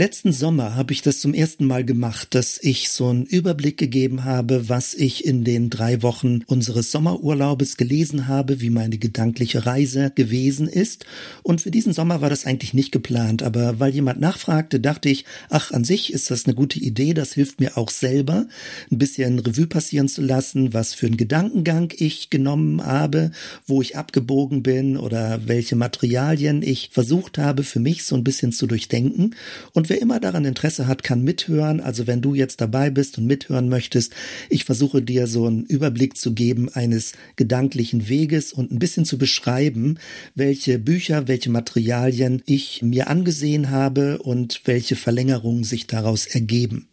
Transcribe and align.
Letzten 0.00 0.32
Sommer 0.32 0.76
habe 0.76 0.94
ich 0.94 1.02
das 1.02 1.20
zum 1.20 1.34
ersten 1.34 1.66
Mal 1.66 1.84
gemacht, 1.84 2.34
dass 2.34 2.58
ich 2.62 2.88
so 2.88 3.08
einen 3.08 3.26
Überblick 3.26 3.76
gegeben 3.76 4.24
habe, 4.24 4.70
was 4.70 4.94
ich 4.94 5.26
in 5.26 5.44
den 5.44 5.68
drei 5.68 6.02
Wochen 6.02 6.40
unseres 6.46 6.90
Sommerurlaubes 6.90 7.76
gelesen 7.76 8.26
habe, 8.26 8.62
wie 8.62 8.70
meine 8.70 8.96
gedankliche 8.96 9.66
Reise 9.66 10.10
gewesen 10.14 10.68
ist. 10.68 11.04
Und 11.42 11.60
für 11.60 11.70
diesen 11.70 11.92
Sommer 11.92 12.22
war 12.22 12.30
das 12.30 12.46
eigentlich 12.46 12.72
nicht 12.72 12.92
geplant, 12.92 13.42
aber 13.42 13.78
weil 13.78 13.92
jemand 13.92 14.20
nachfragte, 14.20 14.80
dachte 14.80 15.10
ich, 15.10 15.26
ach, 15.50 15.70
an 15.70 15.84
sich 15.84 16.14
ist 16.14 16.30
das 16.30 16.46
eine 16.46 16.54
gute 16.54 16.78
Idee, 16.78 17.12
das 17.12 17.34
hilft 17.34 17.60
mir 17.60 17.76
auch 17.76 17.90
selber, 17.90 18.46
ein 18.90 18.96
bisschen 18.96 19.38
Revue 19.38 19.66
passieren 19.66 20.08
zu 20.08 20.22
lassen, 20.22 20.72
was 20.72 20.94
für 20.94 21.08
einen 21.08 21.18
Gedankengang 21.18 21.92
ich 21.94 22.30
genommen 22.30 22.82
habe, 22.82 23.32
wo 23.66 23.82
ich 23.82 23.98
abgebogen 23.98 24.62
bin 24.62 24.96
oder 24.96 25.42
welche 25.44 25.76
Materialien 25.76 26.62
ich 26.62 26.88
versucht 26.90 27.36
habe, 27.36 27.64
für 27.64 27.80
mich 27.80 28.04
so 28.04 28.16
ein 28.16 28.24
bisschen 28.24 28.52
zu 28.52 28.66
durchdenken. 28.66 29.34
Und 29.74 29.89
wer 29.90 30.00
immer 30.00 30.20
daran 30.20 30.44
Interesse 30.44 30.86
hat, 30.86 31.02
kann 31.02 31.22
mithören. 31.22 31.80
Also 31.80 32.06
wenn 32.06 32.22
du 32.22 32.34
jetzt 32.34 32.60
dabei 32.60 32.88
bist 32.90 33.18
und 33.18 33.26
mithören 33.26 33.68
möchtest, 33.68 34.14
ich 34.48 34.64
versuche 34.64 35.02
dir 35.02 35.26
so 35.26 35.46
einen 35.46 35.64
Überblick 35.64 36.16
zu 36.16 36.32
geben 36.32 36.68
eines 36.72 37.12
gedanklichen 37.36 38.08
Weges 38.08 38.52
und 38.52 38.70
ein 38.70 38.78
bisschen 38.78 39.04
zu 39.04 39.18
beschreiben, 39.18 39.98
welche 40.34 40.78
Bücher, 40.78 41.28
welche 41.28 41.50
Materialien 41.50 42.42
ich 42.46 42.80
mir 42.82 43.08
angesehen 43.08 43.70
habe 43.70 44.18
und 44.18 44.62
welche 44.64 44.96
Verlängerungen 44.96 45.64
sich 45.64 45.86
daraus 45.86 46.26
ergeben. 46.26 46.88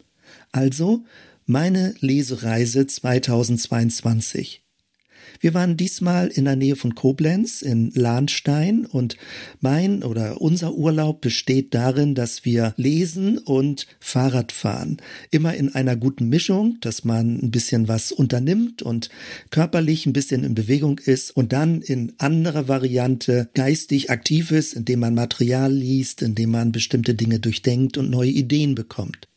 Also 0.52 1.04
meine 1.46 1.94
Lesereise 2.00 2.86
2022. 2.86 4.67
Wir 5.40 5.54
waren 5.54 5.76
diesmal 5.76 6.28
in 6.28 6.44
der 6.44 6.56
Nähe 6.56 6.76
von 6.76 6.94
Koblenz 6.94 7.62
in 7.62 7.90
Lahnstein 7.94 8.86
und 8.86 9.16
mein 9.60 10.02
oder 10.02 10.40
unser 10.40 10.74
Urlaub 10.74 11.20
besteht 11.20 11.74
darin, 11.74 12.14
dass 12.14 12.44
wir 12.44 12.74
lesen 12.76 13.38
und 13.38 13.86
Fahrrad 14.00 14.52
fahren. 14.52 14.98
Immer 15.30 15.54
in 15.54 15.74
einer 15.74 15.96
guten 15.96 16.28
Mischung, 16.28 16.78
dass 16.80 17.04
man 17.04 17.38
ein 17.42 17.50
bisschen 17.50 17.86
was 17.88 18.10
unternimmt 18.10 18.82
und 18.82 19.10
körperlich 19.50 20.06
ein 20.06 20.12
bisschen 20.12 20.44
in 20.44 20.54
Bewegung 20.54 20.98
ist 20.98 21.30
und 21.30 21.52
dann 21.52 21.82
in 21.82 22.12
anderer 22.18 22.68
Variante 22.68 23.48
geistig 23.54 24.10
aktiv 24.10 24.50
ist, 24.50 24.74
indem 24.74 25.00
man 25.00 25.14
Material 25.14 25.72
liest, 25.72 26.22
indem 26.22 26.50
man 26.50 26.72
bestimmte 26.72 27.14
Dinge 27.14 27.38
durchdenkt 27.38 27.96
und 27.96 28.10
neue 28.10 28.30
Ideen 28.30 28.74
bekommt. 28.74 29.28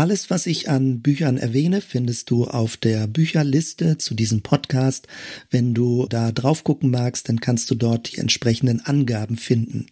Alles, 0.00 0.30
was 0.30 0.46
ich 0.46 0.70
an 0.70 1.02
Büchern 1.02 1.36
erwähne, 1.36 1.82
findest 1.82 2.30
du 2.30 2.46
auf 2.46 2.78
der 2.78 3.06
Bücherliste 3.06 3.98
zu 3.98 4.14
diesem 4.14 4.40
Podcast. 4.40 5.06
Wenn 5.50 5.74
du 5.74 6.06
da 6.08 6.32
drauf 6.32 6.64
gucken 6.64 6.90
magst, 6.90 7.28
dann 7.28 7.40
kannst 7.40 7.70
du 7.70 7.74
dort 7.74 8.10
die 8.10 8.16
entsprechenden 8.16 8.80
Angaben 8.80 9.36
finden. 9.36 9.88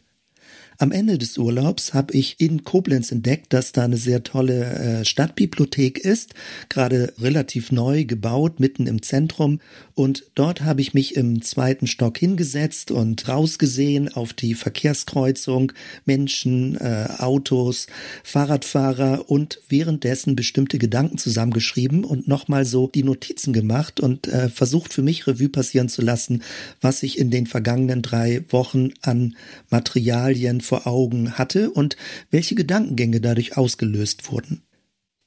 Am 0.81 0.93
Ende 0.93 1.19
des 1.19 1.37
Urlaubs 1.39 1.93
habe 1.93 2.15
ich 2.15 2.37
in 2.39 2.63
Koblenz 2.63 3.11
entdeckt, 3.11 3.53
dass 3.53 3.73
da 3.73 3.83
eine 3.83 3.97
sehr 3.97 4.23
tolle 4.23 4.65
äh, 5.01 5.05
Stadtbibliothek 5.05 5.99
ist, 5.99 6.35
gerade 6.69 7.13
relativ 7.19 7.73
neu 7.73 8.05
gebaut, 8.05 8.61
mitten 8.61 8.87
im 8.87 9.03
Zentrum. 9.03 9.59
Und 9.97 10.27
dort 10.37 10.61
habe 10.61 10.81
ich 10.81 10.95
mich 10.95 11.17
im 11.17 11.43
zweiten 11.43 11.89
Stock 11.89 12.17
hingesetzt 12.17 12.93
und 12.93 13.27
rausgesehen 13.27 14.15
auf 14.15 14.33
die 14.33 14.55
Verkehrskreuzung, 14.55 15.73
Menschen, 16.05 16.77
äh, 16.77 17.09
Autos, 17.19 17.89
Fahrradfahrer 18.23 19.29
und 19.29 19.61
währenddessen 19.69 20.37
bestimmte 20.37 20.79
Gedanken 20.79 21.19
zusammengeschrieben 21.19 22.05
und 22.05 22.29
nochmal 22.29 22.65
so 22.65 22.87
die 22.87 23.03
Notizen 23.03 23.53
gemacht 23.53 23.99
und 23.99 24.29
äh, 24.29 24.49
versucht 24.49 24.95
für 24.95 25.03
mich 25.03 25.27
Revue 25.27 25.49
passieren 25.49 25.89
zu 25.89 26.03
lassen, 26.03 26.45
was 26.81 27.03
ich 27.03 27.19
in 27.19 27.33
den 27.33 27.49
vergangenen 27.49 28.01
drei 28.01 28.45
Wochen 28.51 28.91
an 29.03 29.35
Materialien 29.71 30.61
vor 30.69 30.87
Augen 30.87 31.39
hatte 31.39 31.71
und 31.71 31.97
welche 32.31 32.55
Gedankengänge 32.55 33.21
dadurch 33.21 33.57
ausgelöst 33.57 34.31
wurden. 34.31 34.63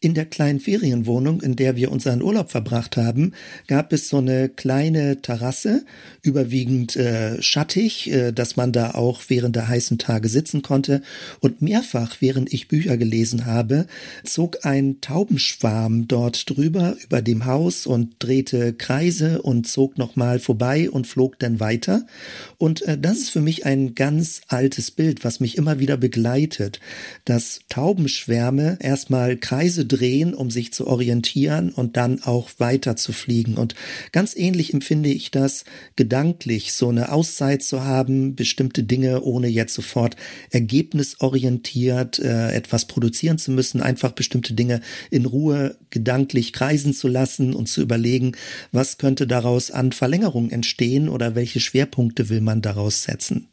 In 0.04 0.16
der 0.16 0.26
kleinen 0.26 0.60
Ferienwohnung, 0.60 1.42
in 1.42 1.56
der 1.56 1.76
wir 1.76 1.92
unseren 1.92 2.24
Urlaub 2.24 2.50
verbracht 2.50 2.98
haben, 2.98 3.34
gab 3.68 3.94
es 3.94 4.10
so 4.10 4.18
eine 4.18 4.50
kleine 4.50 5.22
Terrasse, 5.22 5.86
überwiegend 6.24 6.96
äh, 6.96 7.40
schattig, 7.40 8.12
äh, 8.12 8.31
dass 8.31 8.56
man 8.56 8.72
da 8.72 8.96
auch 8.96 9.22
während 9.28 9.56
der 9.56 9.68
heißen 9.68 10.00
Tage 10.00 10.28
sitzen 10.28 10.64
konnte. 10.64 11.03
Und 11.40 11.62
mehrfach, 11.62 12.16
während 12.20 12.52
ich 12.52 12.68
Bücher 12.68 12.98
gelesen 12.98 13.46
habe, 13.46 13.86
zog 14.24 14.66
ein 14.66 15.02
Taubenschwarm 15.02 16.08
dort 16.08 16.50
drüber 16.50 16.96
über 17.04 17.22
dem 17.22 17.46
Haus 17.46 17.86
und 17.86 18.16
drehte 18.18 18.74
Kreise 18.74 19.44
und 19.44 19.68
zog 19.68 20.00
nochmal 20.00 20.40
vorbei 20.40 20.90
und 20.90 21.06
flog 21.06 21.38
dann 21.38 21.59
weiter. 21.59 22.08
Und 22.58 22.81
äh, 22.88 22.98
das 22.98 23.20
ist 23.20 23.30
für 23.30 23.42
mich 23.42 23.68
ein 23.68 23.94
ganz 23.94 24.42
altes 24.48 24.90
Bild, 24.90 25.24
was 25.24 25.40
mich 25.40 25.59
immer 25.59 25.78
wieder 25.78 25.98
begleitet, 25.98 26.80
dass 27.25 27.59
Taubenschwärme 27.70 28.80
erstmal 28.81 29.38
Kreise 29.38 29.91
drehen, 29.91 30.34
um 30.34 30.50
sich 30.50 30.74
zu 30.74 30.88
orientieren 30.88 31.69
und 31.69 31.97
dann 31.97 32.24
auch 32.24 32.50
weiter 32.57 32.96
zu 32.96 33.13
fliegen. 33.13 33.56
Und 33.56 33.75
ganz 34.12 34.35
ähnlich 34.35 34.74
empfinde 34.74 35.09
ich 35.09 35.31
das 35.31 35.66
gedanklich, 35.96 36.74
so 36.74 36.90
eine 36.90 37.12
Auszeit 37.12 37.63
zu 37.63 37.84
haben, 37.84 38.35
bestimmte 38.35 38.84
Dinge 38.84 39.22
ohne 39.22 39.47
jetzt 39.47 39.74
sofort 39.74 40.16
ergebnisorientiert 40.50 42.19
äh, 42.19 42.51
etwas 42.51 42.85
produzieren 42.85 43.38
zu 43.38 43.51
müssen, 43.51 43.81
einfach 43.81 44.13
bestimmte 44.13 44.53
Dinge 44.53 44.81
in 45.09 45.25
Ruhe 45.25 45.78
gedanklich 45.90 46.53
kreisen 46.53 46.94
zu 46.94 47.07
lassen 47.07 47.53
und 47.53 47.68
zu 47.68 47.81
überlegen, 47.81 48.34
was 48.72 48.97
könnte 48.97 49.28
daraus 49.28 49.72
an 49.72 49.91
Verlängerung 49.91 50.50
entstehen 50.50 51.09
oder 51.09 51.35
welche 51.35 51.59
Schwerpunkte 51.59 52.30
will 52.30 52.41
man 52.41 52.62
daraus 52.62 53.03
setzen. 53.03 53.50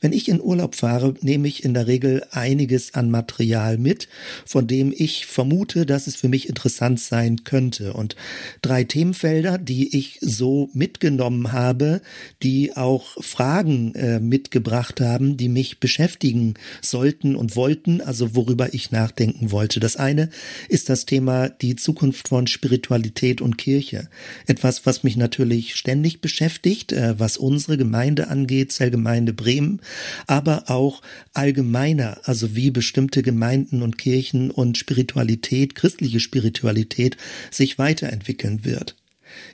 Wenn 0.00 0.12
ich 0.12 0.28
in 0.28 0.42
Urlaub 0.42 0.74
fahre, 0.74 1.14
nehme 1.22 1.48
ich 1.48 1.64
in 1.64 1.72
der 1.72 1.86
Regel 1.86 2.24
einiges 2.30 2.92
an 2.94 3.10
Material 3.10 3.78
mit, 3.78 4.08
von 4.44 4.66
dem 4.66 4.92
ich 4.94 5.24
vermute, 5.24 5.86
dass 5.86 6.06
es 6.06 6.16
für 6.16 6.28
mich 6.28 6.48
interessant 6.48 7.00
sein 7.00 7.44
könnte. 7.44 7.94
Und 7.94 8.14
drei 8.60 8.84
Themenfelder, 8.84 9.56
die 9.56 9.96
ich 9.96 10.18
so 10.20 10.68
mitgenommen 10.74 11.52
habe, 11.52 12.02
die 12.42 12.76
auch 12.76 13.22
Fragen 13.22 13.94
äh, 13.94 14.20
mitgebracht 14.20 15.00
haben, 15.00 15.38
die 15.38 15.48
mich 15.48 15.80
beschäftigen 15.80 16.54
sollten 16.82 17.34
und 17.34 17.56
wollten, 17.56 18.02
also 18.02 18.34
worüber 18.34 18.74
ich 18.74 18.90
nachdenken 18.90 19.50
wollte. 19.50 19.80
Das 19.80 19.96
eine 19.96 20.28
ist 20.68 20.90
das 20.90 21.06
Thema 21.06 21.48
die 21.48 21.74
Zukunft 21.74 22.28
von 22.28 22.46
Spiritualität 22.46 23.40
und 23.40 23.56
Kirche. 23.56 24.10
Etwas, 24.46 24.84
was 24.84 25.04
mich 25.04 25.16
natürlich 25.16 25.74
ständig 25.74 26.20
beschäftigt, 26.20 26.92
äh, 26.92 27.18
was 27.18 27.38
unsere 27.38 27.78
Gemeinde 27.78 28.28
angeht, 28.28 28.72
Zellgemeinde 28.72 29.32
Bremen 29.32 29.80
aber 30.26 30.70
auch 30.70 31.02
allgemeiner, 31.34 32.18
also 32.24 32.54
wie 32.54 32.70
bestimmte 32.70 33.22
Gemeinden 33.22 33.82
und 33.82 33.98
Kirchen 33.98 34.50
und 34.50 34.78
Spiritualität, 34.78 35.74
christliche 35.74 36.20
Spiritualität 36.20 37.16
sich 37.50 37.78
weiterentwickeln 37.78 38.64
wird. 38.64 38.96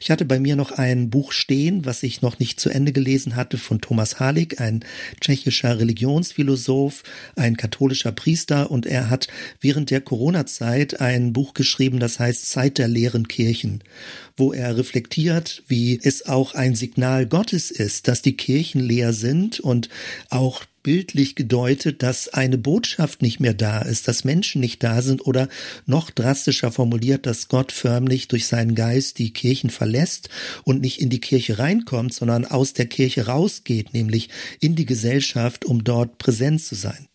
Ich 0.00 0.10
hatte 0.10 0.25
bei 0.25 0.38
mir 0.38 0.56
noch 0.56 0.72
ein 0.72 1.10
Buch 1.10 1.32
stehen, 1.32 1.84
was 1.84 2.03
ich 2.03 2.22
noch 2.22 2.38
nicht 2.38 2.60
zu 2.60 2.70
Ende 2.70 2.93
gelesen 2.93 3.37
hatte, 3.37 3.59
von 3.59 3.81
Thomas 3.81 4.20
Halik, 4.20 4.60
ein 4.60 4.84
tschechischer 5.20 5.78
Religionsphilosoph, 5.78 7.03
ein 7.37 7.56
katholischer 7.56 8.12
Priester, 8.12 8.70
und 8.70 8.87
er 8.87 9.10
hat 9.10 9.28
während 9.60 9.91
der 9.91 10.00
Corona-Zeit 10.00 11.00
ein 11.00 11.32
Buch 11.32 11.54
geschrieben, 11.54 12.00
das 12.00 12.19
heißt 12.19 12.48
Zeit 12.48 12.78
der 12.78 12.88
leeren 12.88 13.28
Kirchen, 13.28 13.82
wo 14.37 14.53
er 14.53 14.76
reflektiert, 14.76 15.62
wie 15.69 16.00
es 16.03 16.26
auch 16.26 16.54
ein 16.54 16.75
Signal 16.75 17.26
Gottes 17.26 17.70
ist, 17.70 18.09
dass 18.09 18.22
die 18.22 18.37
Kirchen 18.37 18.81
leer 18.81 19.12
sind 19.12 19.60
und 19.60 19.88
auch 20.31 20.64
bildlich 20.82 21.34
gedeutet, 21.34 22.03
dass 22.03 22.28
eine 22.28 22.59
Botschaft 22.59 23.22
nicht 23.22 23.41
mehr 23.41 23.54
da 23.54 23.82
ist, 23.82 24.09
dass 24.09 24.25
Menschen 24.25 24.60
nicht 24.60 24.82
da 24.82 25.03
sind 25.03 25.26
oder 25.26 25.48
noch 25.87 26.10
drastischer 26.10 26.72
formuliert, 26.72 27.26
dass 27.26 27.48
Gott 27.48 27.72
förmlich 27.72 28.28
durch 28.28 28.47
seinen 28.47 28.75
Geist 28.75 29.19
die 29.19 29.32
Kirchen 29.32 29.70
verlässt 29.70 30.28
und 30.65 30.81
nicht 30.81 31.00
in 31.00 31.10
die 31.10 31.20
Kirche 31.20 31.59
reinkommt, 31.59 32.15
sondern 32.15 32.44
aus 32.44 32.72
der 32.72 32.87
Kirche 32.87 33.26
rausgeht, 33.26 33.94
nämlich 33.94 34.28
in 34.60 34.75
die 34.75 34.87
Gesellschaft, 34.87 35.65
um 35.65 35.84
dort 35.84 36.19
präsent 36.19 36.62
zu 36.62 36.75
sein. 36.75 37.09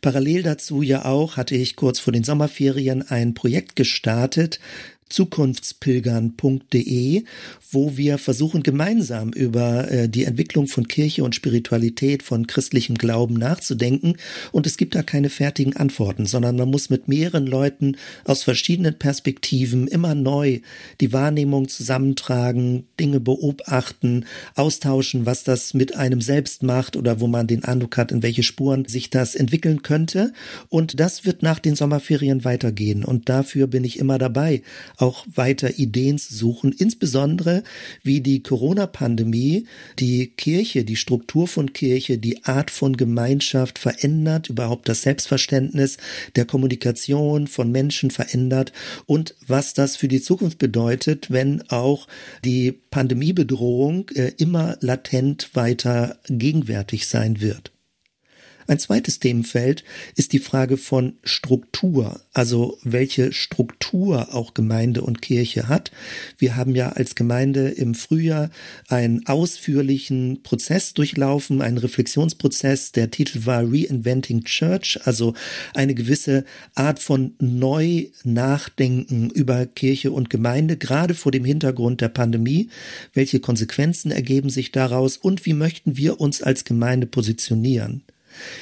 Parallel 0.00 0.42
dazu 0.42 0.82
ja 0.82 1.04
auch 1.04 1.36
hatte 1.36 1.54
ich 1.54 1.76
kurz 1.76 1.98
vor 1.98 2.12
den 2.12 2.24
Sommerferien 2.24 3.02
ein 3.02 3.34
Projekt 3.34 3.76
gestartet, 3.76 4.60
zukunftspilgern.de, 5.08 7.24
wo 7.70 7.96
wir 7.96 8.18
versuchen 8.18 8.62
gemeinsam 8.62 9.30
über 9.30 9.90
äh, 9.90 10.08
die 10.08 10.24
Entwicklung 10.24 10.66
von 10.66 10.88
Kirche 10.88 11.22
und 11.22 11.34
Spiritualität, 11.34 12.22
von 12.22 12.46
christlichem 12.46 12.96
Glauben 12.96 13.34
nachzudenken. 13.34 14.16
Und 14.52 14.66
es 14.66 14.76
gibt 14.76 14.94
da 14.94 15.02
keine 15.02 15.30
fertigen 15.30 15.74
Antworten, 15.76 16.26
sondern 16.26 16.56
man 16.56 16.70
muss 16.70 16.90
mit 16.90 17.08
mehreren 17.08 17.46
Leuten 17.46 17.96
aus 18.24 18.42
verschiedenen 18.42 18.98
Perspektiven 18.98 19.86
immer 19.86 20.14
neu 20.14 20.60
die 21.00 21.12
Wahrnehmung 21.12 21.68
zusammentragen, 21.68 22.86
Dinge 22.98 23.20
beobachten, 23.20 24.24
austauschen, 24.54 25.26
was 25.26 25.44
das 25.44 25.74
mit 25.74 25.94
einem 25.96 26.20
selbst 26.20 26.64
macht 26.64 26.96
oder 26.96 27.20
wo 27.20 27.28
man 27.28 27.46
den 27.46 27.62
Eindruck 27.64 27.96
hat, 27.96 28.10
in 28.10 28.22
welche 28.22 28.42
Spuren 28.42 28.86
sich 28.86 29.10
das 29.10 29.36
entwickeln 29.36 29.82
könnte. 29.82 30.32
Und 30.68 30.98
das 30.98 31.24
wird 31.24 31.42
nach 31.42 31.60
den 31.60 31.76
Sommerferien 31.76 32.44
weitergehen. 32.44 33.04
Und 33.04 33.28
dafür 33.28 33.68
bin 33.68 33.84
ich 33.84 33.98
immer 33.98 34.18
dabei 34.18 34.62
auch 34.96 35.26
weiter 35.34 35.78
Ideen 35.78 36.18
zu 36.18 36.34
suchen, 36.34 36.72
insbesondere 36.72 37.62
wie 38.02 38.20
die 38.20 38.42
Corona-Pandemie 38.42 39.66
die 39.98 40.28
Kirche, 40.28 40.84
die 40.84 40.96
Struktur 40.96 41.46
von 41.48 41.72
Kirche, 41.72 42.18
die 42.18 42.44
Art 42.44 42.70
von 42.70 42.96
Gemeinschaft 42.96 43.78
verändert, 43.78 44.48
überhaupt 44.48 44.88
das 44.88 45.02
Selbstverständnis 45.02 45.98
der 46.34 46.44
Kommunikation 46.44 47.46
von 47.46 47.70
Menschen 47.70 48.10
verändert 48.10 48.72
und 49.06 49.34
was 49.46 49.74
das 49.74 49.96
für 49.96 50.08
die 50.08 50.20
Zukunft 50.20 50.58
bedeutet, 50.58 51.30
wenn 51.30 51.62
auch 51.70 52.06
die 52.44 52.72
Pandemiebedrohung 52.72 54.08
äh, 54.14 54.32
immer 54.38 54.76
latent 54.80 55.50
weiter 55.54 56.18
gegenwärtig 56.28 57.06
sein 57.06 57.40
wird. 57.40 57.75
Ein 58.68 58.78
zweites 58.80 59.20
Themenfeld 59.20 59.84
ist 60.16 60.32
die 60.32 60.40
Frage 60.40 60.76
von 60.76 61.14
Struktur, 61.22 62.20
also 62.32 62.78
welche 62.82 63.32
Struktur 63.32 64.34
auch 64.34 64.54
Gemeinde 64.54 65.02
und 65.02 65.22
Kirche 65.22 65.68
hat. 65.68 65.92
Wir 66.36 66.56
haben 66.56 66.74
ja 66.74 66.90
als 66.90 67.14
Gemeinde 67.14 67.68
im 67.68 67.94
Frühjahr 67.94 68.50
einen 68.88 69.24
ausführlichen 69.26 70.42
Prozess 70.42 70.94
durchlaufen, 70.94 71.62
einen 71.62 71.78
Reflexionsprozess. 71.78 72.90
Der 72.92 73.10
Titel 73.10 73.46
war 73.46 73.62
Reinventing 73.62 74.42
Church, 74.44 74.98
also 75.04 75.34
eine 75.74 75.94
gewisse 75.94 76.44
Art 76.74 76.98
von 76.98 77.34
Neu-Nachdenken 77.38 79.30
über 79.30 79.66
Kirche 79.66 80.10
und 80.10 80.28
Gemeinde, 80.28 80.76
gerade 80.76 81.14
vor 81.14 81.30
dem 81.30 81.44
Hintergrund 81.44 82.00
der 82.00 82.08
Pandemie. 82.08 82.68
Welche 83.14 83.38
Konsequenzen 83.38 84.10
ergeben 84.10 84.50
sich 84.50 84.72
daraus 84.72 85.16
und 85.16 85.46
wie 85.46 85.54
möchten 85.54 85.96
wir 85.96 86.20
uns 86.20 86.42
als 86.42 86.64
Gemeinde 86.64 87.06
positionieren? 87.06 88.02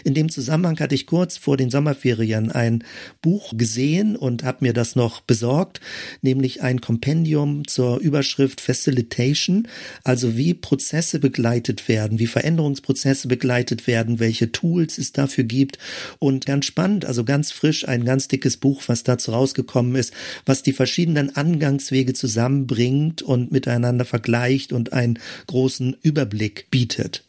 In 0.04 0.14
dem 0.14 0.28
Zusammenhang 0.28 0.78
hatte 0.80 0.94
ich 0.94 1.06
kurz 1.06 1.36
vor 1.36 1.56
den 1.56 1.70
Sommerferien 1.70 2.50
ein 2.50 2.84
Buch 3.22 3.52
gesehen 3.56 4.16
und 4.16 4.44
habe 4.44 4.58
mir 4.60 4.72
das 4.72 4.96
noch 4.96 5.20
besorgt, 5.20 5.80
nämlich 6.22 6.62
ein 6.62 6.80
Kompendium 6.80 7.66
zur 7.66 7.98
Überschrift 7.98 8.60
Facilitation, 8.60 9.68
also 10.02 10.36
wie 10.36 10.54
Prozesse 10.54 11.18
begleitet 11.18 11.88
werden, 11.88 12.18
wie 12.18 12.26
Veränderungsprozesse 12.26 13.28
begleitet 13.28 13.86
werden, 13.86 14.20
welche 14.20 14.52
Tools 14.52 14.98
es 14.98 15.12
dafür 15.12 15.44
gibt 15.44 15.78
und 16.18 16.46
ganz 16.46 16.66
spannend, 16.66 17.04
also 17.04 17.24
ganz 17.24 17.52
frisch, 17.52 17.86
ein 17.86 18.04
ganz 18.04 18.28
dickes 18.28 18.56
Buch, 18.56 18.82
was 18.86 19.02
dazu 19.02 19.32
rausgekommen 19.32 19.94
ist, 19.96 20.12
was 20.46 20.62
die 20.62 20.72
verschiedenen 20.72 21.34
Angangswege 21.36 22.12
zusammenbringt 22.12 23.22
und 23.22 23.52
miteinander 23.52 24.04
vergleicht 24.04 24.72
und 24.72 24.92
einen 24.92 25.18
großen 25.46 25.96
Überblick 26.02 26.70
bietet. 26.70 27.24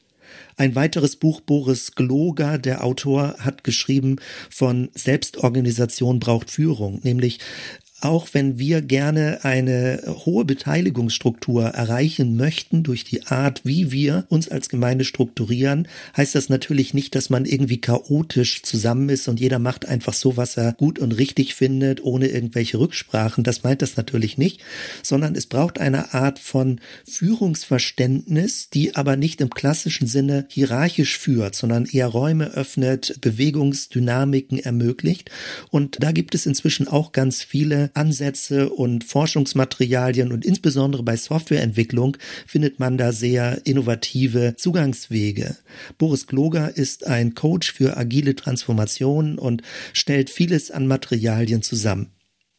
Ein 0.58 0.76
weiteres 0.76 1.18
Buch, 1.18 1.42
Boris 1.42 1.96
Gloger, 1.96 2.58
der 2.58 2.84
Autor, 2.84 3.36
hat 3.40 3.64
geschrieben 3.64 4.18
von 4.50 4.90
Selbstorganisation 4.94 6.20
braucht 6.20 6.50
Führung, 6.50 7.02
nämlich 7.04 7.40
auch 8.06 8.30
wenn 8.34 8.60
wir 8.60 8.84
gerne 8.84 9.40
eine 9.44 10.00
hohe 10.06 10.46
Beteiligungsstruktur 10.46 11.64
erreichen 11.64 12.38
möchten 12.38 12.84
durch 12.84 13.04
die 13.04 13.26
Art, 13.26 13.62
wie 13.64 13.92
wir 13.92 14.26
uns 14.30 14.48
als 14.48 14.70
Gemeinde 14.70 15.06
strukturieren, 15.06 15.88
heißt 16.16 16.36
das 16.36 16.48
natürlich 16.48 16.94
nicht, 16.94 17.16
dass 17.16 17.32
man 17.32 17.46
irgendwie 17.46 17.82
chaotisch 17.82 18.62
zusammen 18.62 19.10
ist 19.10 19.28
und 19.28 19.40
jeder 19.40 19.58
macht 19.58 19.88
einfach 19.88 20.14
so, 20.14 20.38
was 20.38 20.56
er 20.56 20.74
gut 20.74 21.00
und 21.00 21.14
richtig 21.14 21.56
findet, 21.56 22.04
ohne 22.04 22.28
irgendwelche 22.28 22.80
Rücksprachen. 22.80 23.44
Das 23.44 23.64
meint 23.64 23.82
das 23.82 23.98
natürlich 23.98 24.38
nicht, 24.38 24.62
sondern 25.02 25.34
es 25.34 25.48
braucht 25.48 25.80
eine 25.80 26.14
Art 26.14 26.38
von 26.38 26.80
Führungsverständnis, 27.10 28.70
die 28.70 28.96
aber 28.96 29.16
nicht 29.16 29.42
im 29.42 29.50
klassischen 29.50 30.06
Sinne 30.06 30.46
hierarchisch 30.50 31.18
führt, 31.18 31.56
sondern 31.56 31.86
eher 31.86 32.08
Räume 32.08 32.52
öffnet, 32.52 33.20
Bewegungsdynamiken 33.22 34.60
ermöglicht. 34.60 35.32
Und 35.72 35.98
da 36.04 36.12
gibt 36.12 36.36
es 36.36 36.46
inzwischen 36.46 36.88
auch 36.88 37.12
ganz 37.12 37.42
viele 37.42 37.95
Ansätze 37.96 38.70
und 38.70 39.04
Forschungsmaterialien 39.04 40.32
und 40.32 40.46
insbesondere 40.46 41.04
bei 41.04 41.16
Softwareentwicklung 41.16 42.18
findet 42.46 42.80
man 42.80 42.98
da 42.98 43.12
sehr 43.12 43.62
innovative 43.66 44.56
Zugangswege. 44.58 45.58
Boris 45.98 46.28
Kloger 46.28 46.76
ist 46.76 47.08
ein 47.08 47.36
Coach 47.36 47.72
für 47.72 47.98
agile 47.98 48.36
Transformation 48.36 49.38
und 49.38 49.62
stellt 49.94 50.30
vieles 50.30 50.72
an 50.72 50.88
Materialien 50.88 51.62
zusammen. 51.62 52.15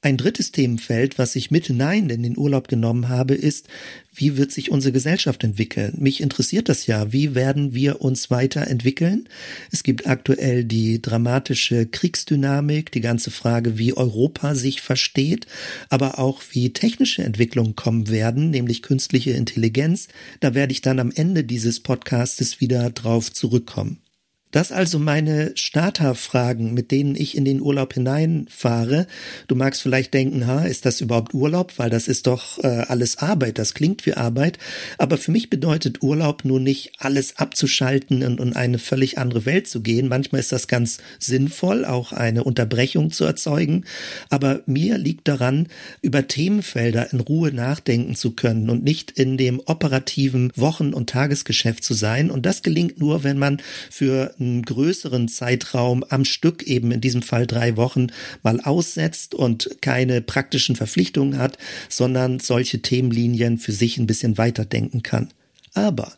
Ein 0.06 0.18
drittes 0.18 0.52
Themenfeld, 0.52 1.18
was 1.18 1.34
ich 1.34 1.50
mit 1.50 1.66
hinein 1.66 2.10
in 2.10 2.22
den 2.22 2.38
Urlaub 2.38 2.68
genommen 2.68 3.08
habe, 3.08 3.34
ist, 3.34 3.66
wie 4.14 4.36
wird 4.36 4.52
sich 4.52 4.70
unsere 4.70 4.92
Gesellschaft 4.92 5.42
entwickeln? 5.42 5.94
Mich 5.98 6.20
interessiert 6.20 6.68
das 6.68 6.86
ja. 6.86 7.12
Wie 7.12 7.34
werden 7.34 7.74
wir 7.74 8.02
uns 8.02 8.30
weiterentwickeln? 8.30 9.28
Es 9.72 9.82
gibt 9.82 10.06
aktuell 10.06 10.62
die 10.62 11.02
dramatische 11.02 11.86
Kriegsdynamik, 11.86 12.92
die 12.92 13.00
ganze 13.00 13.32
Frage, 13.32 13.78
wie 13.78 13.94
Europa 13.94 14.54
sich 14.54 14.80
versteht, 14.80 15.48
aber 15.88 16.20
auch 16.20 16.40
wie 16.52 16.72
technische 16.72 17.24
Entwicklungen 17.24 17.74
kommen 17.74 18.08
werden, 18.08 18.50
nämlich 18.50 18.82
künstliche 18.82 19.32
Intelligenz. 19.32 20.06
Da 20.38 20.54
werde 20.54 20.70
ich 20.70 20.82
dann 20.82 21.00
am 21.00 21.10
Ende 21.10 21.42
dieses 21.42 21.80
Podcastes 21.80 22.60
wieder 22.60 22.90
drauf 22.90 23.32
zurückkommen. 23.32 23.98
Das 24.52 24.70
also 24.70 25.00
meine 25.00 25.52
Starterfragen, 25.56 26.72
mit 26.72 26.92
denen 26.92 27.16
ich 27.16 27.36
in 27.36 27.44
den 27.44 27.60
Urlaub 27.60 27.94
hineinfahre. 27.94 29.08
Du 29.48 29.56
magst 29.56 29.82
vielleicht 29.82 30.14
denken, 30.14 30.46
ha, 30.46 30.64
ist 30.64 30.86
das 30.86 31.00
überhaupt 31.00 31.34
Urlaub? 31.34 31.74
Weil 31.78 31.90
das 31.90 32.06
ist 32.06 32.28
doch 32.28 32.62
äh, 32.62 32.84
alles 32.86 33.18
Arbeit, 33.18 33.58
das 33.58 33.74
klingt 33.74 34.06
wie 34.06 34.14
Arbeit. 34.14 34.58
Aber 34.98 35.18
für 35.18 35.32
mich 35.32 35.50
bedeutet 35.50 36.00
Urlaub 36.02 36.44
nur 36.44 36.60
nicht, 36.60 36.92
alles 36.98 37.38
abzuschalten 37.38 38.22
und 38.22 38.40
in 38.40 38.54
eine 38.54 38.78
völlig 38.78 39.18
andere 39.18 39.46
Welt 39.46 39.66
zu 39.66 39.82
gehen. 39.82 40.06
Manchmal 40.06 40.40
ist 40.40 40.52
das 40.52 40.68
ganz 40.68 40.98
sinnvoll, 41.18 41.84
auch 41.84 42.12
eine 42.12 42.44
Unterbrechung 42.44 43.10
zu 43.10 43.24
erzeugen. 43.24 43.84
Aber 44.30 44.62
mir 44.66 44.96
liegt 44.96 45.26
daran, 45.26 45.66
über 46.02 46.28
Themenfelder 46.28 47.12
in 47.12 47.18
Ruhe 47.18 47.52
nachdenken 47.52 48.14
zu 48.14 48.30
können 48.30 48.70
und 48.70 48.84
nicht 48.84 49.10
in 49.10 49.36
dem 49.38 49.60
operativen 49.66 50.52
Wochen- 50.54 50.94
und 50.94 51.10
Tagesgeschäft 51.10 51.82
zu 51.82 51.94
sein. 51.94 52.30
Und 52.30 52.46
das 52.46 52.62
gelingt 52.62 53.00
nur, 53.00 53.24
wenn 53.24 53.38
man 53.38 53.60
für 53.90 54.35
einen 54.38 54.62
größeren 54.62 55.28
Zeitraum 55.28 56.04
am 56.08 56.24
Stück, 56.24 56.62
eben 56.64 56.90
in 56.92 57.00
diesem 57.00 57.22
Fall 57.22 57.46
drei 57.46 57.76
Wochen, 57.76 58.08
mal 58.42 58.60
aussetzt 58.60 59.34
und 59.34 59.78
keine 59.80 60.20
praktischen 60.20 60.76
Verpflichtungen 60.76 61.38
hat, 61.38 61.58
sondern 61.88 62.40
solche 62.40 62.82
Themenlinien 62.82 63.58
für 63.58 63.72
sich 63.72 63.98
ein 63.98 64.06
bisschen 64.06 64.38
weiterdenken 64.38 65.02
kann. 65.02 65.28
Aber 65.74 66.12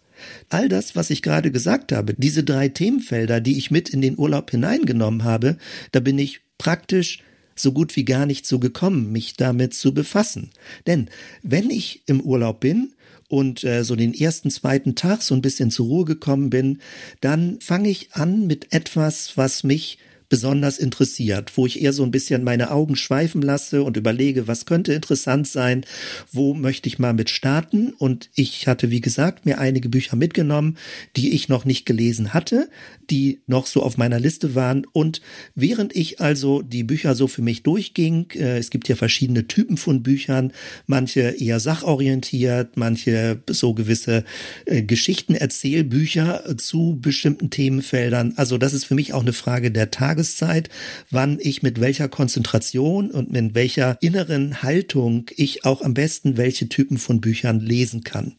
All 0.49 0.69
das, 0.69 0.97
was 0.97 1.11
ich 1.11 1.23
gerade 1.23 1.51
gesagt 1.51 1.93
habe, 1.93 2.15
diese 2.15 2.43
drei 2.43 2.69
Themenfelder, 2.69 3.41
die 3.41 3.59
ich 3.59 3.71
mit 3.71 3.89
in 3.89 4.01
den 4.01 4.19
Urlaub 4.19 4.51
hineingenommen 4.51 5.25
habe, 5.25 5.59
da 5.93 6.01
bin 6.01 6.19
ich 6.19 6.41
praktisch 6.59 7.23
so 7.55 7.73
gut 7.73 7.97
wie 7.97 8.05
gar 8.05 8.27
nicht 8.27 8.47
so 8.47 8.59
gekommen, 8.59 9.13
mich 9.13 9.35
damit 9.35 9.75
zu 9.75 9.93
befassen. 9.93 10.51
Denn 10.87 11.09
wenn 11.43 11.71
ich 11.71 12.03
im 12.07 12.21
Urlaub 12.21 12.61
bin, 12.61 12.93
und 13.29 13.63
äh, 13.65 13.85
so 13.85 13.95
den 13.95 14.15
ersten, 14.15 14.51
zweiten 14.51 14.95
Tag 14.95 15.23
so 15.23 15.35
ein 15.35 15.43
bisschen 15.43 15.71
zur 15.71 15.87
Ruhe 15.87 16.05
gekommen 16.05 16.51
bin, 16.51 16.81
dann 17.21 17.61
fange 17.61 17.91
ich 17.91 18.13
an 18.13 18.47
mit 18.47 18.73
etwas, 18.73 19.37
was 19.37 19.65
mich 19.65 19.99
besonders 20.29 20.79
interessiert, 20.79 21.57
wo 21.57 21.67
ich 21.67 21.81
eher 21.81 21.93
so 21.93 22.03
ein 22.03 22.11
bisschen 22.11 22.45
meine 22.45 22.71
Augen 22.71 22.97
schweifen 22.97 23.43
lasse 23.43 23.83
und 23.83 23.97
überlege, 23.97 24.47
was 24.47 24.67
könnte 24.67 24.93
interessant 24.93 25.49
sein, 25.49 25.85
wo 26.33 26.55
möchte 26.55 26.89
ich 26.89 26.99
mal 26.99 27.15
mit 27.15 27.31
starten. 27.31 27.93
Und 27.93 28.29
ich 28.35 28.67
hatte, 28.67 28.91
wie 28.91 29.01
gesagt, 29.01 29.47
mir 29.47 29.59
einige 29.59 29.89
Bücher 29.89 30.17
mitgenommen, 30.17 30.77
die 31.17 31.33
ich 31.33 31.49
noch 31.49 31.65
nicht 31.65 31.87
gelesen 31.87 32.35
hatte, 32.35 32.69
die 33.11 33.41
noch 33.47 33.67
so 33.67 33.83
auf 33.83 33.97
meiner 33.97 34.21
Liste 34.21 34.55
waren. 34.55 34.87
Und 34.93 35.21
während 35.55 35.95
ich 35.97 36.21
also 36.21 36.63
die 36.63 36.85
Bücher 36.85 37.15
so 37.15 37.27
für 37.27 37.43
mich 37.43 37.63
durchging, 37.63 38.31
äh, 38.35 38.59
es 38.59 38.71
gibt 38.71 38.89
ja 38.89 38.97
verschiedene 38.97 39.47
Typen 39.47 39.77
von 39.77 40.03
Büchern, 40.03 40.53
manche 40.87 41.21
eher 41.21 41.61
sachorientiert, 41.61 42.77
manche 42.77 43.43
so 43.49 43.75
gewisse 43.75 44.25
äh, 44.67 44.83
Geschichtenerzählbücher 44.83 46.57
zu 46.57 46.99
bestimmten 47.01 47.51
Themenfeldern. 47.51 48.35
Also 48.37 48.59
das 48.59 48.75
ist 48.75 48.85
für 48.85 48.95
mich 48.95 49.13
auch 49.13 49.23
eine 49.23 49.33
Frage 49.33 49.71
der 49.71 49.91
Tageszeit, 49.91 50.69
wann 51.11 51.39
ich 51.41 51.63
mit 51.63 51.81
welcher 51.81 52.09
Konzentration 52.09 53.11
und 53.11 53.31
mit 53.31 53.55
welcher 53.55 53.99
inneren 54.01 54.63
Haltung 54.63 55.27
ich 55.37 55.65
auch 55.65 55.83
am 55.83 55.95
besten 55.95 56.37
welche 56.37 56.69
Typen 56.69 56.99
von 56.99 57.21
Büchern 57.21 57.61
lesen 57.61 58.05
kann. 58.05 58.35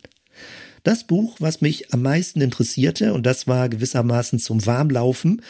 Das 0.84 1.04
Buch, 1.04 1.36
was 1.40 1.62
mich 1.62 1.94
am 1.94 2.02
meisten 2.02 2.42
interessierte, 2.42 3.14
und 3.14 3.26
das 3.26 3.48
war 3.48 3.70
gewissermaßen 3.70 4.40
zum 4.40 4.66
Warmlaufen, 4.66 5.42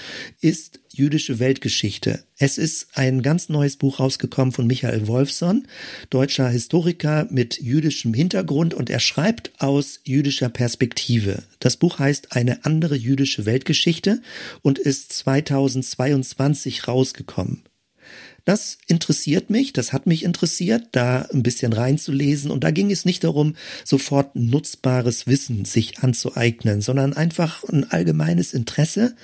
ist 0.42 0.80
Jüdische 0.92 1.38
Weltgeschichte. 1.38 2.24
Es 2.38 2.58
ist 2.58 2.88
ein 2.96 3.22
ganz 3.22 3.48
neues 3.48 3.78
Buch 3.78 4.00
rausgekommen 4.00 4.52
von 4.52 4.66
Michael 4.66 5.08
Wolfson, 5.08 5.68
deutscher 6.10 6.50
Historiker 6.50 7.28
mit 7.30 7.62
jüdischem 7.62 8.14
Hintergrund, 8.14 8.74
und 8.74 8.90
er 8.90 9.00
schreibt 9.00 9.52
aus 9.60 10.00
jüdischer 10.04 10.50
Perspektive. 10.50 11.44
Das 11.60 11.78
Buch 11.78 12.00
heißt 12.00 12.36
Eine 12.36 12.66
andere 12.66 12.96
jüdische 12.96 13.46
Weltgeschichte 13.46 14.22
und 14.64 14.80
ist 14.80 15.14
2022 15.14 16.88
rausgekommen. 16.88 17.69
Das 18.46 18.78
interessiert 18.88 19.50
mich, 19.50 19.74
das 19.74 19.94
hat 19.94 20.08
mich 20.08 20.24
interessiert, 20.24 20.88
da 20.92 21.28
ein 21.34 21.44
bisschen 21.44 21.74
reinzulesen. 21.74 22.52
Und 22.52 22.64
da 22.64 22.72
ging 22.72 22.92
es 22.92 23.06
nicht 23.06 23.24
darum, 23.24 23.56
sofort 23.84 24.36
nutzbares 24.36 25.28
Wissen 25.28 25.66
sich 25.66 26.00
anzueignen, 26.00 26.82
sondern 26.82 27.14
einfach 27.14 27.64
ein 27.64 27.90
allgemeines 27.90 28.54
Interesse. 28.54 29.16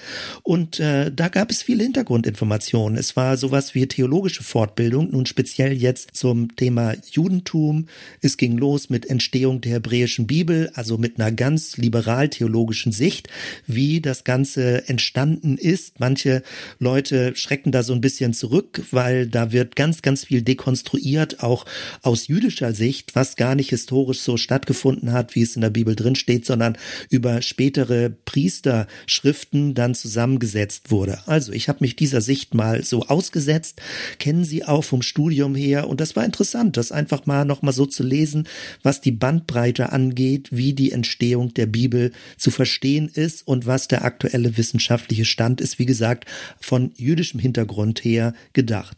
Und 0.43 0.79
äh, 0.79 1.11
da 1.11 1.29
gab 1.29 1.51
es 1.51 1.61
viele 1.61 1.83
Hintergrundinformationen. 1.83 2.97
Es 2.97 3.15
war 3.15 3.37
sowas 3.37 3.75
wie 3.75 3.87
theologische 3.87 4.43
Fortbildung, 4.43 5.11
nun 5.11 5.25
speziell 5.25 5.73
jetzt 5.73 6.15
zum 6.15 6.55
Thema 6.55 6.95
Judentum. 7.11 7.87
Es 8.21 8.37
ging 8.37 8.57
los 8.57 8.89
mit 8.89 9.09
Entstehung 9.09 9.61
der 9.61 9.73
hebräischen 9.73 10.27
Bibel, 10.27 10.71
also 10.73 10.97
mit 10.97 11.19
einer 11.19 11.31
ganz 11.31 11.77
liberal-theologischen 11.77 12.91
Sicht, 12.91 13.29
wie 13.67 14.01
das 14.01 14.23
Ganze 14.23 14.87
entstanden 14.87 15.57
ist. 15.57 15.99
Manche 15.99 16.43
Leute 16.79 17.35
schrecken 17.35 17.71
da 17.71 17.83
so 17.83 17.93
ein 17.93 18.01
bisschen 18.01 18.33
zurück, 18.33 18.83
weil 18.91 19.04
weil 19.05 19.27
da 19.27 19.51
wird 19.51 19.75
ganz, 19.75 20.01
ganz 20.01 20.25
viel 20.25 20.41
dekonstruiert, 20.41 21.43
auch 21.43 21.65
aus 22.01 22.25
jüdischer 22.25 22.73
Sicht, 22.73 23.13
was 23.13 23.35
gar 23.35 23.53
nicht 23.53 23.69
historisch 23.69 24.21
so 24.21 24.35
stattgefunden 24.35 25.13
hat, 25.13 25.35
wie 25.35 25.43
es 25.43 25.55
in 25.55 25.61
der 25.61 25.69
Bibel 25.69 25.95
drin 25.95 26.15
steht, 26.15 26.43
sondern 26.43 26.75
über 27.11 27.43
spätere 27.43 28.09
Priesterschriften 28.25 29.75
dann 29.75 29.93
zusammengesetzt 29.93 30.89
wurde. 30.89 31.19
Also 31.27 31.51
ich 31.51 31.69
habe 31.69 31.79
mich 31.81 31.95
dieser 31.95 32.19
Sicht 32.19 32.55
mal 32.55 32.83
so 32.83 33.03
ausgesetzt, 33.03 33.79
kennen 34.17 34.43
Sie 34.43 34.65
auch 34.65 34.83
vom 34.83 35.03
Studium 35.03 35.53
her 35.53 35.87
und 35.87 36.01
das 36.01 36.15
war 36.15 36.25
interessant, 36.25 36.75
das 36.75 36.91
einfach 36.91 37.27
mal 37.27 37.45
nochmal 37.45 37.73
so 37.73 37.85
zu 37.85 38.01
lesen, 38.01 38.47
was 38.81 39.01
die 39.01 39.11
Bandbreite 39.11 39.91
angeht, 39.91 40.47
wie 40.49 40.73
die 40.73 40.91
Entstehung 40.91 41.53
der 41.53 41.67
Bibel 41.67 42.11
zu 42.37 42.49
verstehen 42.49 43.07
ist 43.13 43.47
und 43.47 43.67
was 43.67 43.87
der 43.87 44.03
aktuelle 44.03 44.57
wissenschaftliche 44.57 45.25
Stand 45.25 45.61
ist, 45.61 45.77
wie 45.77 45.85
gesagt, 45.85 46.25
von 46.59 46.91
jüdischem 46.97 47.39
Hintergrund 47.39 48.03
her 48.03 48.33
gedacht. 48.53 48.94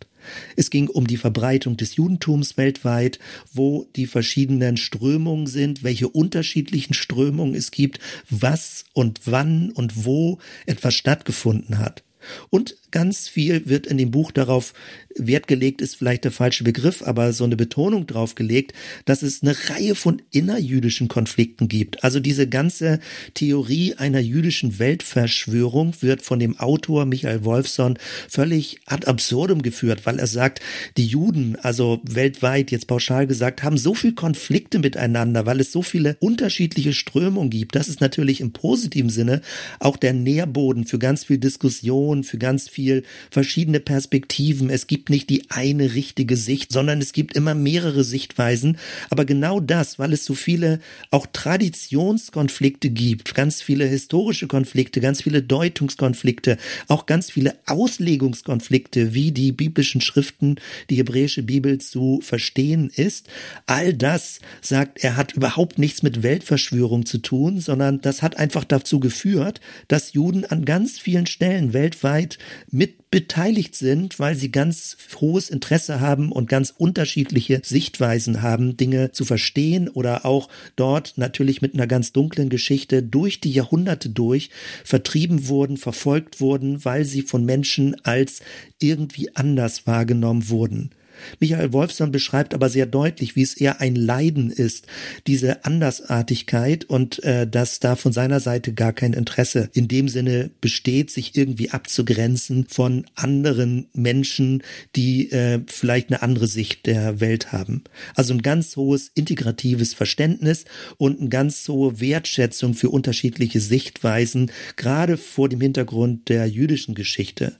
Es 0.56 0.70
ging 0.70 0.89
um 0.89 1.08
die 1.08 1.18
Verbreitung 1.18 1.77
des 1.77 1.96
Judentums 1.96 2.58
weltweit, 2.58 3.20
wo 3.54 3.88
die 3.96 4.08
verschiedenen 4.08 4.77
Strömungen 4.77 5.48
sind, 5.48 5.84
welche 5.84 6.10
unterschiedlichen 6.10 6.94
Strömungen 6.94 7.56
es 7.56 7.72
gibt, 7.72 8.00
was 8.30 8.86
und 8.94 9.22
wann 9.25 9.72
und 9.72 10.06
wo 10.06 10.39
etwas 10.66 10.96
stattgefunden 10.96 11.77
hat. 11.80 12.04
Und 12.50 12.75
ganz 12.91 13.27
viel 13.27 13.67
wird 13.67 13.88
in 13.88 13.98
dem 13.98 14.12
Buch 14.12 14.32
darauf 14.32 14.74
Wert 15.20 15.48
gelegt, 15.48 15.82
ist 15.82 15.96
vielleicht 15.96 16.24
der 16.24 16.32
falsche 16.32 16.63
Begriff, 16.63 17.01
aber 17.01 17.34
so 17.34 17.44
eine 17.44 17.56
Betonung 17.56 18.08
drauf 18.08 18.36
gelegt, 18.36 18.74
dass 19.06 19.24
es 19.24 19.41
eine 19.41 19.56
Reihe 19.70 19.96
von 19.96 20.22
innerjüdischen 20.32 21.08
Konflikten 21.08 21.67
gibt. 21.67 22.03
Also 22.03 22.20
diese 22.20 22.48
ganze 22.48 23.00
Theorie 23.34 23.96
einer 23.96 24.20
jüdischen 24.20 24.79
Weltverschwörung 24.79 25.94
wird 26.01 26.22
von 26.22 26.39
dem 26.39 26.60
Autor 26.60 27.06
Michael 27.06 27.44
Wolfson 27.46 27.98
völlig 28.29 28.79
ad 28.86 29.08
absurdum 29.08 29.62
geführt, 29.62 30.06
weil 30.06 30.20
er 30.20 30.27
sagt, 30.27 30.62
die 30.98 31.08
Juden, 31.08 31.56
also 31.62 32.01
weltweit 32.03 32.72
jetzt 32.72 32.88
pauschal 32.88 33.27
gesagt, 33.27 33.63
haben 33.63 33.77
so 33.77 33.94
viel 33.94 34.13
Konflikte 34.13 34.79
miteinander, 34.79 35.46
weil 35.46 35.60
es 35.60 35.72
so 35.72 35.82
viele 35.82 36.17
unterschiedliche 36.20 36.94
Strömungen 36.94 37.50
gibt. 37.50 37.75
Das 37.75 37.88
ist 37.88 38.01
natürlich 38.01 38.41
im 38.41 38.51
positiven 38.51 39.10
Sinne 39.10 39.41
auch 39.79 39.98
der 39.98 40.13
Nährboden 40.13 40.86
für 40.86 41.00
ganz 41.00 41.25
viel 41.25 41.38
Diskussion, 41.38 42.24
für 42.24 42.38
ganz 42.38 42.70
viel 42.70 42.87
verschiedene 43.32 43.79
Perspektiven. 43.79 44.70
Es 44.70 44.88
gibt 44.88 45.10
nicht 45.10 45.29
die 45.29 45.50
eine 45.50 45.94
richtige 45.94 46.38
Sicht, 46.38 46.72
sondern 46.72 47.01
es 47.01 47.13
gibt 47.13 47.36
immer 47.36 47.56
mehrere 47.56 48.03
Sichtweisen. 48.03 48.77
Aber 49.10 49.25
genau 49.25 49.60
das, 49.60 50.00
weil 50.00 50.13
es 50.13 50.25
so 50.25 50.34
viele 50.34 50.79
auch 51.12 51.27
Traditionskonflikte 51.32 52.89
gibt, 52.89 53.36
ganz 53.36 53.62
viele 53.62 53.86
historische 53.86 54.48
Konflikte, 54.48 55.01
ganz 55.01 55.22
viele 55.22 55.41
Deutungskonflikte, 55.41 56.58
auch 56.88 57.06
ganz 57.06 57.32
viele 57.32 57.56
Auslegungskonflikte, 57.65 59.13
wie 59.13 59.32
die 59.32 59.51
biblischen 59.51 60.01
Schriften, 60.01 60.56
die 60.89 60.96
hebräische 60.96 61.44
Bibel 61.44 61.79
zu 61.79 62.20
verstehen 62.22 62.91
ist. 62.96 63.27
All 63.65 63.94
das 63.94 64.39
sagt, 64.62 65.03
er 65.03 65.15
hat 65.17 65.34
überhaupt 65.34 65.79
nichts 65.79 66.03
mit 66.03 66.24
Weltverschwörung 66.24 67.06
zu 67.06 67.20
tun, 67.20 67.60
sondern 67.60 68.01
das 68.01 68.22
hat 68.22 68.38
einfach 68.38 68.63
dazu 68.63 69.00
geführt, 69.00 69.62
dass 69.88 70.13
Juden 70.13 70.46
an 70.46 70.65
ganz 70.65 71.00
vielen 71.00 71.25
Stellen 71.25 71.74
weltweit 71.74 72.38
mit 72.69 73.09
beteiligt 73.12 73.75
sind, 73.75 74.19
weil 74.19 74.36
sie 74.36 74.51
ganz 74.51 74.97
hohes 75.21 75.50
Interesse 75.50 76.00
haben 76.01 76.31
und 76.31 76.50
ganz 76.50 76.74
unterschiedliche 76.77 77.62
Sichtweisen 77.63 78.41
haben, 78.41 78.75
Dinge 78.75 79.12
zu 79.12 79.24
verstehen 79.24 79.88
oder 79.88 80.25
auch 80.25 80.50
dort 80.75 81.13
natürlich 81.17 81.62
mit 81.62 81.74
einer 81.74 81.88
ganz 81.88 82.12
dunklen 82.12 82.50
Geschichte 82.50 83.03
durch 83.03 83.39
die 83.39 83.51
Jahrhunderte 83.51 84.09
durch 84.09 84.50
vertrieben 84.83 85.47
wurden, 85.47 85.77
verfolgt 85.77 86.41
wurden, 86.41 86.83
weil 86.83 87.05
sie 87.05 87.21
von 87.21 87.45
Menschen 87.45 87.95
als 88.03 88.41
irgendwie 88.79 89.36
anders 89.36 89.88
wahrgenommen 89.88 90.50
wurden. 90.50 90.91
Michael 91.39 91.74
Wolfson 91.74 92.12
beschreibt 92.12 92.53
aber 92.53 92.69
sehr 92.69 92.86
deutlich, 92.86 93.36
wie 93.36 93.41
es 93.41 93.55
eher 93.55 93.81
ein 93.81 93.95
Leiden 93.95 94.50
ist, 94.50 94.88
diese 95.27 95.65
Andersartigkeit 95.65 96.86
und 96.86 97.24
äh, 97.24 97.47
dass 97.47 97.79
da 97.79 97.95
von 97.95 98.13
seiner 98.13 98.39
Seite 98.39 98.74
gar 98.74 98.93
kein 98.93 99.13
Interesse 99.13 99.69
in 99.74 99.88
dem 99.88 100.09
Sinne 100.09 100.50
besteht, 100.62 101.12
sich 101.12 101.36
irgendwie 101.36 101.71
abzugrenzen 101.71 102.67
von 102.69 103.05
anderen 103.15 103.88
Menschen, 103.93 104.63
die 104.95 105.31
äh, 105.31 105.62
vielleicht 105.67 106.09
eine 106.09 106.21
andere 106.21 106.47
Sicht 106.47 106.86
der 106.86 107.19
Welt 107.19 107.51
haben. 107.51 107.83
Also 108.15 108.33
ein 108.33 108.41
ganz 108.41 108.75
hohes 108.75 109.12
integratives 109.13 109.93
Verständnis 109.93 110.65
und 110.97 111.19
eine 111.19 111.29
ganz 111.29 111.67
hohe 111.67 112.00
Wertschätzung 112.00 112.74
für 112.74 112.89
unterschiedliche 112.89 113.59
Sichtweisen, 113.59 114.51
gerade 114.75 115.17
vor 115.17 115.50
dem 115.50 115.62
Hintergrund 115.62 116.29
der 116.29 116.47
jüdischen 116.47 116.95
Geschichte. 116.95 117.57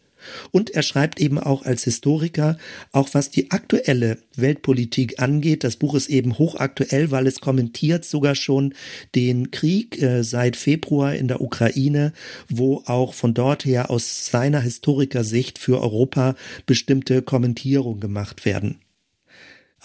Und 0.52 0.72
er 0.72 0.84
schreibt 0.84 1.20
eben 1.20 1.40
auch 1.40 1.64
als 1.64 1.84
Historiker, 1.84 2.58
auch 2.92 3.10
was 3.14 3.30
die 3.30 3.52
aktuelle 3.52 4.18
Weltpolitik 4.36 5.22
angeht. 5.22 5.64
Das 5.64 5.76
Buch 5.76 5.96
ist 5.96 6.10
eben 6.10 6.38
hochaktuell, 6.38 7.12
weil 7.12 7.28
es 7.28 7.42
kommentiert 7.42 8.06
sogar 8.06 8.36
schon 8.36 8.74
den 9.16 9.52
Krieg 9.52 10.02
äh, 10.02 10.24
seit 10.24 10.56
Februar 10.56 11.16
in 11.16 11.28
der 11.28 11.42
Ukraine, 11.42 12.14
wo 12.50 12.84
auch 12.86 13.14
von 13.14 13.34
dort 13.34 13.66
her 13.66 13.90
aus 13.90 14.28
seiner 14.28 14.62
Historikersicht 14.62 15.60
für 15.60 15.82
Europa 15.82 16.36
bestimmte 16.66 17.22
Kommentierungen 17.22 18.00
gemacht 18.00 18.46
werden. 18.46 18.80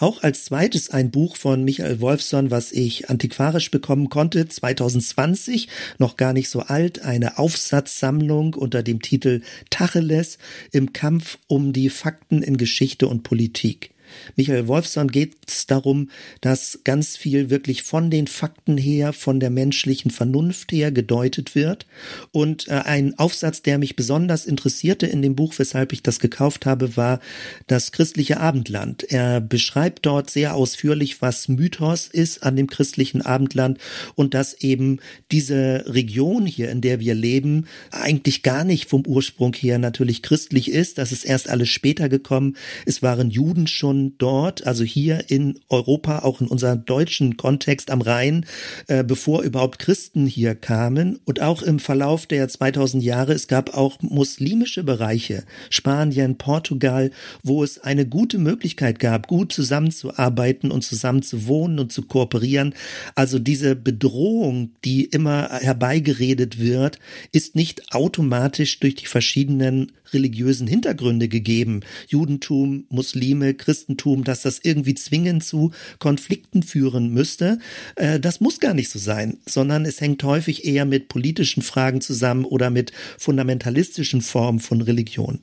Auch 0.03 0.21
als 0.21 0.43
zweites 0.43 0.89
ein 0.89 1.11
Buch 1.11 1.37
von 1.37 1.63
Michael 1.63 2.01
Wolfson, 2.01 2.51
was 2.51 2.73
ich 2.73 3.09
antiquarisch 3.09 3.71
bekommen 3.71 4.09
konnte, 4.09 4.49
2020, 4.49 5.69
noch 5.97 6.17
gar 6.17 6.33
nicht 6.33 6.49
so 6.49 6.59
alt, 6.59 7.03
eine 7.03 7.37
Aufsatzsammlung 7.37 8.53
unter 8.53 8.83
dem 8.83 9.01
Titel 9.01 9.43
Tacheles 9.69 10.39
im 10.73 10.91
Kampf 10.91 11.37
um 11.47 11.71
die 11.71 11.89
Fakten 11.89 12.43
in 12.43 12.57
Geschichte 12.57 13.07
und 13.07 13.23
Politik. 13.23 13.92
Michael 14.35 14.67
Wolfson 14.67 15.09
geht 15.09 15.35
es 15.47 15.65
darum, 15.65 16.09
dass 16.41 16.79
ganz 16.83 17.17
viel 17.17 17.49
wirklich 17.49 17.83
von 17.83 18.09
den 18.09 18.27
Fakten 18.27 18.77
her, 18.77 19.13
von 19.13 19.39
der 19.39 19.49
menschlichen 19.49 20.11
Vernunft 20.11 20.71
her 20.71 20.91
gedeutet 20.91 21.55
wird. 21.55 21.85
Und 22.31 22.67
äh, 22.67 22.73
ein 22.73 23.17
Aufsatz, 23.17 23.61
der 23.61 23.77
mich 23.77 23.95
besonders 23.95 24.45
interessierte 24.45 25.07
in 25.07 25.21
dem 25.21 25.35
Buch, 25.35 25.53
weshalb 25.57 25.93
ich 25.93 26.03
das 26.03 26.19
gekauft 26.19 26.65
habe, 26.65 26.97
war 26.97 27.19
das 27.67 27.91
christliche 27.91 28.39
Abendland. 28.39 29.03
Er 29.03 29.41
beschreibt 29.41 30.05
dort 30.05 30.29
sehr 30.29 30.55
ausführlich, 30.55 31.21
was 31.21 31.47
Mythos 31.47 32.07
ist 32.07 32.43
an 32.43 32.55
dem 32.55 32.67
christlichen 32.67 33.21
Abendland 33.21 33.77
und 34.15 34.33
dass 34.33 34.53
eben 34.53 34.99
diese 35.31 35.85
Region 35.87 36.45
hier, 36.45 36.69
in 36.69 36.81
der 36.81 36.99
wir 36.99 37.15
leben, 37.15 37.67
eigentlich 37.91 38.43
gar 38.43 38.63
nicht 38.63 38.89
vom 38.89 39.05
Ursprung 39.05 39.53
her 39.53 39.79
natürlich 39.79 40.21
christlich 40.21 40.71
ist. 40.71 40.97
Das 40.97 41.11
ist 41.11 41.25
erst 41.25 41.49
alles 41.49 41.69
später 41.69 42.09
gekommen. 42.09 42.57
Es 42.85 43.01
waren 43.01 43.29
Juden 43.29 43.67
schon 43.67 44.02
dort, 44.17 44.65
also 44.67 44.83
hier 44.83 45.29
in 45.29 45.59
Europa, 45.69 46.19
auch 46.19 46.41
in 46.41 46.47
unserem 46.47 46.85
deutschen 46.85 47.37
Kontext 47.37 47.89
am 47.91 48.01
Rhein, 48.01 48.45
äh, 48.87 49.03
bevor 49.03 49.43
überhaupt 49.43 49.79
Christen 49.79 50.25
hier 50.25 50.55
kamen. 50.55 51.19
Und 51.25 51.41
auch 51.41 51.61
im 51.61 51.79
Verlauf 51.79 52.25
der 52.25 52.47
2000 52.47 53.03
Jahre, 53.03 53.33
es 53.33 53.47
gab 53.47 53.75
auch 53.75 54.01
muslimische 54.01 54.83
Bereiche, 54.83 55.43
Spanien, 55.69 56.37
Portugal, 56.37 57.11
wo 57.43 57.63
es 57.63 57.79
eine 57.79 58.05
gute 58.05 58.37
Möglichkeit 58.37 58.99
gab, 58.99 59.27
gut 59.27 59.53
zusammenzuarbeiten 59.53 60.71
und 60.71 60.83
zusammen 60.83 61.23
zu 61.23 61.47
wohnen 61.47 61.79
und 61.79 61.91
zu 61.91 62.03
kooperieren. 62.03 62.73
Also 63.15 63.39
diese 63.39 63.75
Bedrohung, 63.75 64.71
die 64.83 65.05
immer 65.05 65.49
herbeigeredet 65.49 66.59
wird, 66.59 66.99
ist 67.31 67.55
nicht 67.55 67.93
automatisch 67.93 68.79
durch 68.79 68.95
die 68.95 69.05
verschiedenen 69.05 69.91
religiösen 70.13 70.67
Hintergründe 70.67 71.27
gegeben. 71.27 71.81
Judentum, 72.07 72.85
Muslime, 72.89 73.53
Christentum, 73.93 74.23
dass 74.23 74.41
das 74.41 74.59
irgendwie 74.63 74.95
zwingend 74.95 75.43
zu 75.43 75.71
Konflikten 75.99 76.63
führen 76.63 77.13
müsste. 77.13 77.59
Äh, 77.95 78.19
das 78.19 78.39
muss 78.39 78.59
gar 78.59 78.73
nicht 78.73 78.89
so 78.89 78.99
sein, 78.99 79.37
sondern 79.45 79.85
es 79.85 80.01
hängt 80.01 80.23
häufig 80.23 80.65
eher 80.65 80.85
mit 80.85 81.07
politischen 81.07 81.63
Fragen 81.63 82.01
zusammen 82.01 82.45
oder 82.45 82.69
mit 82.69 82.91
fundamentalistischen 83.17 84.21
Formen 84.21 84.59
von 84.59 84.81
Religion. 84.81 85.39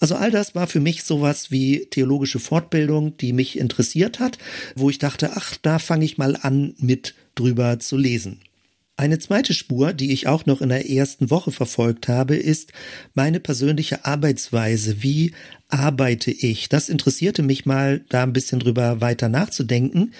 Also 0.00 0.16
all 0.16 0.30
das 0.30 0.54
war 0.54 0.66
für 0.66 0.80
mich 0.80 1.04
sowas 1.04 1.50
wie 1.50 1.86
theologische 1.90 2.40
Fortbildung, 2.40 3.16
die 3.18 3.32
mich 3.32 3.56
interessiert 3.58 4.18
hat, 4.18 4.38
wo 4.74 4.90
ich 4.90 4.98
dachte, 4.98 5.30
ach, 5.36 5.56
da 5.62 5.78
fange 5.78 6.04
ich 6.04 6.18
mal 6.18 6.36
an 6.40 6.74
mit 6.78 7.14
drüber 7.36 7.78
zu 7.78 7.96
lesen. 7.96 8.40
Eine 9.02 9.18
zweite 9.18 9.52
Spur, 9.52 9.94
die 9.94 10.12
ich 10.12 10.28
auch 10.28 10.46
noch 10.46 10.60
in 10.60 10.68
der 10.68 10.88
ersten 10.88 11.28
Woche 11.28 11.50
verfolgt 11.50 12.06
habe, 12.06 12.36
ist 12.36 12.72
meine 13.14 13.40
persönliche 13.40 14.04
Arbeitsweise. 14.04 15.02
Wie 15.02 15.32
arbeite 15.68 16.30
ich? 16.30 16.68
Das 16.68 16.88
interessierte 16.88 17.42
mich 17.42 17.66
mal, 17.66 18.04
da 18.10 18.22
ein 18.22 18.32
bisschen 18.32 18.60
drüber 18.60 19.00
weiter 19.00 19.28
nachzudenken 19.28 20.12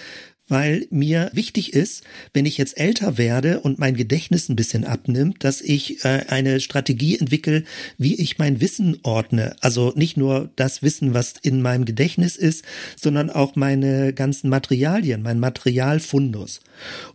weil 0.49 0.85
mir 0.89 1.31
wichtig 1.33 1.73
ist, 1.73 2.03
wenn 2.33 2.45
ich 2.45 2.57
jetzt 2.57 2.77
älter 2.77 3.17
werde 3.17 3.61
und 3.61 3.79
mein 3.79 3.95
Gedächtnis 3.95 4.49
ein 4.49 4.55
bisschen 4.55 4.83
abnimmt, 4.83 5.43
dass 5.43 5.61
ich 5.61 6.03
äh, 6.03 6.25
eine 6.27 6.59
Strategie 6.59 7.17
entwickle, 7.17 7.63
wie 7.97 8.15
ich 8.15 8.37
mein 8.37 8.59
Wissen 8.59 8.99
ordne. 9.03 9.55
Also 9.61 9.93
nicht 9.95 10.17
nur 10.17 10.49
das 10.55 10.83
Wissen, 10.83 11.13
was 11.13 11.35
in 11.41 11.61
meinem 11.61 11.85
Gedächtnis 11.85 12.35
ist, 12.35 12.65
sondern 12.99 13.29
auch 13.29 13.55
meine 13.55 14.13
ganzen 14.13 14.49
Materialien, 14.49 15.23
mein 15.23 15.39
Materialfundus. 15.39 16.59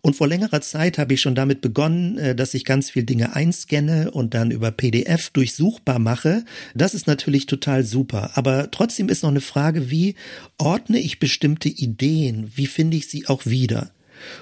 Und 0.01 0.17
vor 0.17 0.27
längerer 0.27 0.61
Zeit 0.63 0.99
habe 0.99 1.15
ich 1.15 1.21
schon 1.21 1.35
damit 1.35 1.61
begonnen, 1.61 2.17
äh, 2.19 2.35
dass 2.35 2.55
ich 2.55 2.65
ganz 2.65 2.91
viel 2.91 3.05
Dinge 3.05 3.37
einscanne 3.37 4.11
und 4.11 4.33
dann 4.33 4.51
über 4.51 4.71
PDF 4.71 5.31
durchsuchbar 5.31 5.99
mache. 5.99 6.45
Das 6.75 6.95
ist 6.95 7.07
natürlich 7.07 7.45
total 7.47 7.85
super. 7.85 8.31
Aber 8.35 8.71
trotzdem 8.71 9.11
ist 9.11 9.23
noch 9.23 9.31
eine 9.31 9.41
Frage, 9.43 9.91
wie 9.91 10.15
ordne 10.57 10.99
ich 10.99 11.19
bestimmte 11.19 11.69
Ideen? 11.69 12.51
Wie 12.55 12.67
finde 12.67 12.97
ich 12.97 13.09
sie 13.09 13.18
sie 13.19 13.29
auch 13.29 13.47
wieder. 13.47 13.91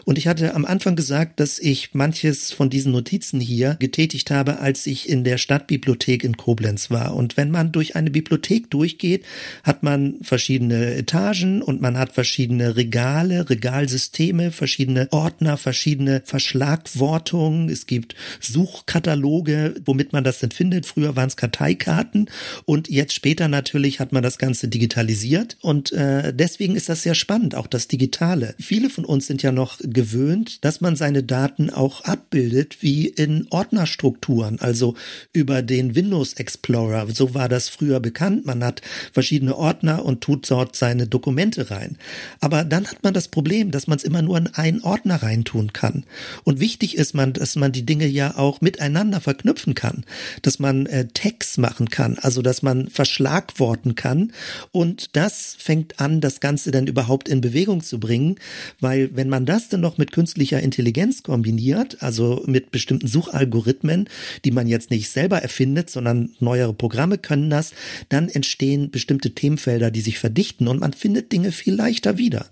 Und 0.04 0.18
ich 0.18 0.26
hatte 0.26 0.54
am 0.54 0.64
Anfang 0.64 0.96
gesagt, 0.96 1.40
dass 1.40 1.58
ich 1.58 1.94
manches 1.94 2.52
von 2.52 2.70
diesen 2.70 2.92
Notizen 2.92 3.40
hier 3.40 3.76
getätigt 3.78 4.30
habe, 4.30 4.60
als 4.60 4.86
ich 4.86 5.08
in 5.08 5.24
der 5.24 5.38
Stadtbibliothek 5.38 6.24
in 6.24 6.36
Koblenz 6.36 6.90
war. 6.90 7.14
Und 7.14 7.36
wenn 7.36 7.50
man 7.50 7.72
durch 7.72 7.96
eine 7.96 8.10
Bibliothek 8.10 8.70
durchgeht, 8.70 9.24
hat 9.62 9.82
man 9.82 10.16
verschiedene 10.22 10.94
Etagen 10.94 11.62
und 11.62 11.80
man 11.80 11.98
hat 11.98 12.12
verschiedene 12.12 12.76
Regale, 12.76 13.48
Regalsysteme, 13.48 14.50
verschiedene 14.50 15.08
Ordner, 15.10 15.56
verschiedene 15.56 16.22
Verschlagwortungen. 16.24 17.68
Es 17.68 17.86
gibt 17.86 18.14
Suchkataloge, 18.40 19.74
womit 19.84 20.12
man 20.12 20.24
das 20.24 20.40
denn 20.40 20.50
findet. 20.50 20.86
Früher 20.86 21.16
waren 21.16 21.28
es 21.28 21.36
Karteikarten 21.36 22.30
und 22.64 22.88
jetzt 22.88 23.14
später 23.14 23.48
natürlich 23.48 24.00
hat 24.00 24.12
man 24.12 24.22
das 24.22 24.38
Ganze 24.38 24.68
digitalisiert. 24.68 25.56
Und 25.60 25.92
äh, 25.92 26.32
deswegen 26.34 26.76
ist 26.76 26.88
das 26.88 27.02
sehr 27.02 27.14
spannend, 27.14 27.54
auch 27.54 27.66
das 27.66 27.88
Digitale. 27.88 28.54
Viele 28.58 28.90
von 28.90 29.04
uns 29.04 29.26
sind 29.26 29.42
ja 29.42 29.52
noch 29.52 29.65
noch 29.66 29.78
gewöhnt, 29.80 30.64
dass 30.64 30.80
man 30.80 30.94
seine 30.94 31.24
Daten 31.24 31.70
auch 31.70 32.02
abbildet 32.02 32.82
wie 32.82 33.08
in 33.08 33.48
Ordnerstrukturen, 33.50 34.60
also 34.60 34.94
über 35.32 35.60
den 35.62 35.96
Windows 35.96 36.34
Explorer. 36.34 37.08
So 37.12 37.34
war 37.34 37.48
das 37.48 37.68
früher 37.68 37.98
bekannt. 37.98 38.46
Man 38.46 38.62
hat 38.62 38.80
verschiedene 39.12 39.56
Ordner 39.56 40.04
und 40.04 40.20
tut 40.20 40.48
dort 40.48 40.76
seine 40.76 41.08
Dokumente 41.08 41.72
rein. 41.72 41.98
Aber 42.38 42.62
dann 42.62 42.86
hat 42.86 43.02
man 43.02 43.12
das 43.12 43.26
Problem, 43.26 43.72
dass 43.72 43.88
man 43.88 43.98
es 43.98 44.04
immer 44.04 44.22
nur 44.22 44.38
in 44.38 44.46
einen 44.54 44.82
Ordner 44.82 45.20
reintun 45.20 45.72
kann. 45.72 46.04
Und 46.44 46.60
wichtig 46.60 46.96
ist 46.96 47.14
man, 47.14 47.32
dass 47.32 47.56
man 47.56 47.72
die 47.72 47.84
Dinge 47.84 48.06
ja 48.06 48.36
auch 48.36 48.60
miteinander 48.60 49.20
verknüpfen 49.20 49.74
kann, 49.74 50.04
dass 50.42 50.60
man 50.60 50.86
äh, 50.86 51.08
Tags 51.12 51.58
machen 51.58 51.88
kann, 51.90 52.18
also 52.20 52.40
dass 52.40 52.62
man 52.62 52.88
verschlagworten 52.88 53.96
kann. 53.96 54.32
Und 54.70 55.16
das 55.16 55.56
fängt 55.58 55.98
an, 55.98 56.20
das 56.20 56.38
Ganze 56.38 56.70
dann 56.70 56.86
überhaupt 56.86 57.28
in 57.28 57.40
Bewegung 57.40 57.82
zu 57.82 57.98
bringen, 57.98 58.36
weil 58.78 59.10
wenn 59.16 59.28
man 59.28 59.44
das 59.44 59.55
das 59.56 59.68
dann 59.70 59.80
noch 59.80 59.96
mit 59.96 60.12
künstlicher 60.12 60.60
Intelligenz 60.60 61.22
kombiniert, 61.22 62.02
also 62.02 62.44
mit 62.46 62.70
bestimmten 62.70 63.06
Suchalgorithmen, 63.06 64.08
die 64.44 64.50
man 64.50 64.66
jetzt 64.66 64.90
nicht 64.90 65.08
selber 65.08 65.38
erfindet, 65.38 65.88
sondern 65.88 66.34
neuere 66.40 66.74
Programme 66.74 67.16
können 67.16 67.48
das, 67.48 67.72
dann 68.10 68.28
entstehen 68.28 68.90
bestimmte 68.90 69.34
Themenfelder, 69.34 69.90
die 69.90 70.02
sich 70.02 70.18
verdichten 70.18 70.68
und 70.68 70.80
man 70.80 70.92
findet 70.92 71.32
Dinge 71.32 71.52
viel 71.52 71.74
leichter 71.74 72.18
wieder. 72.18 72.46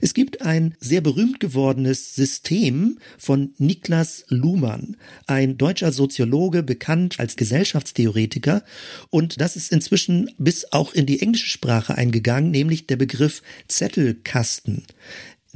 Es 0.00 0.14
gibt 0.14 0.42
ein 0.42 0.74
sehr 0.78 1.00
berühmt 1.00 1.40
gewordenes 1.40 2.14
System 2.14 2.98
von 3.18 3.52
Niklas 3.58 4.24
Luhmann, 4.28 4.96
ein 5.26 5.58
deutscher 5.58 5.92
Soziologe, 5.92 6.62
bekannt 6.62 7.18
als 7.18 7.36
Gesellschaftstheoretiker, 7.36 8.62
und 9.10 9.40
das 9.40 9.56
ist 9.56 9.72
inzwischen 9.72 10.30
bis 10.38 10.72
auch 10.72 10.94
in 10.94 11.04
die 11.04 11.20
englische 11.20 11.48
Sprache 11.48 11.96
eingegangen, 11.96 12.52
nämlich 12.52 12.86
der 12.86 12.96
Begriff 12.96 13.42
Zettelkasten. 13.66 14.84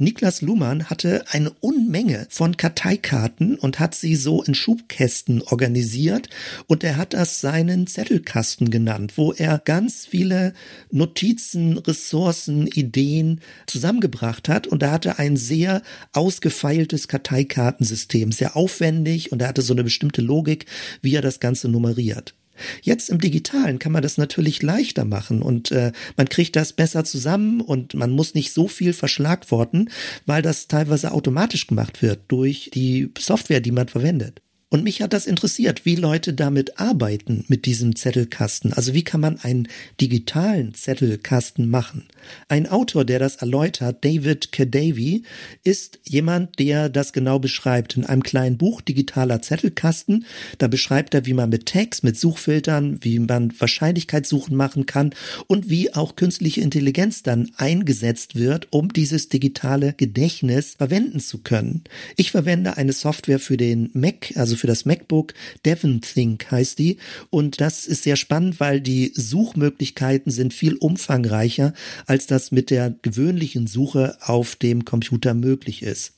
Niklas 0.03 0.41
Luhmann 0.41 0.89
hatte 0.89 1.23
eine 1.31 1.51
Unmenge 1.61 2.27
von 2.29 2.57
Karteikarten 2.57 3.55
und 3.55 3.79
hat 3.79 3.95
sie 3.95 4.15
so 4.15 4.43
in 4.43 4.53
Schubkästen 4.53 5.41
organisiert 5.41 6.29
und 6.67 6.83
er 6.83 6.97
hat 6.97 7.13
das 7.13 7.39
seinen 7.39 7.87
Zettelkasten 7.87 8.69
genannt, 8.69 9.13
wo 9.15 9.31
er 9.31 9.59
ganz 9.59 10.05
viele 10.05 10.53
Notizen, 10.91 11.77
Ressourcen, 11.77 12.67
Ideen 12.67 13.39
zusammengebracht 13.65 14.49
hat 14.49 14.67
und 14.67 14.83
er 14.83 14.91
hatte 14.91 15.19
ein 15.19 15.37
sehr 15.37 15.81
ausgefeiltes 16.11 17.07
Karteikartensystem, 17.07 18.31
sehr 18.31 18.57
aufwendig 18.57 19.31
und 19.31 19.41
er 19.41 19.47
hatte 19.47 19.61
so 19.61 19.73
eine 19.73 19.83
bestimmte 19.83 20.21
Logik, 20.21 20.65
wie 21.01 21.15
er 21.15 21.21
das 21.21 21.39
Ganze 21.39 21.69
nummeriert. 21.69 22.35
Jetzt 22.81 23.09
im 23.09 23.19
Digitalen 23.19 23.79
kann 23.79 23.91
man 23.91 24.03
das 24.03 24.17
natürlich 24.17 24.61
leichter 24.61 25.05
machen 25.05 25.41
und 25.41 25.71
äh, 25.71 25.91
man 26.17 26.29
kriegt 26.29 26.55
das 26.55 26.73
besser 26.73 27.03
zusammen 27.03 27.61
und 27.61 27.93
man 27.95 28.11
muss 28.11 28.35
nicht 28.35 28.53
so 28.53 28.67
viel 28.67 28.93
verschlagworten, 28.93 29.89
weil 30.25 30.41
das 30.41 30.67
teilweise 30.67 31.11
automatisch 31.11 31.67
gemacht 31.67 32.01
wird 32.01 32.21
durch 32.27 32.69
die 32.73 33.11
Software, 33.17 33.61
die 33.61 33.71
man 33.71 33.87
verwendet. 33.87 34.42
Und 34.73 34.83
mich 34.83 35.03
hat 35.03 35.13
das 35.13 35.27
interessiert, 35.27 35.85
wie 35.85 35.93
Leute 35.93 36.33
damit 36.33 36.79
arbeiten 36.79 37.45
mit 37.47 37.67
diesem 37.67 37.95
Zettelkasten. 37.95 38.73
Also 38.73 38.95
wie 38.95 39.03
kann 39.03 39.21
man 39.21 39.39
einen 39.39 39.67
digitalen 40.01 40.73
Zettelkasten 40.73 41.69
machen? 41.69 42.05
Ein 42.47 42.65
Autor, 42.67 43.05
der 43.05 43.19
das 43.19 43.35
erläutert, 43.35 44.03
David 44.03 44.51
Kadavy, 44.51 45.23
ist 45.63 45.99
jemand, 46.05 46.57
der 46.57 46.89
das 46.89 47.13
genau 47.13 47.37
beschreibt. 47.37 47.97
In 47.97 48.05
einem 48.05 48.23
kleinen 48.23 48.57
Buch 48.57 48.81
Digitaler 48.81 49.43
Zettelkasten, 49.43 50.25
da 50.57 50.67
beschreibt 50.67 51.13
er, 51.13 51.27
wie 51.27 51.33
man 51.33 51.51
mit 51.51 51.67
Tags, 51.67 52.01
mit 52.01 52.17
Suchfiltern, 52.17 52.97
wie 53.01 53.19
man 53.19 53.53
Wahrscheinlichkeitssuchen 53.55 54.55
machen 54.55 54.87
kann 54.87 55.13
und 55.45 55.69
wie 55.69 55.93
auch 55.93 56.15
künstliche 56.15 56.61
Intelligenz 56.61 57.21
dann 57.21 57.51
eingesetzt 57.57 58.33
wird, 58.33 58.69
um 58.71 58.91
dieses 58.91 59.29
digitale 59.29 59.93
Gedächtnis 59.93 60.73
verwenden 60.79 61.19
zu 61.19 61.43
können. 61.43 61.83
Ich 62.15 62.31
verwende 62.31 62.75
eine 62.75 62.93
Software 62.93 63.37
für 63.37 63.57
den 63.57 63.91
Mac, 63.93 64.33
also 64.35 64.55
für 64.62 64.62
das 64.67 64.85
MacBook. 64.85 65.33
Devon 65.65 66.01
Think 66.01 66.51
heißt 66.51 66.79
die. 66.79 66.97
Und 67.29 67.61
das 67.61 67.85
ist 67.85 68.03
sehr 68.03 68.15
spannend, 68.15 68.59
weil 68.59 68.81
die 68.81 69.11
Suchmöglichkeiten 69.15 70.31
sind 70.31 70.53
viel 70.53 70.75
umfangreicher, 70.75 71.73
als 72.05 72.27
das 72.27 72.51
mit 72.51 72.69
der 72.69 72.95
gewöhnlichen 73.01 73.67
Suche 73.67 74.17
auf 74.21 74.55
dem 74.55 74.85
Computer 74.85 75.33
möglich 75.33 75.83
ist. 75.83 76.13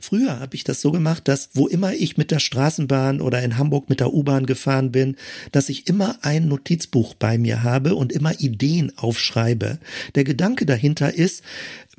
Früher 0.00 0.40
habe 0.40 0.54
ich 0.54 0.64
das 0.64 0.80
so 0.80 0.92
gemacht, 0.92 1.28
dass 1.28 1.50
wo 1.54 1.66
immer 1.66 1.94
ich 1.94 2.16
mit 2.16 2.30
der 2.30 2.38
Straßenbahn 2.38 3.20
oder 3.20 3.42
in 3.42 3.58
Hamburg 3.58 3.88
mit 3.88 4.00
der 4.00 4.12
U-Bahn 4.12 4.46
gefahren 4.46 4.92
bin, 4.92 5.16
dass 5.50 5.68
ich 5.68 5.88
immer 5.88 6.18
ein 6.22 6.48
Notizbuch 6.48 7.14
bei 7.14 7.38
mir 7.38 7.62
habe 7.62 7.94
und 7.94 8.12
immer 8.12 8.38
Ideen 8.40 8.92
aufschreibe. 8.96 9.78
Der 10.14 10.24
Gedanke 10.24 10.66
dahinter 10.66 11.14
ist, 11.14 11.42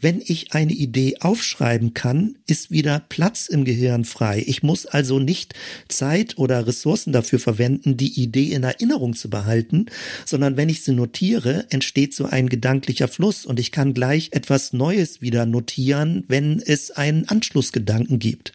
wenn 0.03 0.21
ich 0.23 0.53
eine 0.53 0.73
Idee 0.73 1.15
aufschreiben 1.21 1.93
kann, 1.93 2.35
ist 2.45 2.71
wieder 2.71 3.03
Platz 3.09 3.47
im 3.47 3.63
Gehirn 3.63 4.05
frei. 4.05 4.43
Ich 4.45 4.61
muss 4.61 4.85
also 4.85 5.19
nicht 5.19 5.53
Zeit 5.87 6.37
oder 6.37 6.67
Ressourcen 6.67 7.13
dafür 7.13 7.39
verwenden, 7.39 7.97
die 7.97 8.21
Idee 8.21 8.51
in 8.51 8.63
Erinnerung 8.63 9.15
zu 9.15 9.29
behalten, 9.29 9.85
sondern 10.25 10.57
wenn 10.57 10.69
ich 10.69 10.83
sie 10.83 10.93
notiere, 10.93 11.65
entsteht 11.69 12.13
so 12.13 12.25
ein 12.25 12.49
gedanklicher 12.49 13.07
Fluss 13.07 13.45
und 13.45 13.59
ich 13.59 13.71
kann 13.71 13.93
gleich 13.93 14.29
etwas 14.31 14.73
Neues 14.73 15.21
wieder 15.21 15.45
notieren, 15.45 16.25
wenn 16.27 16.59
es 16.59 16.91
einen 16.91 17.27
Anschlussgedanken 17.29 18.19
gibt. 18.19 18.53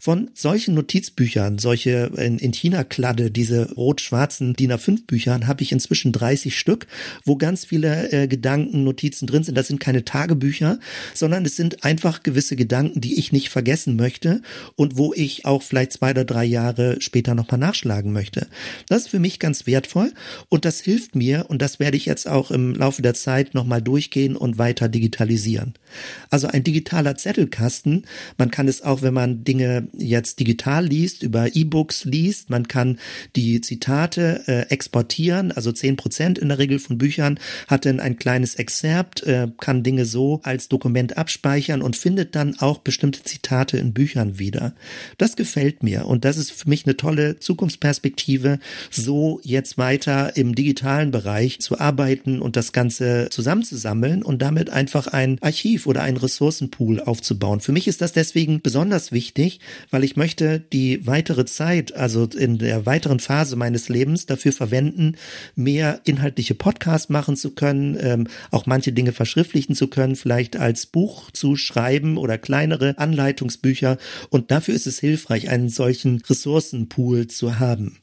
Von 0.00 0.30
solchen 0.34 0.74
Notizbüchern, 0.74 1.58
solche 1.58 2.10
in, 2.16 2.38
in 2.38 2.52
China-Kladde, 2.52 3.30
diese 3.30 3.72
rot-schwarzen 3.72 4.54
DIN 4.54 4.72
A5-Büchern, 4.72 5.46
habe 5.46 5.62
ich 5.62 5.72
inzwischen 5.72 6.12
30 6.12 6.58
Stück, 6.58 6.86
wo 7.24 7.36
ganz 7.36 7.64
viele 7.64 8.12
äh, 8.12 8.28
Gedanken, 8.28 8.84
Notizen 8.84 9.26
drin 9.26 9.44
sind. 9.44 9.56
Das 9.56 9.68
sind 9.68 9.80
keine 9.80 10.04
Tagebücher, 10.04 10.78
sondern 11.14 11.44
es 11.44 11.56
sind 11.56 11.84
einfach 11.84 12.22
gewisse 12.22 12.56
Gedanken, 12.56 13.00
die 13.00 13.18
ich 13.18 13.32
nicht 13.32 13.48
vergessen 13.50 13.96
möchte 13.96 14.42
und 14.76 14.96
wo 14.96 15.12
ich 15.14 15.44
auch 15.44 15.62
vielleicht 15.62 15.92
zwei 15.92 16.10
oder 16.10 16.24
drei 16.24 16.44
Jahre 16.44 17.00
später 17.00 17.34
nochmal 17.34 17.58
nachschlagen 17.58 18.12
möchte. 18.12 18.46
Das 18.88 19.02
ist 19.02 19.08
für 19.08 19.18
mich 19.18 19.38
ganz 19.38 19.66
wertvoll 19.66 20.12
und 20.48 20.64
das 20.64 20.80
hilft 20.80 21.14
mir 21.14 21.46
und 21.48 21.62
das 21.62 21.78
werde 21.78 21.96
ich 21.96 22.06
jetzt 22.06 22.28
auch 22.28 22.50
im 22.50 22.74
Laufe 22.74 23.02
der 23.02 23.14
Zeit 23.14 23.54
nochmal 23.54 23.82
durchgehen 23.82 24.36
und 24.36 24.58
weiter 24.58 24.88
digitalisieren. 24.88 25.74
Also 26.30 26.48
ein 26.48 26.64
digitaler 26.64 27.16
Zettelkasten, 27.16 28.06
man 28.36 28.50
kann 28.50 28.68
es 28.68 28.82
auch, 28.82 29.02
wenn 29.02 29.14
man 29.14 29.44
Dinge 29.44 29.57
Dinge 29.58 29.88
jetzt 29.92 30.38
digital 30.38 30.86
liest, 30.86 31.22
über 31.22 31.56
E-Books 31.56 32.04
liest. 32.04 32.48
Man 32.48 32.68
kann 32.68 32.98
die 33.34 33.60
Zitate 33.60 34.42
äh, 34.46 34.60
exportieren, 34.70 35.50
also 35.50 35.72
zehn 35.72 35.96
Prozent 35.96 36.38
in 36.38 36.48
der 36.48 36.58
Regel 36.58 36.78
von 36.78 36.96
Büchern 36.96 37.40
hat 37.66 37.84
dann 37.84 37.98
ein 37.98 38.16
kleines 38.16 38.54
Excerpt, 38.54 39.24
äh, 39.24 39.48
kann 39.58 39.82
Dinge 39.82 40.04
so 40.04 40.40
als 40.44 40.68
Dokument 40.68 41.18
abspeichern 41.18 41.82
und 41.82 41.96
findet 41.96 42.36
dann 42.36 42.56
auch 42.60 42.78
bestimmte 42.78 43.24
Zitate 43.24 43.78
in 43.78 43.92
Büchern 43.92 44.38
wieder. 44.38 44.74
Das 45.16 45.34
gefällt 45.34 45.82
mir 45.82 46.06
und 46.06 46.24
das 46.24 46.36
ist 46.36 46.52
für 46.52 46.68
mich 46.68 46.86
eine 46.86 46.96
tolle 46.96 47.40
Zukunftsperspektive, 47.40 48.60
so 48.90 49.40
jetzt 49.42 49.76
weiter 49.76 50.36
im 50.36 50.54
digitalen 50.54 51.10
Bereich 51.10 51.58
zu 51.58 51.80
arbeiten 51.80 52.40
und 52.40 52.54
das 52.54 52.72
Ganze 52.72 53.28
zusammenzusammeln 53.30 54.22
und 54.22 54.40
damit 54.40 54.70
einfach 54.70 55.08
ein 55.08 55.38
Archiv 55.40 55.86
oder 55.86 56.02
ein 56.02 56.16
Ressourcenpool 56.16 57.00
aufzubauen. 57.00 57.60
Für 57.60 57.72
mich 57.72 57.88
ist 57.88 58.00
das 58.00 58.12
deswegen 58.12 58.60
besonders 58.62 59.10
wichtig, 59.10 59.47
mich, 59.48 59.60
weil 59.90 60.04
ich 60.04 60.16
möchte 60.16 60.60
die 60.60 61.06
weitere 61.06 61.46
Zeit, 61.46 61.94
also 61.94 62.24
in 62.24 62.58
der 62.58 62.84
weiteren 62.84 63.20
Phase 63.20 63.56
meines 63.56 63.88
Lebens 63.88 64.26
dafür 64.26 64.52
verwenden, 64.52 65.16
mehr 65.54 66.00
inhaltliche 66.04 66.54
Podcasts 66.54 67.08
machen 67.08 67.36
zu 67.36 67.54
können, 67.54 67.96
ähm, 68.00 68.26
auch 68.50 68.66
manche 68.66 68.92
Dinge 68.92 69.12
verschriftlichen 69.12 69.74
zu 69.74 69.88
können, 69.88 70.16
vielleicht 70.16 70.56
als 70.56 70.86
Buch 70.86 71.30
zu 71.30 71.56
schreiben 71.56 72.18
oder 72.18 72.36
kleinere 72.36 72.98
Anleitungsbücher. 72.98 73.96
Und 74.28 74.50
dafür 74.50 74.74
ist 74.74 74.86
es 74.86 74.98
hilfreich, 74.98 75.48
einen 75.48 75.70
solchen 75.70 76.20
Ressourcenpool 76.28 77.26
zu 77.28 77.58
haben. 77.58 77.98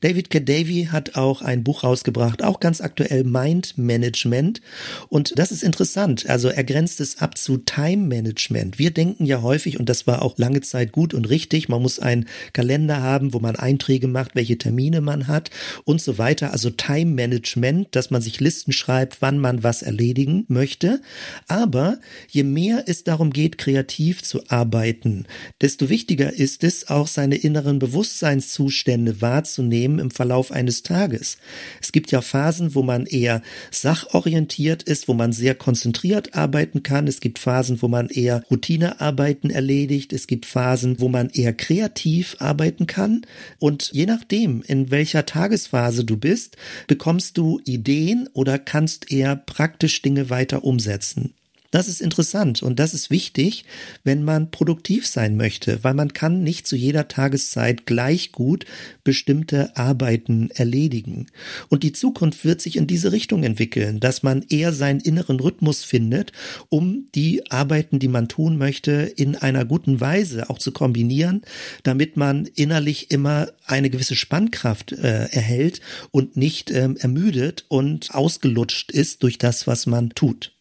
David 0.00 0.30
Kadavy 0.30 0.88
hat 0.90 1.16
auch 1.16 1.42
ein 1.42 1.64
Buch 1.64 1.84
rausgebracht, 1.84 2.42
auch 2.42 2.60
ganz 2.60 2.80
aktuell 2.80 3.24
Mind 3.24 3.76
Management. 3.76 4.60
Und 5.08 5.38
das 5.38 5.52
ist 5.52 5.62
interessant. 5.62 6.28
Also 6.28 6.48
er 6.48 6.64
grenzt 6.64 7.00
es 7.00 7.20
ab 7.20 7.36
zu 7.36 7.58
Time 7.58 8.06
Management. 8.06 8.78
Wir 8.78 8.90
denken 8.90 9.26
ja 9.26 9.42
häufig, 9.42 9.78
und 9.78 9.88
das 9.88 10.06
war 10.06 10.22
auch 10.22 10.38
lange 10.38 10.60
Zeit 10.60 10.92
gut 10.92 11.14
und 11.14 11.28
richtig, 11.28 11.68
man 11.68 11.82
muss 11.82 11.98
einen 11.98 12.26
Kalender 12.52 13.02
haben, 13.02 13.32
wo 13.34 13.40
man 13.40 13.56
Einträge 13.56 14.08
macht, 14.08 14.34
welche 14.34 14.58
Termine 14.58 15.00
man 15.00 15.26
hat 15.26 15.50
und 15.84 16.00
so 16.00 16.18
weiter. 16.18 16.52
Also 16.52 16.70
Time 16.70 17.12
Management, 17.12 17.88
dass 17.96 18.10
man 18.10 18.22
sich 18.22 18.40
Listen 18.40 18.72
schreibt, 18.72 19.22
wann 19.22 19.38
man 19.38 19.62
was 19.62 19.82
erledigen 19.82 20.44
möchte. 20.48 21.00
Aber 21.48 21.98
je 22.28 22.44
mehr 22.44 22.84
es 22.86 23.04
darum 23.04 23.30
geht, 23.30 23.58
kreativ 23.58 24.22
zu 24.22 24.42
arbeiten, 24.48 25.26
desto 25.60 25.88
wichtiger 25.88 26.32
ist 26.32 26.64
es, 26.64 26.88
auch 26.88 27.06
seine 27.06 27.36
inneren 27.36 27.78
Bewusstseinszustände 27.78 29.20
wahrzunehmen 29.20 29.73
wahrnehmen 29.74 29.98
im 29.98 30.10
Verlauf 30.10 30.52
eines 30.52 30.82
Tages. 30.82 31.38
Es 31.80 31.90
gibt 31.92 32.12
ja 32.12 32.20
Phasen, 32.20 32.74
wo 32.74 32.82
man 32.82 33.06
eher 33.06 33.42
sachorientiert 33.70 34.82
ist, 34.84 35.08
wo 35.08 35.14
man 35.14 35.32
sehr 35.32 35.54
konzentriert 35.54 36.34
arbeiten 36.34 36.82
kann. 36.82 37.08
Es 37.08 37.20
gibt 37.20 37.38
Phasen, 37.38 37.82
wo 37.82 37.88
man 37.88 38.08
eher 38.08 38.42
Routinearbeiten 38.50 39.50
erledigt. 39.50 40.12
Es 40.12 40.26
gibt 40.26 40.46
Phasen, 40.46 41.00
wo 41.00 41.08
man 41.08 41.28
eher 41.30 41.52
kreativ 41.52 42.36
arbeiten 42.38 42.86
kann. 42.86 43.22
Und 43.58 43.90
je 43.92 44.06
nachdem, 44.06 44.62
in 44.62 44.90
welcher 44.90 45.26
Tagesphase 45.26 46.04
du 46.04 46.16
bist, 46.16 46.56
bekommst 46.86 47.36
du 47.36 47.60
Ideen 47.64 48.28
oder 48.32 48.58
kannst 48.58 49.10
eher 49.10 49.34
praktisch 49.36 50.02
Dinge 50.02 50.30
weiter 50.30 50.64
umsetzen. 50.64 51.34
Das 51.74 51.88
ist 51.88 52.00
interessant 52.00 52.62
und 52.62 52.78
das 52.78 52.94
ist 52.94 53.10
wichtig, 53.10 53.64
wenn 54.04 54.22
man 54.22 54.52
produktiv 54.52 55.08
sein 55.08 55.36
möchte, 55.36 55.82
weil 55.82 55.94
man 55.94 56.12
kann 56.12 56.44
nicht 56.44 56.68
zu 56.68 56.76
jeder 56.76 57.08
Tageszeit 57.08 57.84
gleich 57.84 58.30
gut 58.30 58.64
bestimmte 59.02 59.76
Arbeiten 59.76 60.50
erledigen. 60.52 61.26
Und 61.70 61.82
die 61.82 61.90
Zukunft 61.90 62.44
wird 62.44 62.60
sich 62.60 62.76
in 62.76 62.86
diese 62.86 63.10
Richtung 63.10 63.42
entwickeln, 63.42 63.98
dass 63.98 64.22
man 64.22 64.44
eher 64.48 64.72
seinen 64.72 65.00
inneren 65.00 65.40
Rhythmus 65.40 65.82
findet, 65.82 66.30
um 66.68 67.08
die 67.16 67.50
Arbeiten, 67.50 67.98
die 67.98 68.06
man 68.06 68.28
tun 68.28 68.56
möchte, 68.56 68.92
in 68.92 69.34
einer 69.34 69.64
guten 69.64 70.00
Weise 70.00 70.50
auch 70.50 70.60
zu 70.60 70.70
kombinieren, 70.70 71.42
damit 71.82 72.16
man 72.16 72.46
innerlich 72.54 73.10
immer 73.10 73.48
eine 73.66 73.90
gewisse 73.90 74.14
Spannkraft 74.14 74.92
äh, 74.92 75.24
erhält 75.24 75.80
und 76.12 76.36
nicht 76.36 76.70
ähm, 76.70 76.96
ermüdet 76.98 77.64
und 77.66 78.14
ausgelutscht 78.14 78.92
ist 78.92 79.24
durch 79.24 79.38
das, 79.38 79.66
was 79.66 79.86
man 79.86 80.10
tut. 80.10 80.53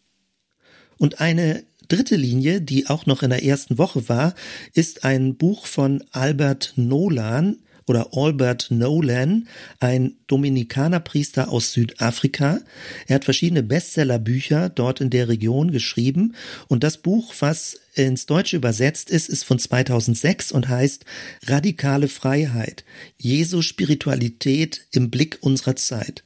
Und 0.97 1.21
eine 1.21 1.63
dritte 1.87 2.15
Linie, 2.15 2.61
die 2.61 2.87
auch 2.87 3.05
noch 3.05 3.23
in 3.23 3.29
der 3.29 3.43
ersten 3.43 3.77
Woche 3.77 4.09
war, 4.09 4.35
ist 4.73 5.03
ein 5.03 5.35
Buch 5.35 5.67
von 5.67 6.03
Albert 6.11 6.73
Nolan 6.75 7.57
oder 7.85 8.09
Albert 8.13 8.71
Nolan, 8.71 9.47
ein 9.79 10.15
Dominikanerpriester 10.27 11.49
aus 11.49 11.73
Südafrika. 11.73 12.59
Er 13.07 13.15
hat 13.15 13.25
verschiedene 13.25 13.63
Bestsellerbücher 13.63 14.69
dort 14.69 15.01
in 15.01 15.09
der 15.09 15.27
Region 15.27 15.71
geschrieben 15.71 16.33
und 16.67 16.83
das 16.83 16.97
Buch, 16.97 17.33
was 17.39 17.79
ins 17.93 18.25
Deutsche 18.25 18.57
übersetzt 18.57 19.09
ist, 19.09 19.29
ist 19.29 19.43
von 19.43 19.59
2006 19.59 20.51
und 20.51 20.69
heißt 20.69 21.05
Radikale 21.45 22.07
Freiheit. 22.07 22.85
Jesu 23.17 23.61
Spiritualität 23.61 24.87
im 24.91 25.11
Blick 25.11 25.37
unserer 25.41 25.75
Zeit. 25.75 26.23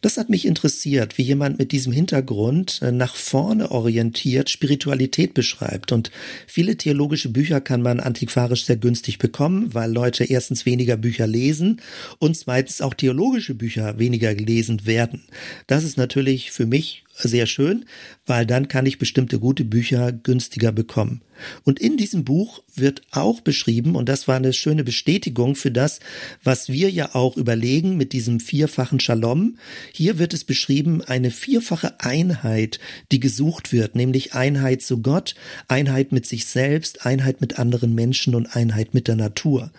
Das 0.00 0.16
hat 0.16 0.30
mich 0.30 0.46
interessiert, 0.46 1.18
wie 1.18 1.22
jemand 1.22 1.58
mit 1.58 1.72
diesem 1.72 1.92
Hintergrund 1.92 2.80
äh, 2.82 2.92
nach 2.92 3.14
vorne 3.14 3.70
orientiert 3.70 4.50
Spiritualität 4.50 5.34
beschreibt. 5.34 5.92
Und 5.92 6.10
viele 6.46 6.76
theologische 6.76 7.28
Bücher 7.28 7.60
kann 7.60 7.82
man 7.82 8.00
antiquarisch 8.00 8.64
sehr 8.64 8.76
günstig 8.76 9.18
bekommen, 9.18 9.74
weil 9.74 9.92
Leute 9.92 10.24
erstens 10.24 10.66
weniger 10.66 10.96
Bücher 10.96 11.26
lesen 11.26 11.80
und 12.18 12.36
zweitens 12.36 12.80
auch 12.80 12.94
theologische 12.94 13.54
Bücher 13.54 13.98
weniger 13.98 14.34
gelesen 14.34 14.86
werden. 14.86 15.22
Das 15.66 15.84
ist 15.84 15.96
natürlich 15.96 16.50
für 16.50 16.66
mich 16.66 17.04
sehr 17.22 17.46
schön, 17.46 17.84
weil 18.26 18.46
dann 18.46 18.68
kann 18.68 18.86
ich 18.86 18.98
bestimmte 18.98 19.38
gute 19.38 19.64
Bücher 19.64 20.12
günstiger 20.12 20.72
bekommen. 20.72 21.22
Und 21.64 21.78
in 21.80 21.96
diesem 21.96 22.24
Buch 22.24 22.62
wird 22.74 23.02
auch 23.10 23.40
beschrieben, 23.40 23.96
und 23.96 24.08
das 24.08 24.28
war 24.28 24.36
eine 24.36 24.52
schöne 24.52 24.84
Bestätigung 24.84 25.54
für 25.54 25.70
das, 25.70 26.00
was 26.42 26.68
wir 26.68 26.90
ja 26.90 27.14
auch 27.14 27.36
überlegen 27.36 27.96
mit 27.96 28.12
diesem 28.12 28.40
vierfachen 28.40 29.00
Shalom. 29.00 29.58
Hier 29.92 30.18
wird 30.18 30.34
es 30.34 30.44
beschrieben, 30.44 31.02
eine 31.02 31.30
vierfache 31.30 32.00
Einheit, 32.00 32.78
die 33.12 33.20
gesucht 33.20 33.72
wird, 33.72 33.94
nämlich 33.94 34.34
Einheit 34.34 34.82
zu 34.82 35.02
Gott, 35.02 35.34
Einheit 35.68 36.12
mit 36.12 36.26
sich 36.26 36.46
selbst, 36.46 37.06
Einheit 37.06 37.40
mit 37.40 37.58
anderen 37.58 37.94
Menschen 37.94 38.34
und 38.34 38.54
Einheit 38.54 38.94
mit 38.94 39.08
der 39.08 39.16
Natur. 39.16 39.70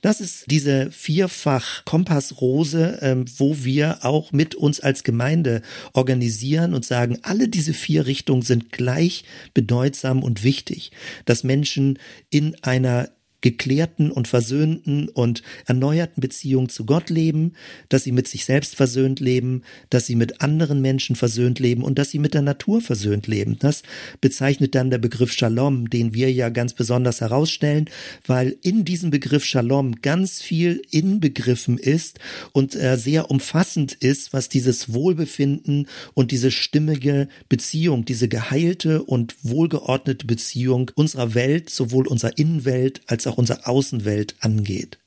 Das 0.00 0.20
ist 0.20 0.50
diese 0.50 0.90
vierfach 0.90 1.84
Kompassrose, 1.84 2.98
ähm, 3.02 3.24
wo 3.36 3.64
wir 3.64 4.04
auch 4.04 4.32
mit 4.32 4.54
uns 4.54 4.80
als 4.80 5.04
Gemeinde 5.04 5.62
organisieren 5.92 6.74
und 6.74 6.81
sagen, 6.82 7.18
alle 7.22 7.48
diese 7.48 7.74
vier 7.74 8.06
Richtungen 8.06 8.42
sind 8.42 8.72
gleich 8.72 9.24
bedeutsam 9.54 10.22
und 10.22 10.44
wichtig, 10.44 10.92
dass 11.24 11.44
Menschen 11.44 11.98
in 12.30 12.56
einer 12.62 13.10
geklärten 13.42 14.10
und 14.10 14.28
versöhnten 14.28 15.08
und 15.08 15.42
erneuerten 15.66 16.20
Beziehung 16.20 16.70
zu 16.70 16.86
Gott 16.86 17.10
leben, 17.10 17.52
dass 17.90 18.04
sie 18.04 18.12
mit 18.12 18.28
sich 18.28 18.46
selbst 18.46 18.76
versöhnt 18.76 19.20
leben, 19.20 19.62
dass 19.90 20.06
sie 20.06 20.16
mit 20.16 20.40
anderen 20.40 20.80
Menschen 20.80 21.16
versöhnt 21.16 21.58
leben 21.58 21.82
und 21.82 21.98
dass 21.98 22.10
sie 22.10 22.18
mit 22.18 22.32
der 22.32 22.42
Natur 22.42 22.80
versöhnt 22.80 23.26
leben. 23.26 23.58
Das 23.58 23.82
bezeichnet 24.20 24.74
dann 24.74 24.90
der 24.90 24.98
Begriff 24.98 25.32
Shalom, 25.32 25.90
den 25.90 26.14
wir 26.14 26.32
ja 26.32 26.48
ganz 26.48 26.72
besonders 26.72 27.20
herausstellen, 27.20 27.90
weil 28.26 28.56
in 28.62 28.84
diesem 28.84 29.10
Begriff 29.10 29.44
Shalom 29.44 30.00
ganz 30.00 30.40
viel 30.40 30.80
inbegriffen 30.90 31.78
ist 31.78 32.20
und 32.52 32.74
äh, 32.74 32.96
sehr 32.96 33.30
umfassend 33.30 33.92
ist, 33.94 34.32
was 34.32 34.48
dieses 34.48 34.94
Wohlbefinden 34.94 35.88
und 36.14 36.30
diese 36.30 36.50
stimmige 36.50 37.28
Beziehung, 37.48 38.04
diese 38.04 38.28
geheilte 38.28 39.02
und 39.02 39.34
wohlgeordnete 39.42 40.26
Beziehung 40.26 40.90
unserer 40.94 41.34
Welt, 41.34 41.70
sowohl 41.70 42.06
unserer 42.06 42.38
Innenwelt 42.38 43.00
als 43.06 43.26
auch 43.26 43.31
auch 43.32 43.38
unsere 43.38 43.66
Außenwelt 43.66 44.36
angeht. 44.40 44.98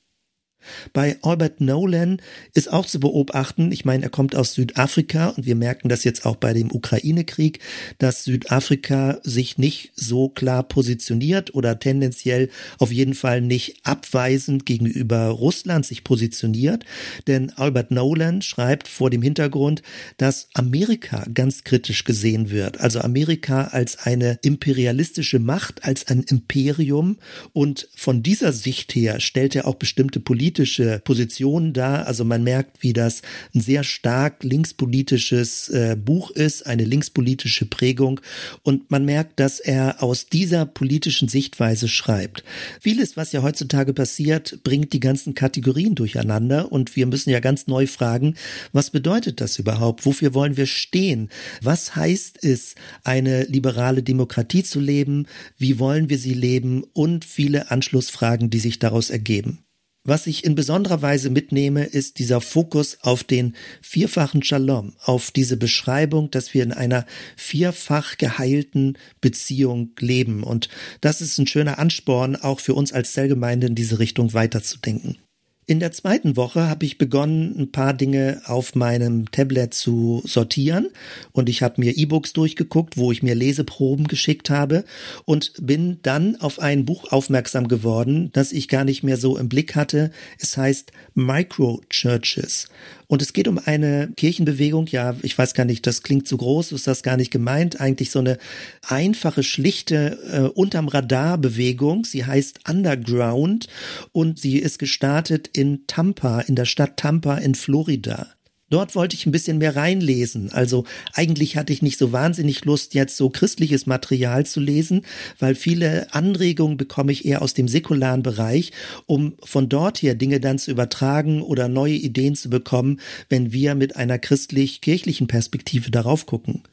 Bei 0.92 1.16
Albert 1.22 1.60
Nolan 1.60 2.20
ist 2.54 2.72
auch 2.72 2.86
zu 2.86 3.00
beobachten, 3.00 3.72
ich 3.72 3.84
meine, 3.84 4.04
er 4.04 4.10
kommt 4.10 4.34
aus 4.36 4.54
Südafrika 4.54 5.28
und 5.28 5.46
wir 5.46 5.56
merken 5.56 5.88
das 5.88 6.04
jetzt 6.04 6.26
auch 6.26 6.36
bei 6.36 6.52
dem 6.52 6.70
Ukraine-Krieg, 6.70 7.60
dass 7.98 8.24
Südafrika 8.24 9.18
sich 9.22 9.58
nicht 9.58 9.92
so 9.94 10.28
klar 10.28 10.62
positioniert 10.62 11.54
oder 11.54 11.78
tendenziell 11.78 12.50
auf 12.78 12.92
jeden 12.92 13.14
Fall 13.14 13.40
nicht 13.40 13.80
abweisend 13.84 14.66
gegenüber 14.66 15.28
Russland 15.28 15.86
sich 15.86 16.04
positioniert. 16.04 16.84
Denn 17.26 17.50
Albert 17.56 17.90
Nolan 17.90 18.42
schreibt 18.42 18.88
vor 18.88 19.10
dem 19.10 19.22
Hintergrund, 19.22 19.82
dass 20.16 20.48
Amerika 20.54 21.26
ganz 21.32 21.64
kritisch 21.64 22.04
gesehen 22.04 22.50
wird. 22.50 22.80
Also 22.80 23.00
Amerika 23.00 23.64
als 23.68 23.98
eine 23.98 24.38
imperialistische 24.42 25.38
Macht, 25.38 25.84
als 25.84 26.08
ein 26.08 26.22
Imperium 26.22 27.18
und 27.52 27.88
von 27.94 28.22
dieser 28.22 28.52
Sicht 28.52 28.94
her 28.94 29.20
stellt 29.20 29.54
er 29.56 29.66
auch 29.66 29.76
bestimmte 29.76 30.20
politische 30.20 30.55
politische 30.56 31.00
Positionen 31.04 31.74
da. 31.74 32.02
Also 32.02 32.24
man 32.24 32.42
merkt, 32.42 32.82
wie 32.82 32.94
das 32.94 33.20
ein 33.54 33.60
sehr 33.60 33.84
stark 33.84 34.42
linkspolitisches 34.42 35.68
äh, 35.68 35.96
Buch 36.02 36.30
ist, 36.30 36.66
eine 36.66 36.84
linkspolitische 36.84 37.66
Prägung. 37.66 38.20
Und 38.62 38.90
man 38.90 39.04
merkt, 39.04 39.38
dass 39.38 39.60
er 39.60 40.02
aus 40.02 40.26
dieser 40.26 40.64
politischen 40.64 41.28
Sichtweise 41.28 41.88
schreibt. 41.88 42.42
Vieles, 42.80 43.18
was 43.18 43.32
ja 43.32 43.42
heutzutage 43.42 43.92
passiert, 43.92 44.60
bringt 44.64 44.94
die 44.94 45.00
ganzen 45.00 45.34
Kategorien 45.34 45.94
durcheinander. 45.94 46.72
Und 46.72 46.96
wir 46.96 47.06
müssen 47.06 47.30
ja 47.30 47.40
ganz 47.40 47.66
neu 47.66 47.86
fragen, 47.86 48.34
was 48.72 48.90
bedeutet 48.90 49.42
das 49.42 49.58
überhaupt? 49.58 50.06
Wofür 50.06 50.32
wollen 50.32 50.56
wir 50.56 50.66
stehen? 50.66 51.28
Was 51.60 51.96
heißt 51.96 52.42
es, 52.42 52.76
eine 53.04 53.44
liberale 53.44 54.02
Demokratie 54.02 54.62
zu 54.62 54.80
leben? 54.80 55.26
Wie 55.58 55.78
wollen 55.78 56.08
wir 56.08 56.18
sie 56.18 56.34
leben? 56.34 56.82
Und 56.94 57.26
viele 57.26 57.70
Anschlussfragen, 57.70 58.48
die 58.48 58.58
sich 58.58 58.78
daraus 58.78 59.10
ergeben. 59.10 59.65
Was 60.08 60.28
ich 60.28 60.44
in 60.44 60.54
besonderer 60.54 61.02
Weise 61.02 61.30
mitnehme, 61.30 61.84
ist 61.84 62.20
dieser 62.20 62.40
Fokus 62.40 62.98
auf 63.02 63.24
den 63.24 63.56
vierfachen 63.82 64.40
Shalom, 64.44 64.94
auf 65.02 65.32
diese 65.32 65.56
Beschreibung, 65.56 66.30
dass 66.30 66.54
wir 66.54 66.62
in 66.62 66.70
einer 66.70 67.06
vierfach 67.36 68.16
geheilten 68.16 68.96
Beziehung 69.20 69.90
leben. 69.98 70.44
Und 70.44 70.68
das 71.00 71.20
ist 71.20 71.38
ein 71.38 71.48
schöner 71.48 71.80
Ansporn, 71.80 72.36
auch 72.36 72.60
für 72.60 72.74
uns 72.74 72.92
als 72.92 73.14
Zellgemeinde 73.14 73.66
in 73.66 73.74
diese 73.74 73.98
Richtung 73.98 74.32
weiterzudenken. 74.32 75.18
In 75.68 75.80
der 75.80 75.90
zweiten 75.90 76.36
Woche 76.36 76.68
habe 76.68 76.86
ich 76.86 76.96
begonnen, 76.96 77.56
ein 77.58 77.72
paar 77.72 77.92
Dinge 77.92 78.40
auf 78.44 78.76
meinem 78.76 79.28
Tablet 79.32 79.74
zu 79.74 80.22
sortieren. 80.24 80.90
Und 81.32 81.48
ich 81.48 81.60
habe 81.60 81.80
mir 81.80 81.96
E-Books 81.96 82.32
durchgeguckt, 82.34 82.96
wo 82.96 83.10
ich 83.10 83.24
mir 83.24 83.34
Leseproben 83.34 84.06
geschickt 84.06 84.48
habe. 84.48 84.84
Und 85.24 85.54
bin 85.60 85.98
dann 86.02 86.36
auf 86.36 86.60
ein 86.60 86.84
Buch 86.84 87.10
aufmerksam 87.10 87.66
geworden, 87.66 88.30
das 88.32 88.52
ich 88.52 88.68
gar 88.68 88.84
nicht 88.84 89.02
mehr 89.02 89.16
so 89.16 89.36
im 89.36 89.48
Blick 89.48 89.74
hatte. 89.74 90.12
Es 90.38 90.56
heißt 90.56 90.92
Micro 91.14 91.80
Churches 91.90 92.68
und 93.08 93.22
es 93.22 93.32
geht 93.32 93.48
um 93.48 93.58
eine 93.58 94.10
Kirchenbewegung, 94.16 94.86
ja, 94.88 95.14
ich 95.22 95.36
weiß 95.36 95.54
gar 95.54 95.64
nicht, 95.64 95.86
das 95.86 96.02
klingt 96.02 96.26
zu 96.26 96.36
groß, 96.36 96.72
ist 96.72 96.86
das 96.86 97.02
gar 97.02 97.16
nicht 97.16 97.30
gemeint, 97.30 97.80
eigentlich 97.80 98.10
so 98.10 98.18
eine 98.18 98.38
einfache, 98.82 99.42
schlichte, 99.42 100.18
äh, 100.32 100.40
unterm 100.58 100.88
Radar 100.88 101.38
Bewegung. 101.38 102.04
Sie 102.04 102.24
heißt 102.24 102.68
Underground 102.68 103.68
und 104.12 104.38
sie 104.38 104.58
ist 104.58 104.78
gestartet 104.78 105.48
in 105.52 105.86
Tampa, 105.86 106.40
in 106.40 106.56
der 106.56 106.64
Stadt 106.64 106.96
Tampa 106.96 107.36
in 107.36 107.54
Florida. 107.54 108.28
Dort 108.68 108.96
wollte 108.96 109.14
ich 109.14 109.26
ein 109.26 109.30
bisschen 109.30 109.58
mehr 109.58 109.76
reinlesen. 109.76 110.50
Also 110.50 110.84
eigentlich 111.12 111.56
hatte 111.56 111.72
ich 111.72 111.82
nicht 111.82 111.98
so 111.98 112.10
wahnsinnig 112.10 112.64
Lust, 112.64 112.94
jetzt 112.94 113.16
so 113.16 113.30
christliches 113.30 113.86
Material 113.86 114.44
zu 114.44 114.58
lesen, 114.58 115.02
weil 115.38 115.54
viele 115.54 116.12
Anregungen 116.12 116.76
bekomme 116.76 117.12
ich 117.12 117.24
eher 117.24 117.42
aus 117.42 117.54
dem 117.54 117.68
säkularen 117.68 118.24
Bereich, 118.24 118.72
um 119.06 119.34
von 119.44 119.68
dort 119.68 120.02
her 120.02 120.16
Dinge 120.16 120.40
dann 120.40 120.58
zu 120.58 120.72
übertragen 120.72 121.42
oder 121.42 121.68
neue 121.68 121.94
Ideen 121.94 122.34
zu 122.34 122.50
bekommen, 122.50 122.98
wenn 123.28 123.52
wir 123.52 123.76
mit 123.76 123.94
einer 123.94 124.18
christlich-kirchlichen 124.18 125.28
Perspektive 125.28 125.92
darauf 125.92 126.26
gucken. 126.26 126.64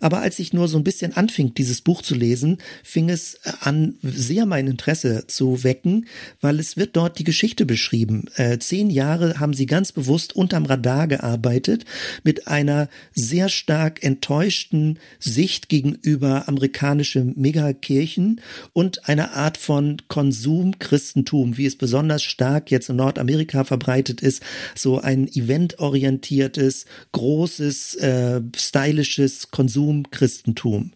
Aber 0.00 0.20
als 0.20 0.38
ich 0.38 0.54
nur 0.54 0.68
so 0.68 0.78
ein 0.78 0.84
bisschen 0.84 1.14
anfing, 1.14 1.52
dieses 1.52 1.82
Buch 1.82 2.00
zu 2.00 2.14
lesen, 2.14 2.58
fing 2.82 3.10
es 3.10 3.38
an, 3.60 3.96
sehr 4.02 4.46
mein 4.46 4.68
Interesse 4.68 5.26
zu 5.26 5.64
wecken, 5.64 6.06
weil 6.40 6.58
es 6.58 6.78
wird 6.78 6.96
dort 6.96 7.18
die 7.18 7.24
Geschichte 7.24 7.66
beschrieben. 7.66 8.24
Äh, 8.36 8.58
zehn 8.58 8.88
Jahre 8.88 9.38
haben 9.38 9.52
sie 9.52 9.66
ganz 9.66 9.92
bewusst 9.92 10.34
unterm 10.34 10.64
Radar 10.64 11.08
gearbeitet 11.08 11.41
arbeitet, 11.42 11.84
mit 12.22 12.46
einer 12.46 12.88
sehr 13.14 13.48
stark 13.48 14.04
enttäuschten 14.04 14.98
Sicht 15.18 15.68
gegenüber 15.68 16.48
amerikanische 16.48 17.24
Megakirchen 17.24 18.40
und 18.72 19.08
einer 19.08 19.32
Art 19.32 19.56
von 19.56 19.96
Konsumchristentum, 20.06 21.56
wie 21.58 21.66
es 21.66 21.76
besonders 21.76 22.22
stark 22.22 22.70
jetzt 22.70 22.88
in 22.90 22.96
Nordamerika 22.96 23.64
verbreitet 23.64 24.20
ist, 24.20 24.42
so 24.76 25.00
ein 25.00 25.26
eventorientiertes, 25.26 26.86
großes, 27.10 27.96
äh, 27.96 28.40
stylisches 28.56 29.50
Konsumchristentum, 29.50 30.92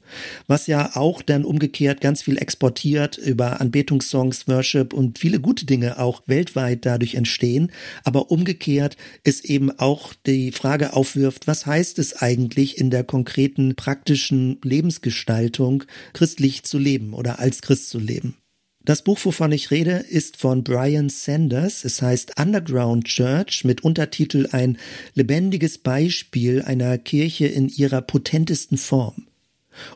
was 0.47 0.69
ja 0.69 0.95
auch 0.95 1.23
dann 1.23 1.45
umgekehrt 1.45 2.01
ganz 2.01 2.23
viel 2.23 2.39
exportiert 2.39 3.19
über 3.19 3.61
Anbetungssongs, 3.61 4.47
Worship 4.47 4.93
und 4.93 5.19
viele 5.19 5.41
gute 5.41 5.67
Dinge 5.67 5.99
auch 5.99 6.23
weltweit 6.27 6.87
dadurch 6.87 7.17
entstehen, 7.17 7.73
aber 8.05 8.31
umgekehrt 8.31 8.97
ist 9.25 9.45
eben 9.45 9.77
auch 9.79 10.15
die 10.27 10.36
die 10.37 10.53
Frage 10.53 10.93
aufwirft, 10.93 11.47
was 11.47 11.65
heißt 11.65 11.99
es 11.99 12.15
eigentlich 12.17 12.79
in 12.79 12.91
der 12.91 13.05
konkreten 13.05 13.75
praktischen 13.75 14.59
Lebensgestaltung, 14.63 15.85
christlich 16.13 16.63
zu 16.65 16.79
leben 16.79 17.15
oder 17.15 17.39
als 17.39 17.63
Christ 17.63 17.89
zu 17.89 17.99
leben? 17.99 18.37
Das 18.85 19.03
Buch, 19.03 19.19
wovon 19.25 19.51
ich 19.51 19.71
rede, 19.71 20.05
ist 20.09 20.37
von 20.37 20.63
Brian 20.63 21.09
Sanders. 21.09 21.85
Es 21.85 22.03
heißt 22.03 22.39
Underground 22.39 23.07
Church 23.07 23.65
mit 23.65 23.83
Untertitel 23.83 24.49
Ein 24.53 24.79
lebendiges 25.15 25.79
Beispiel 25.79 26.63
einer 26.63 26.97
Kirche 26.99 27.47
in 27.47 27.69
ihrer 27.69 28.03
potentesten 28.03 28.77
Form. 28.77 29.27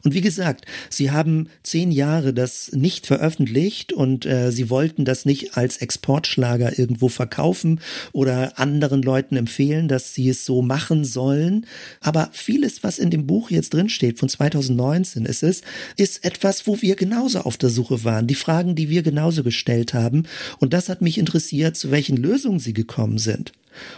Und 0.05 0.14
wie 0.14 0.21
gesagt, 0.21 0.66
sie 0.88 1.11
haben 1.11 1.49
zehn 1.62 1.90
Jahre 1.90 2.33
das 2.33 2.73
nicht 2.73 3.07
veröffentlicht 3.07 3.93
und 3.93 4.27
äh, 4.27 4.51
sie 4.53 4.71
wollten 4.71 5.05
das 5.05 5.25
nicht 5.25 5.57
als 5.57 5.79
Exportschlager 5.79 6.79
irgendwo 6.79 7.09
verkaufen 7.09 7.81
oder 8.12 8.59
anderen 8.59 9.03
Leuten 9.03 9.37
empfehlen, 9.37 9.88
dass 9.88 10.14
sie 10.14 10.29
es 10.29 10.45
so 10.45 10.62
machen 10.62 11.05
sollen. 11.05 11.66
Aber 12.01 12.31
vieles, 12.33 12.83
was 12.83 12.99
in 12.99 13.11
dem 13.11 13.27
Buch 13.27 13.51
jetzt 13.51 13.75
drinsteht, 13.75 14.19
von 14.19 14.29
2019 14.29 15.25
ist 15.25 15.43
es, 15.43 15.62
ist 15.97 16.25
etwas, 16.25 16.66
wo 16.66 16.81
wir 16.81 16.97
genauso 16.97 17.40
auf 17.40 17.57
der 17.57 17.71
Suche 17.71 18.05
waren. 18.05 18.27
Die 18.27 18.35
Fragen, 18.35 18.75
die 18.75 18.88
wir 18.88 19.03
genauso 19.03 19.43
gestellt 19.43 19.95
haben. 19.95 20.25
Und 20.59 20.73
das 20.73 20.88
hat 20.88 21.03
mich 21.03 21.19
interessiert, 21.19 21.77
zu 21.77 21.90
welchen 21.90 22.16
Lösungen 22.16 22.59
sie 22.59 22.73
gekommen 22.73 23.19
sind. 23.19 23.53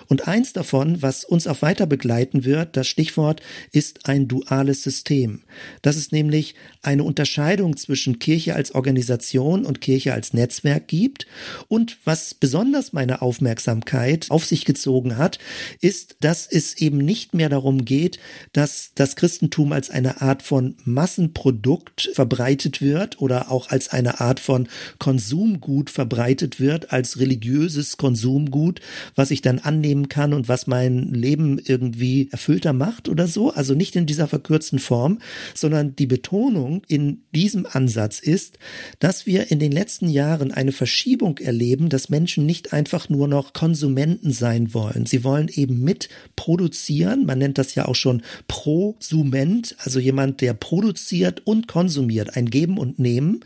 Und 0.08 0.28
eins 0.28 0.52
davon, 0.52 1.02
was 1.02 1.24
uns 1.24 1.46
auch 1.46 1.62
weiter 1.62 1.86
begleiten 1.86 2.44
wird, 2.44 2.76
das 2.76 2.86
Stichwort 2.86 3.40
ist 3.72 4.08
ein 4.08 4.28
duales 4.28 4.82
System. 4.82 5.42
Das 5.82 5.96
ist 5.96 6.12
nämlich 6.12 6.54
eine 6.82 7.04
Unterscheidung 7.04 7.76
zwischen 7.76 8.18
Kirche 8.18 8.54
als 8.54 8.74
Organisation 8.74 9.64
und 9.64 9.80
Kirche 9.80 10.14
als 10.14 10.32
Netzwerk 10.32 10.88
gibt. 10.88 11.26
Und 11.68 11.98
was 12.04 12.34
besonders 12.34 12.92
meine 12.92 13.22
Aufmerksamkeit 13.22 14.26
auf 14.30 14.44
sich 14.44 14.64
gezogen 14.64 15.16
hat, 15.16 15.38
ist, 15.80 16.16
dass 16.20 16.46
es 16.46 16.76
eben 16.78 16.98
nicht 16.98 17.34
mehr 17.34 17.48
darum 17.48 17.84
geht, 17.84 18.18
dass 18.52 18.92
das 18.94 19.16
Christentum 19.16 19.72
als 19.72 19.90
eine 19.90 20.20
Art 20.20 20.42
von 20.42 20.76
Massenprodukt 20.84 22.10
verbreitet 22.14 22.80
wird 22.80 23.20
oder 23.20 23.50
auch 23.50 23.70
als 23.70 23.88
eine 23.88 24.20
Art 24.20 24.40
von 24.40 24.68
Konsumgut 24.98 25.90
verbreitet 25.90 26.60
wird, 26.60 26.92
als 26.92 27.18
religiöses 27.18 27.96
Konsumgut, 27.96 28.80
was 29.14 29.30
ich 29.30 29.42
dann 29.42 29.58
annehmen 29.64 30.08
kann 30.08 30.32
und 30.32 30.48
was 30.48 30.66
mein 30.66 31.12
Leben 31.12 31.58
irgendwie 31.58 32.28
erfüllter 32.30 32.72
macht 32.72 33.08
oder 33.08 33.26
so. 33.26 33.52
Also 33.52 33.74
nicht 33.74 33.96
in 33.96 34.06
dieser 34.06 34.28
verkürzten 34.28 34.78
Form, 34.78 35.18
sondern 35.54 35.96
die 35.96 36.06
Betonung 36.06 36.82
in 36.88 37.22
diesem 37.34 37.66
Ansatz 37.70 38.18
ist, 38.18 38.58
dass 38.98 39.26
wir 39.26 39.50
in 39.50 39.58
den 39.58 39.72
letzten 39.72 40.08
Jahren 40.08 40.52
eine 40.52 40.72
Verschiebung 40.72 41.38
erleben, 41.38 41.88
dass 41.88 42.08
Menschen 42.08 42.46
nicht 42.46 42.72
einfach 42.72 43.08
nur 43.08 43.28
noch 43.28 43.52
Konsumenten 43.52 44.32
sein 44.32 44.74
wollen. 44.74 45.06
Sie 45.06 45.24
wollen 45.24 45.48
eben 45.48 45.82
mit 45.82 46.08
produzieren. 46.36 47.26
Man 47.26 47.38
nennt 47.38 47.58
das 47.58 47.74
ja 47.74 47.86
auch 47.86 47.94
schon 47.94 48.22
Prosument, 48.48 49.76
also 49.78 49.98
jemand, 49.98 50.40
der 50.40 50.54
produziert 50.54 51.46
und 51.46 51.68
konsumiert, 51.68 52.36
ein 52.36 52.50
Geben 52.50 52.78
und 52.78 52.98
Nehmen. 52.98 53.40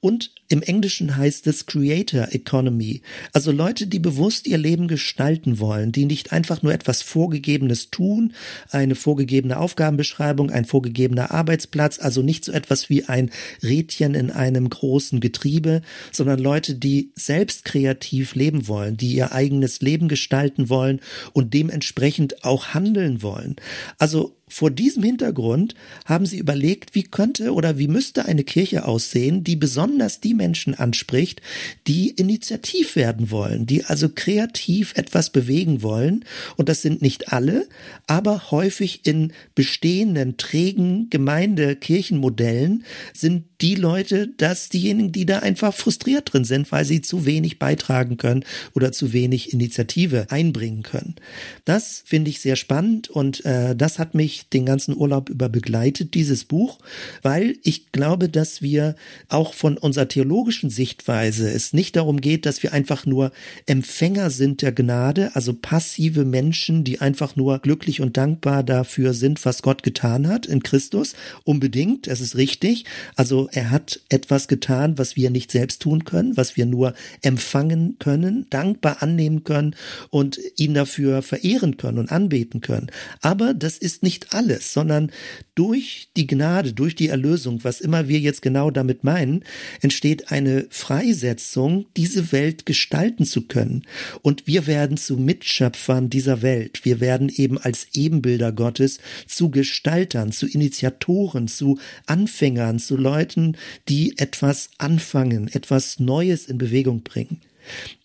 Und 0.00 0.32
im 0.50 0.62
Englischen 0.62 1.16
heißt 1.16 1.46
es 1.46 1.66
Creator 1.66 2.28
Economy, 2.32 3.02
also 3.32 3.52
Leute, 3.52 3.86
die 3.86 4.00
bewusst 4.00 4.48
ihr 4.48 4.58
Leben 4.58 4.88
gestalten 4.88 5.60
wollen, 5.60 5.92
die 5.92 6.06
nicht 6.06 6.32
einfach 6.32 6.62
nur 6.62 6.74
etwas 6.74 7.02
Vorgegebenes 7.02 7.90
tun, 7.90 8.32
eine 8.68 8.96
vorgegebene 8.96 9.58
Aufgabenbeschreibung, 9.58 10.50
ein 10.50 10.64
vorgegebener 10.64 11.30
Arbeitsplatz, 11.30 12.00
also 12.00 12.22
nicht 12.22 12.44
so 12.44 12.50
etwas 12.50 12.90
wie 12.90 13.04
ein 13.04 13.30
Rädchen 13.62 14.14
in 14.14 14.32
einem 14.32 14.68
großen 14.68 15.20
Getriebe, 15.20 15.82
sondern 16.10 16.40
Leute, 16.40 16.74
die 16.74 17.12
selbst 17.14 17.64
kreativ 17.64 18.34
leben 18.34 18.66
wollen, 18.66 18.96
die 18.96 19.14
ihr 19.14 19.30
eigenes 19.30 19.80
Leben 19.80 20.08
gestalten 20.08 20.68
wollen 20.68 21.00
und 21.32 21.54
dementsprechend 21.54 22.44
auch 22.44 22.74
handeln 22.74 23.22
wollen. 23.22 23.54
Also 23.98 24.34
vor 24.50 24.70
diesem 24.70 25.02
Hintergrund 25.02 25.74
haben 26.04 26.26
sie 26.26 26.38
überlegt, 26.38 26.94
wie 26.94 27.04
könnte 27.04 27.54
oder 27.54 27.78
wie 27.78 27.88
müsste 27.88 28.24
eine 28.26 28.44
Kirche 28.44 28.84
aussehen, 28.84 29.44
die 29.44 29.56
besonders 29.56 30.20
die 30.20 30.34
Menschen 30.34 30.74
anspricht, 30.74 31.40
die 31.86 32.10
initiativ 32.10 32.96
werden 32.96 33.30
wollen, 33.30 33.64
die 33.64 33.84
also 33.84 34.08
kreativ 34.08 34.94
etwas 34.96 35.30
bewegen 35.30 35.82
wollen. 35.82 36.24
Und 36.56 36.68
das 36.68 36.82
sind 36.82 37.00
nicht 37.00 37.32
alle, 37.32 37.68
aber 38.06 38.50
häufig 38.50 39.06
in 39.06 39.32
bestehenden, 39.54 40.36
trägen 40.36 41.08
Gemeinde-Kirchenmodellen 41.10 42.84
sind 43.14 43.44
die 43.60 43.74
Leute, 43.74 44.28
dass 44.36 44.68
diejenigen, 44.68 45.12
die 45.12 45.26
da 45.26 45.40
einfach 45.40 45.74
frustriert 45.74 46.32
drin 46.32 46.44
sind, 46.44 46.72
weil 46.72 46.84
sie 46.84 47.02
zu 47.02 47.26
wenig 47.26 47.58
beitragen 47.58 48.16
können 48.16 48.44
oder 48.74 48.90
zu 48.90 49.12
wenig 49.12 49.52
Initiative 49.52 50.26
einbringen 50.30 50.82
können. 50.82 51.16
Das 51.64 52.02
finde 52.04 52.30
ich 52.30 52.40
sehr 52.40 52.56
spannend 52.56 53.10
und 53.10 53.44
äh, 53.44 53.76
das 53.76 53.98
hat 53.98 54.14
mich 54.14 54.39
den 54.52 54.66
ganzen 54.66 54.96
Urlaub 54.96 55.28
über 55.28 55.48
begleitet, 55.48 56.14
dieses 56.14 56.44
Buch, 56.44 56.78
weil 57.22 57.56
ich 57.62 57.92
glaube, 57.92 58.28
dass 58.28 58.62
wir 58.62 58.94
auch 59.28 59.54
von 59.54 59.76
unserer 59.76 60.08
theologischen 60.08 60.70
Sichtweise 60.70 61.50
es 61.50 61.72
nicht 61.72 61.96
darum 61.96 62.20
geht, 62.20 62.46
dass 62.46 62.62
wir 62.62 62.72
einfach 62.72 63.06
nur 63.06 63.32
Empfänger 63.66 64.30
sind 64.30 64.62
der 64.62 64.72
Gnade, 64.72 65.30
also 65.34 65.52
passive 65.54 66.24
Menschen, 66.24 66.84
die 66.84 67.00
einfach 67.00 67.36
nur 67.36 67.58
glücklich 67.58 68.00
und 68.00 68.16
dankbar 68.16 68.62
dafür 68.62 69.14
sind, 69.14 69.44
was 69.44 69.62
Gott 69.62 69.82
getan 69.82 70.28
hat 70.28 70.46
in 70.46 70.62
Christus. 70.62 71.14
Unbedingt, 71.44 72.06
es 72.06 72.20
ist 72.20 72.36
richtig. 72.36 72.84
Also 73.16 73.48
er 73.52 73.70
hat 73.70 74.00
etwas 74.08 74.48
getan, 74.48 74.98
was 74.98 75.16
wir 75.16 75.30
nicht 75.30 75.50
selbst 75.50 75.82
tun 75.82 76.04
können, 76.04 76.36
was 76.36 76.56
wir 76.56 76.66
nur 76.66 76.94
empfangen 77.22 77.96
können, 77.98 78.46
dankbar 78.50 79.02
annehmen 79.02 79.44
können 79.44 79.74
und 80.10 80.38
ihn 80.56 80.74
dafür 80.74 81.22
verehren 81.22 81.76
können 81.76 81.98
und 81.98 82.12
anbeten 82.12 82.60
können. 82.60 82.90
Aber 83.20 83.54
das 83.54 83.78
ist 83.78 84.02
nicht 84.02 84.29
alles, 84.30 84.72
sondern 84.72 85.10
durch 85.54 86.08
die 86.16 86.26
Gnade, 86.26 86.72
durch 86.72 86.94
die 86.94 87.08
Erlösung, 87.08 87.64
was 87.64 87.80
immer 87.80 88.08
wir 88.08 88.18
jetzt 88.18 88.42
genau 88.42 88.70
damit 88.70 89.04
meinen, 89.04 89.44
entsteht 89.80 90.30
eine 90.30 90.66
Freisetzung, 90.70 91.86
diese 91.96 92.32
Welt 92.32 92.66
gestalten 92.66 93.24
zu 93.24 93.42
können. 93.42 93.84
Und 94.22 94.46
wir 94.46 94.66
werden 94.66 94.96
zu 94.96 95.16
Mitschöpfern 95.16 96.10
dieser 96.10 96.42
Welt. 96.42 96.84
Wir 96.84 97.00
werden 97.00 97.28
eben 97.28 97.58
als 97.58 97.88
Ebenbilder 97.92 98.52
Gottes 98.52 98.98
zu 99.26 99.50
Gestaltern, 99.50 100.32
zu 100.32 100.46
Initiatoren, 100.46 101.48
zu 101.48 101.78
Anfängern, 102.06 102.78
zu 102.78 102.96
Leuten, 102.96 103.56
die 103.88 104.18
etwas 104.18 104.70
anfangen, 104.78 105.48
etwas 105.48 106.00
Neues 106.00 106.46
in 106.46 106.58
Bewegung 106.58 107.02
bringen. 107.02 107.40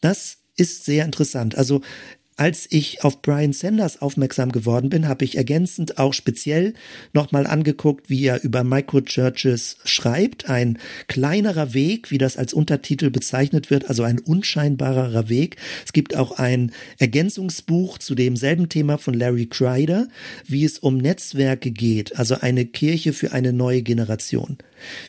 Das 0.01 0.37
ist 0.57 0.85
sehr 0.85 1.05
interessant. 1.05 1.55
Also 1.55 1.81
als 2.37 2.67
ich 2.69 3.03
auf 3.05 3.21
Brian 3.21 3.53
Sanders 3.53 4.01
aufmerksam 4.01 4.51
geworden 4.51 4.89
bin, 4.89 5.07
habe 5.07 5.23
ich 5.23 5.37
ergänzend 5.37 5.97
auch 5.97 6.13
speziell 6.13 6.73
nochmal 7.13 7.47
angeguckt, 7.47 8.09
wie 8.09 8.25
er 8.25 8.43
über 8.43 8.65
Microchurches 8.65 9.77
schreibt. 9.85 10.49
Ein 10.49 10.77
kleinerer 11.07 11.73
Weg, 11.73 12.11
wie 12.11 12.17
das 12.17 12.35
als 12.35 12.53
Untertitel 12.53 13.09
bezeichnet 13.09 13.69
wird, 13.69 13.87
also 13.87 14.03
ein 14.03 14.19
unscheinbarer 14.19 15.29
Weg. 15.29 15.55
Es 15.85 15.93
gibt 15.93 16.15
auch 16.17 16.33
ein 16.33 16.73
Ergänzungsbuch 16.99 17.99
zu 17.99 18.15
demselben 18.15 18.67
Thema 18.67 18.97
von 18.97 19.13
Larry 19.13 19.45
Kreider, 19.45 20.09
wie 20.45 20.65
es 20.65 20.77
um 20.77 20.97
Netzwerke 20.97 21.71
geht, 21.71 22.19
also 22.19 22.35
eine 22.41 22.65
Kirche 22.65 23.13
für 23.13 23.31
eine 23.31 23.53
neue 23.53 23.81
Generation. 23.81 24.57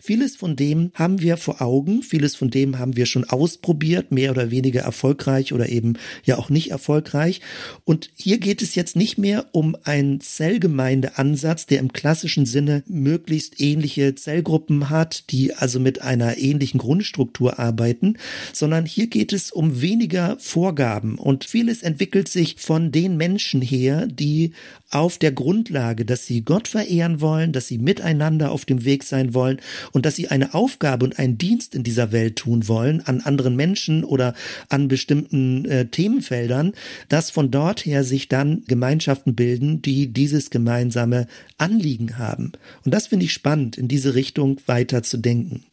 Vieles 0.02 0.36
von 0.36 0.56
dem 0.56 0.90
haben 0.94 1.20
wir 1.20 1.36
vor 1.36 1.62
Augen, 1.62 2.02
vieles 2.02 2.34
von 2.36 2.50
dem 2.50 2.78
haben 2.78 2.96
wir 2.96 3.06
schon 3.06 3.24
ausprobiert, 3.24 4.12
mehr 4.12 4.30
oder 4.30 4.50
weniger 4.50 4.80
erfolgreich 4.80 5.52
oder 5.52 5.68
eben 5.68 5.94
ja 6.24 6.38
auch 6.38 6.50
nicht 6.50 6.70
erfolgreich. 6.70 7.40
Und 7.84 8.10
hier 8.14 8.38
geht 8.38 8.62
es 8.62 8.74
jetzt 8.74 8.96
nicht 8.96 9.18
mehr 9.18 9.46
um 9.52 9.76
einen 9.84 10.20
Zellgemeindeansatz, 10.20 11.66
der 11.66 11.80
im 11.80 11.92
klassischen 11.92 12.46
Sinne 12.46 12.82
möglichst 12.86 13.60
ähnliche 13.60 14.14
Zellgruppen 14.14 14.90
hat, 14.90 15.30
die 15.30 15.54
also 15.54 15.80
mit 15.80 16.02
einer 16.02 16.38
ähnlichen 16.38 16.78
Grundstruktur 16.78 17.58
arbeiten, 17.58 18.18
sondern 18.52 18.86
hier 18.86 19.06
geht 19.06 19.32
es 19.32 19.50
um 19.50 19.80
weniger 19.80 20.36
Vorgaben 20.38 21.18
und 21.18 21.44
vieles 21.44 21.82
entwickelt 21.82 22.28
sich 22.28 22.56
von 22.58 22.92
den 22.92 23.16
Menschen 23.16 23.62
her, 23.62 24.06
die 24.06 24.52
auf 24.90 25.18
der 25.18 25.32
Grundlage, 25.32 26.04
dass 26.04 26.26
sie 26.26 26.42
Gott 26.42 26.68
verehren 26.68 27.20
wollen, 27.20 27.52
dass 27.52 27.68
sie 27.68 27.78
miteinander 27.78 28.50
auf 28.52 28.64
dem 28.64 28.84
Weg 28.84 29.02
sein 29.02 29.34
wollen 29.34 29.60
und 29.92 30.06
dass 30.06 30.16
sie 30.16 30.28
eine 30.28 30.54
Aufgabe 30.54 31.04
und 31.04 31.18
einen 31.18 31.38
Dienst 31.38 31.74
in 31.74 31.82
dieser 31.82 32.12
Welt 32.12 32.36
tun 32.36 32.68
wollen 32.68 33.00
an 33.06 33.20
anderen 33.20 33.56
Menschen 33.56 34.04
oder 34.04 34.34
an 34.68 34.88
bestimmten 34.88 35.64
äh, 35.64 35.86
Themenfeldern, 35.86 36.72
dass 37.08 37.30
von 37.30 37.50
dort 37.50 37.84
her 37.84 38.04
sich 38.04 38.28
dann 38.28 38.64
Gemeinschaften 38.66 39.34
bilden, 39.34 39.82
die 39.82 40.12
dieses 40.12 40.50
gemeinsame 40.50 41.26
Anliegen 41.58 42.18
haben. 42.18 42.52
Und 42.84 42.92
das 42.92 43.08
finde 43.08 43.26
ich 43.26 43.32
spannend, 43.32 43.76
in 43.78 43.88
diese 43.88 44.14
Richtung 44.14 44.60
weiter 44.66 45.02
zu 45.02 45.16
denken. 45.16 45.64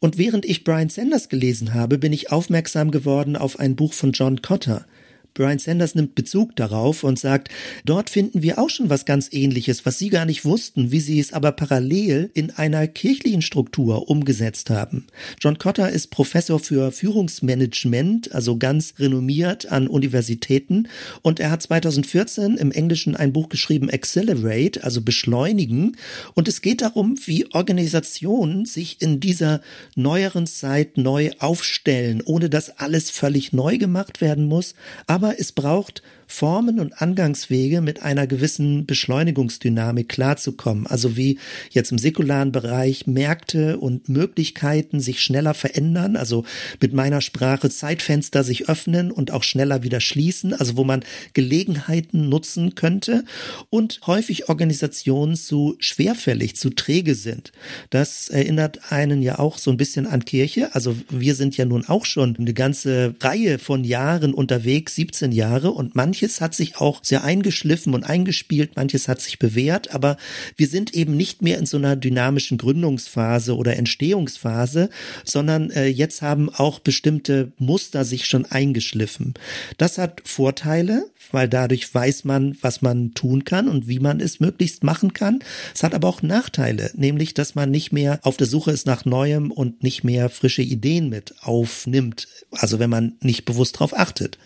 Und 0.00 0.18
während 0.18 0.44
ich 0.44 0.64
Brian 0.64 0.88
Sanders 0.88 1.28
gelesen 1.28 1.74
habe, 1.74 1.98
bin 1.98 2.12
ich 2.12 2.30
aufmerksam 2.30 2.90
geworden 2.90 3.36
auf 3.36 3.58
ein 3.58 3.76
Buch 3.76 3.92
von 3.92 4.12
John 4.12 4.42
Cotter. 4.42 4.86
Brian 5.34 5.58
Sanders 5.58 5.94
nimmt 5.94 6.14
Bezug 6.14 6.56
darauf 6.56 7.04
und 7.04 7.18
sagt, 7.18 7.48
dort 7.86 8.10
finden 8.10 8.42
wir 8.42 8.58
auch 8.58 8.68
schon 8.68 8.90
was 8.90 9.06
ganz 9.06 9.28
ähnliches, 9.32 9.86
was 9.86 9.98
Sie 9.98 10.10
gar 10.10 10.26
nicht 10.26 10.44
wussten, 10.44 10.92
wie 10.92 11.00
Sie 11.00 11.18
es 11.18 11.32
aber 11.32 11.52
parallel 11.52 12.30
in 12.34 12.50
einer 12.50 12.86
kirchlichen 12.86 13.40
Struktur 13.40 14.10
umgesetzt 14.10 14.68
haben. 14.68 15.06
John 15.40 15.56
Cotter 15.56 15.88
ist 15.88 16.10
Professor 16.10 16.58
für 16.58 16.92
Führungsmanagement, 16.92 18.32
also 18.34 18.58
ganz 18.58 18.94
renommiert 18.98 19.72
an 19.72 19.88
Universitäten 19.88 20.88
und 21.22 21.40
er 21.40 21.50
hat 21.50 21.62
2014 21.62 22.58
im 22.58 22.70
Englischen 22.70 23.16
ein 23.16 23.32
Buch 23.32 23.48
geschrieben, 23.48 23.88
Accelerate, 23.88 24.84
also 24.84 25.00
beschleunigen 25.00 25.96
und 26.34 26.46
es 26.48 26.60
geht 26.60 26.82
darum, 26.82 27.16
wie 27.24 27.50
Organisationen 27.54 28.66
sich 28.66 29.00
in 29.00 29.20
dieser 29.20 29.62
neueren 29.94 30.46
Zeit 30.46 30.98
neu 30.98 31.30
aufstellen, 31.38 32.22
ohne 32.22 32.50
dass 32.50 32.78
alles 32.78 33.10
völlig 33.10 33.52
neu 33.52 33.78
gemacht 33.78 34.20
werden 34.20 34.44
muss, 34.44 34.74
aber 35.06 35.21
aber 35.22 35.38
es 35.38 35.52
braucht 35.52 36.02
Formen 36.32 36.80
und 36.80 37.02
Angangswege 37.02 37.82
mit 37.82 38.02
einer 38.02 38.26
gewissen 38.26 38.86
Beschleunigungsdynamik 38.86 40.08
klarzukommen. 40.08 40.86
Also 40.86 41.14
wie 41.16 41.38
jetzt 41.70 41.92
im 41.92 41.98
säkularen 41.98 42.52
Bereich 42.52 43.06
Märkte 43.06 43.78
und 43.78 44.08
Möglichkeiten 44.08 44.98
sich 44.98 45.20
schneller 45.20 45.52
verändern, 45.52 46.16
also 46.16 46.44
mit 46.80 46.94
meiner 46.94 47.20
Sprache 47.20 47.68
Zeitfenster 47.68 48.44
sich 48.44 48.70
öffnen 48.70 49.10
und 49.10 49.30
auch 49.30 49.42
schneller 49.42 49.82
wieder 49.82 50.00
schließen, 50.00 50.54
also 50.54 50.78
wo 50.78 50.84
man 50.84 51.04
Gelegenheiten 51.34 52.30
nutzen 52.30 52.74
könnte 52.74 53.24
und 53.68 54.00
häufig 54.06 54.48
Organisationen 54.48 55.36
zu 55.36 55.76
schwerfällig, 55.80 56.56
zu 56.56 56.70
träge 56.70 57.14
sind. 57.14 57.52
Das 57.90 58.30
erinnert 58.30 58.90
einen 58.90 59.20
ja 59.20 59.38
auch 59.38 59.58
so 59.58 59.70
ein 59.70 59.76
bisschen 59.76 60.06
an 60.06 60.24
Kirche. 60.24 60.74
Also 60.74 60.96
wir 61.10 61.34
sind 61.34 61.58
ja 61.58 61.66
nun 61.66 61.84
auch 61.86 62.06
schon 62.06 62.36
eine 62.36 62.54
ganze 62.54 63.14
Reihe 63.20 63.58
von 63.58 63.84
Jahren 63.84 64.32
unterwegs, 64.32 64.94
17 64.94 65.30
Jahre 65.30 65.72
und 65.72 65.94
manche 65.94 66.21
manches 66.22 66.40
hat 66.40 66.54
sich 66.54 66.76
auch 66.76 67.00
sehr 67.02 67.24
eingeschliffen 67.24 67.94
und 67.94 68.04
eingespielt, 68.04 68.76
manches 68.76 69.08
hat 69.08 69.20
sich 69.20 69.40
bewährt, 69.40 69.92
aber 69.92 70.16
wir 70.56 70.68
sind 70.68 70.94
eben 70.94 71.16
nicht 71.16 71.42
mehr 71.42 71.58
in 71.58 71.66
so 71.66 71.78
einer 71.78 71.96
dynamischen 71.96 72.58
Gründungsphase 72.58 73.56
oder 73.56 73.76
Entstehungsphase, 73.76 74.88
sondern 75.24 75.70
äh, 75.70 75.86
jetzt 75.86 76.22
haben 76.22 76.48
auch 76.48 76.78
bestimmte 76.78 77.50
Muster 77.58 78.04
sich 78.04 78.26
schon 78.26 78.46
eingeschliffen. 78.46 79.34
Das 79.78 79.98
hat 79.98 80.22
Vorteile, 80.24 81.06
weil 81.32 81.48
dadurch 81.48 81.92
weiß 81.92 82.24
man, 82.24 82.56
was 82.60 82.82
man 82.82 83.14
tun 83.14 83.44
kann 83.44 83.68
und 83.68 83.88
wie 83.88 83.98
man 83.98 84.20
es 84.20 84.38
möglichst 84.38 84.84
machen 84.84 85.12
kann. 85.12 85.40
Es 85.74 85.82
hat 85.82 85.94
aber 85.94 86.08
auch 86.08 86.22
Nachteile, 86.22 86.92
nämlich, 86.94 87.34
dass 87.34 87.56
man 87.56 87.70
nicht 87.70 87.92
mehr 87.92 88.20
auf 88.22 88.36
der 88.36 88.46
Suche 88.46 88.70
ist 88.70 88.86
nach 88.86 89.04
Neuem 89.04 89.50
und 89.50 89.82
nicht 89.82 90.04
mehr 90.04 90.28
frische 90.28 90.62
Ideen 90.62 91.08
mit 91.08 91.34
aufnimmt. 91.40 92.28
Also 92.52 92.78
wenn 92.78 92.90
man 92.90 93.14
nicht 93.20 93.44
bewusst 93.44 93.76
darauf 93.76 93.98
achtet. 93.98 94.38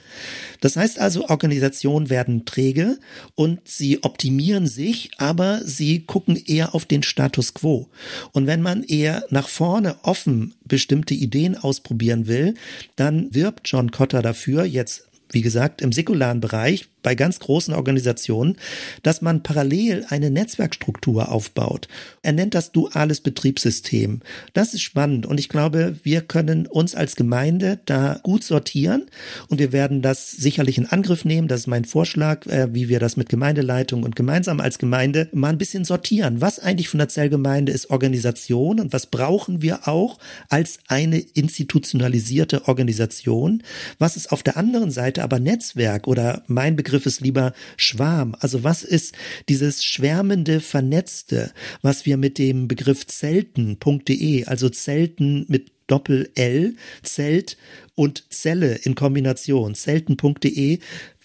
Das 0.61 0.77
heißt 0.77 0.99
also, 0.99 1.27
Organisationen 1.67 2.11
werden 2.11 2.45
träge 2.45 2.99
und 3.35 3.61
sie 3.65 4.03
optimieren 4.05 4.67
sich, 4.67 5.11
aber 5.19 5.61
sie 5.65 6.01
gucken 6.01 6.37
eher 6.47 6.75
auf 6.75 6.85
den 6.85 7.03
Status 7.03 7.55
quo. 7.55 7.89
Und 8.33 8.47
wenn 8.47 8.63
man 8.63 8.85
eher 8.85 9.25
nach 9.31 9.49
vorne 9.49 9.97
offen 10.03 10.55
bestimmte 10.65 11.15
Ideen 11.15 11.57
ausprobieren 11.57 12.29
will, 12.29 12.55
dann 12.95 13.35
wirbt 13.35 13.69
John 13.69 13.91
Cotter 13.91 14.23
dafür, 14.23 14.65
jetzt 14.65 15.09
wie 15.33 15.43
gesagt, 15.43 15.83
im 15.83 15.91
säkularen 15.91 16.41
Bereich 16.41 16.89
bei 17.07 17.15
ganz 17.15 17.39
großen 17.39 17.73
Organisationen, 17.73 18.57
dass 19.05 19.23
man 19.23 19.45
parallel 19.45 20.05
eine 20.09 20.29
Netzwerkstruktur 20.29 21.31
aufbaut. 21.31 21.87
Er 22.23 22.33
nennt 22.33 22.53
das 22.57 22.73
duales 22.73 23.21
Betriebssystem. 23.21 24.23
Das 24.55 24.75
ist 24.75 24.83
spannend 24.83 25.25
und 25.25 25.39
ich 25.39 25.49
glaube, 25.49 25.95
wir 26.03 26.23
können 26.23 26.67
uns 26.67 26.97
als 26.97 27.15
Gemeinde 27.15 27.79
da 27.85 28.19
gut 28.25 28.43
sortieren 28.43 29.07
und 29.47 29.61
wir 29.61 29.71
werden 29.71 30.03
das 30.03 30.33
sicherlich 30.33 30.79
in 30.79 30.87
Angriff 30.87 31.25
nehmen. 31.25 31.47
Das 31.47 31.61
ist 31.61 31.67
mein 31.69 31.85
Vorschlag, 31.85 32.45
äh, 32.47 32.75
wie 32.75 32.89
wir 32.89 32.99
das 32.99 33.17
mit 33.17 33.29
Gemeindeleitung 33.29 34.03
und 34.03 34.17
gemeinsam 34.17 34.59
als 34.59 34.79
Gemeinde 34.79 35.29
mal 35.33 35.51
ein 35.51 35.59
bisschen 35.59 35.85
sortieren. 35.85 36.41
Was 36.41 36.59
eigentlich 36.59 36.89
von 36.89 36.99
der 36.99 37.09
Zellgemeinde 37.09 37.71
ist 37.71 37.91
Organisation 37.91 38.81
und 38.81 38.93
was 38.93 39.07
brauchen 39.07 39.63
wir 39.63 39.87
auch 39.87 40.19
als 40.49 40.81
eine 40.89 41.21
institutionalisierte 41.21 42.67
Organisation? 42.67 43.63
Was 44.01 44.17
ist 44.17 44.33
auf 44.33 44.43
der 44.43 44.57
anderen 44.57 44.91
Seite 44.91 45.23
aber 45.23 45.39
Netzwerk 45.39 46.09
oder 46.09 46.43
mein 46.49 46.75
Begriff 46.75 46.96
Ist 47.05 47.21
lieber 47.21 47.53
Schwarm. 47.77 48.37
Also 48.41 48.65
was 48.65 48.83
ist 48.85 49.15
dieses 49.49 49.85
schwärmende, 49.85 50.61
vernetzte, 50.61 51.53
was 51.83 52.07
wir 52.07 52.17
mit 52.17 52.39
dem 52.39 52.69
Begriff 52.69 53.07
Zelten.de, 53.07 54.45
also 54.45 54.69
Zelten 54.69 55.45
mit 55.49 55.73
Doppel 55.87 56.31
L, 56.35 56.75
Zelt 57.03 57.57
und 57.95 58.25
Zelle 58.31 58.75
in 58.75 58.95
Kombination, 58.95 59.75
zelten.de 59.75 60.79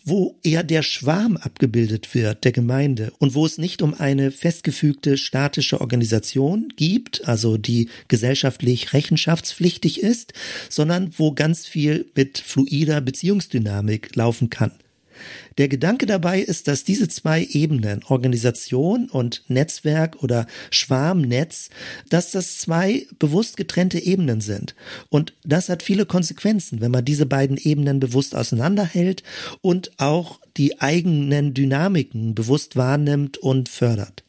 wo 0.04 0.40
eher 0.44 0.64
der 0.64 0.84
Schwarm 0.84 1.38
abgebildet 1.38 2.14
wird 2.16 2.44
der 2.44 2.52
Gemeinde 2.52 3.14
und 3.20 3.36
wo 3.36 3.46
es 3.46 3.58
nicht 3.58 3.82
um 3.82 3.94
eine 3.94 4.32
festgefügte 4.32 5.18
statische 5.18 5.80
Organisation 5.80 6.74
gibt, 6.76 7.28
also 7.28 7.58
die 7.58 7.90
gesellschaftlich 8.08 8.94
rechenschaftspflichtig 8.94 10.02
ist, 10.02 10.34
sondern 10.70 11.14
wo 11.18 11.34
ganz 11.34 11.68
viel 11.68 12.10
mit 12.16 12.40
fluider 12.40 13.02
Beziehungsdynamik 13.02 14.16
laufen 14.16 14.50
kann. 14.50 14.72
Der 15.58 15.68
Gedanke 15.68 16.06
dabei 16.06 16.40
ist, 16.40 16.68
dass 16.68 16.84
diese 16.84 17.08
zwei 17.08 17.44
Ebenen, 17.44 18.04
Organisation 18.04 19.10
und 19.10 19.44
Netzwerk 19.48 20.22
oder 20.24 20.48
Schwarmnetz, 20.70 21.70
dass 22.10 22.32
das 22.32 22.58
zwei 22.58 23.08
bewusst 23.20 23.58
getrennte 23.58 24.00
Ebenen 24.00 24.42
sind. 24.42 24.76
Und 25.10 25.34
das 25.44 25.70
hat 25.70 25.84
viele 25.84 26.06
Konsequenzen, 26.06 26.82
wenn 26.82 26.92
man 26.92 27.06
diese 27.06 27.26
beiden 27.26 27.58
Ebenen 27.58 28.00
bewusst 28.00 28.36
auseinanderhält 28.36 29.24
und 29.62 29.92
auch 29.98 30.40
die 30.58 30.82
eigenen 30.82 31.54
Dynamiken 31.54 32.36
bewusst 32.36 32.76
wahrnimmt 32.76 33.38
und 33.38 33.70
fördert. 33.70 34.24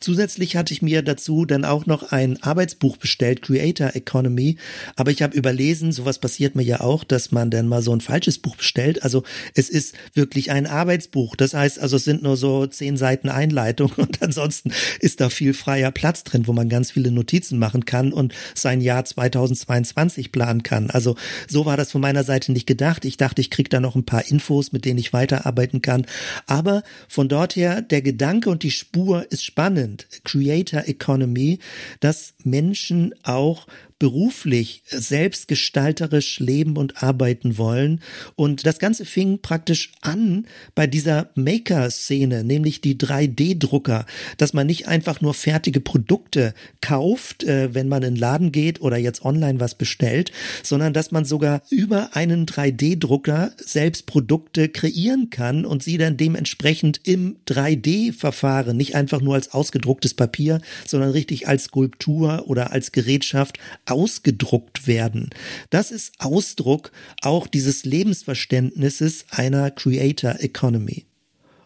Zusätzlich 0.00 0.56
hatte 0.56 0.72
ich 0.72 0.82
mir 0.82 1.02
dazu 1.02 1.44
dann 1.44 1.64
auch 1.64 1.86
noch 1.86 2.12
ein 2.12 2.42
Arbeitsbuch 2.42 2.96
bestellt, 2.96 3.42
Creator 3.42 3.94
Economy. 3.94 4.56
Aber 4.96 5.10
ich 5.10 5.22
habe 5.22 5.36
überlesen, 5.36 5.92
sowas 5.92 6.18
passiert 6.18 6.54
mir 6.54 6.62
ja 6.62 6.80
auch, 6.80 7.04
dass 7.04 7.32
man 7.32 7.50
dann 7.50 7.68
mal 7.68 7.82
so 7.82 7.92
ein 7.92 8.00
falsches 8.00 8.38
Buch 8.38 8.56
bestellt. 8.56 9.02
Also 9.02 9.22
es 9.54 9.68
ist 9.68 9.94
wirklich 10.14 10.50
ein 10.50 10.66
Arbeitsbuch. 10.66 11.36
Das 11.36 11.54
heißt 11.54 11.78
also, 11.78 11.96
es 11.96 12.04
sind 12.04 12.22
nur 12.22 12.36
so 12.36 12.66
zehn 12.66 12.96
Seiten 12.96 13.28
Einleitung 13.28 13.92
und 13.96 14.22
ansonsten 14.22 14.72
ist 15.00 15.20
da 15.20 15.30
viel 15.30 15.54
freier 15.54 15.90
Platz 15.90 16.24
drin, 16.24 16.46
wo 16.46 16.52
man 16.52 16.68
ganz 16.68 16.90
viele 16.90 17.10
Notizen 17.10 17.58
machen 17.58 17.84
kann 17.84 18.12
und 18.12 18.34
sein 18.54 18.80
Jahr 18.80 19.04
2022 19.04 20.32
planen 20.32 20.62
kann. 20.62 20.90
Also 20.90 21.16
so 21.48 21.66
war 21.66 21.76
das 21.76 21.92
von 21.92 22.00
meiner 22.00 22.24
Seite 22.24 22.52
nicht 22.52 22.66
gedacht. 22.66 23.04
Ich 23.04 23.16
dachte, 23.16 23.40
ich 23.40 23.50
kriege 23.50 23.68
da 23.68 23.80
noch 23.80 23.96
ein 23.96 24.04
paar 24.04 24.26
Infos, 24.26 24.72
mit 24.72 24.84
denen 24.84 24.98
ich 24.98 25.12
weiterarbeiten 25.12 25.82
kann. 25.82 26.06
Aber 26.46 26.82
von 27.08 27.28
dort 27.28 27.56
her, 27.56 27.82
der 27.82 28.02
Gedanke 28.02 28.50
und 28.50 28.62
die 28.62 28.70
Spur 28.70 29.26
ist 29.30 29.44
spannend. 29.44 29.85
Creator 30.24 30.86
Economy, 30.86 31.58
dass 32.00 32.34
Menschen 32.44 33.14
auch 33.22 33.66
beruflich 33.98 34.82
selbstgestalterisch 34.86 36.38
leben 36.40 36.76
und 36.76 37.02
arbeiten 37.02 37.56
wollen. 37.56 38.00
Und 38.34 38.66
das 38.66 38.78
Ganze 38.78 39.04
fing 39.04 39.40
praktisch 39.40 39.92
an 40.02 40.46
bei 40.74 40.86
dieser 40.86 41.30
Maker-Szene, 41.34 42.44
nämlich 42.44 42.80
die 42.80 42.96
3D-Drucker, 42.98 44.04
dass 44.36 44.52
man 44.52 44.66
nicht 44.66 44.86
einfach 44.86 45.20
nur 45.20 45.32
fertige 45.34 45.80
Produkte 45.80 46.52
kauft, 46.80 47.44
äh, 47.44 47.74
wenn 47.74 47.88
man 47.88 48.02
in 48.02 48.14
den 48.14 48.20
Laden 48.20 48.52
geht 48.52 48.80
oder 48.80 48.96
jetzt 48.98 49.24
online 49.24 49.60
was 49.60 49.74
bestellt, 49.76 50.30
sondern 50.62 50.92
dass 50.92 51.10
man 51.10 51.24
sogar 51.24 51.62
über 51.70 52.14
einen 52.14 52.46
3D-Drucker 52.46 53.52
selbst 53.56 54.06
Produkte 54.06 54.68
kreieren 54.68 55.30
kann 55.30 55.64
und 55.64 55.82
sie 55.82 55.96
dann 55.98 56.16
dementsprechend 56.16 57.00
im 57.04 57.36
3D-Verfahren, 57.46 58.76
nicht 58.76 58.94
einfach 58.94 59.20
nur 59.20 59.34
als 59.34 59.52
ausgedrucktes 59.52 60.14
Papier, 60.14 60.60
sondern 60.86 61.10
richtig 61.10 61.48
als 61.48 61.64
Skulptur 61.64 62.44
oder 62.46 62.72
als 62.72 62.92
Gerätschaft 62.92 63.58
ausgedruckt 63.86 64.86
werden. 64.86 65.30
Das 65.70 65.90
ist 65.90 66.12
Ausdruck 66.18 66.92
auch 67.22 67.46
dieses 67.46 67.84
Lebensverständnisses 67.84 69.26
einer 69.30 69.70
Creator 69.70 70.36
Economy. 70.40 71.06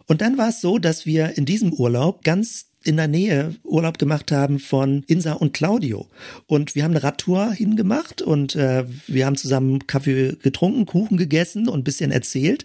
Und 0.07 0.21
dann 0.23 0.39
war 0.39 0.49
es 0.49 0.61
so, 0.61 0.79
dass 0.79 1.07
wir 1.07 1.37
in 1.39 1.45
diesem 1.45 1.73
Urlaub 1.73 2.25
ganz 2.25 2.70
in 2.83 2.97
der 2.97 3.09
Nähe 3.09 3.55
Urlaub 3.63 3.99
gemacht 3.99 4.33
haben 4.33 4.59
von 4.59 5.03
Insa 5.07 5.35
und 5.35 5.53
Claudio. 5.53 6.07
Und 6.47 6.75
wir 6.75 6.85
haben 6.85 6.93
eine 6.93 7.03
Radtour 7.03 7.53
hingemacht 7.53 8.23
und 8.23 8.57
äh, 8.57 8.85
wir 9.07 9.27
haben 9.27 9.37
zusammen 9.37 9.87
Kaffee 9.87 10.37
getrunken, 10.43 10.87
Kuchen 10.87 11.19
gegessen 11.19 11.69
und 11.69 11.85
bisschen 11.85 12.11
erzählt. 12.11 12.65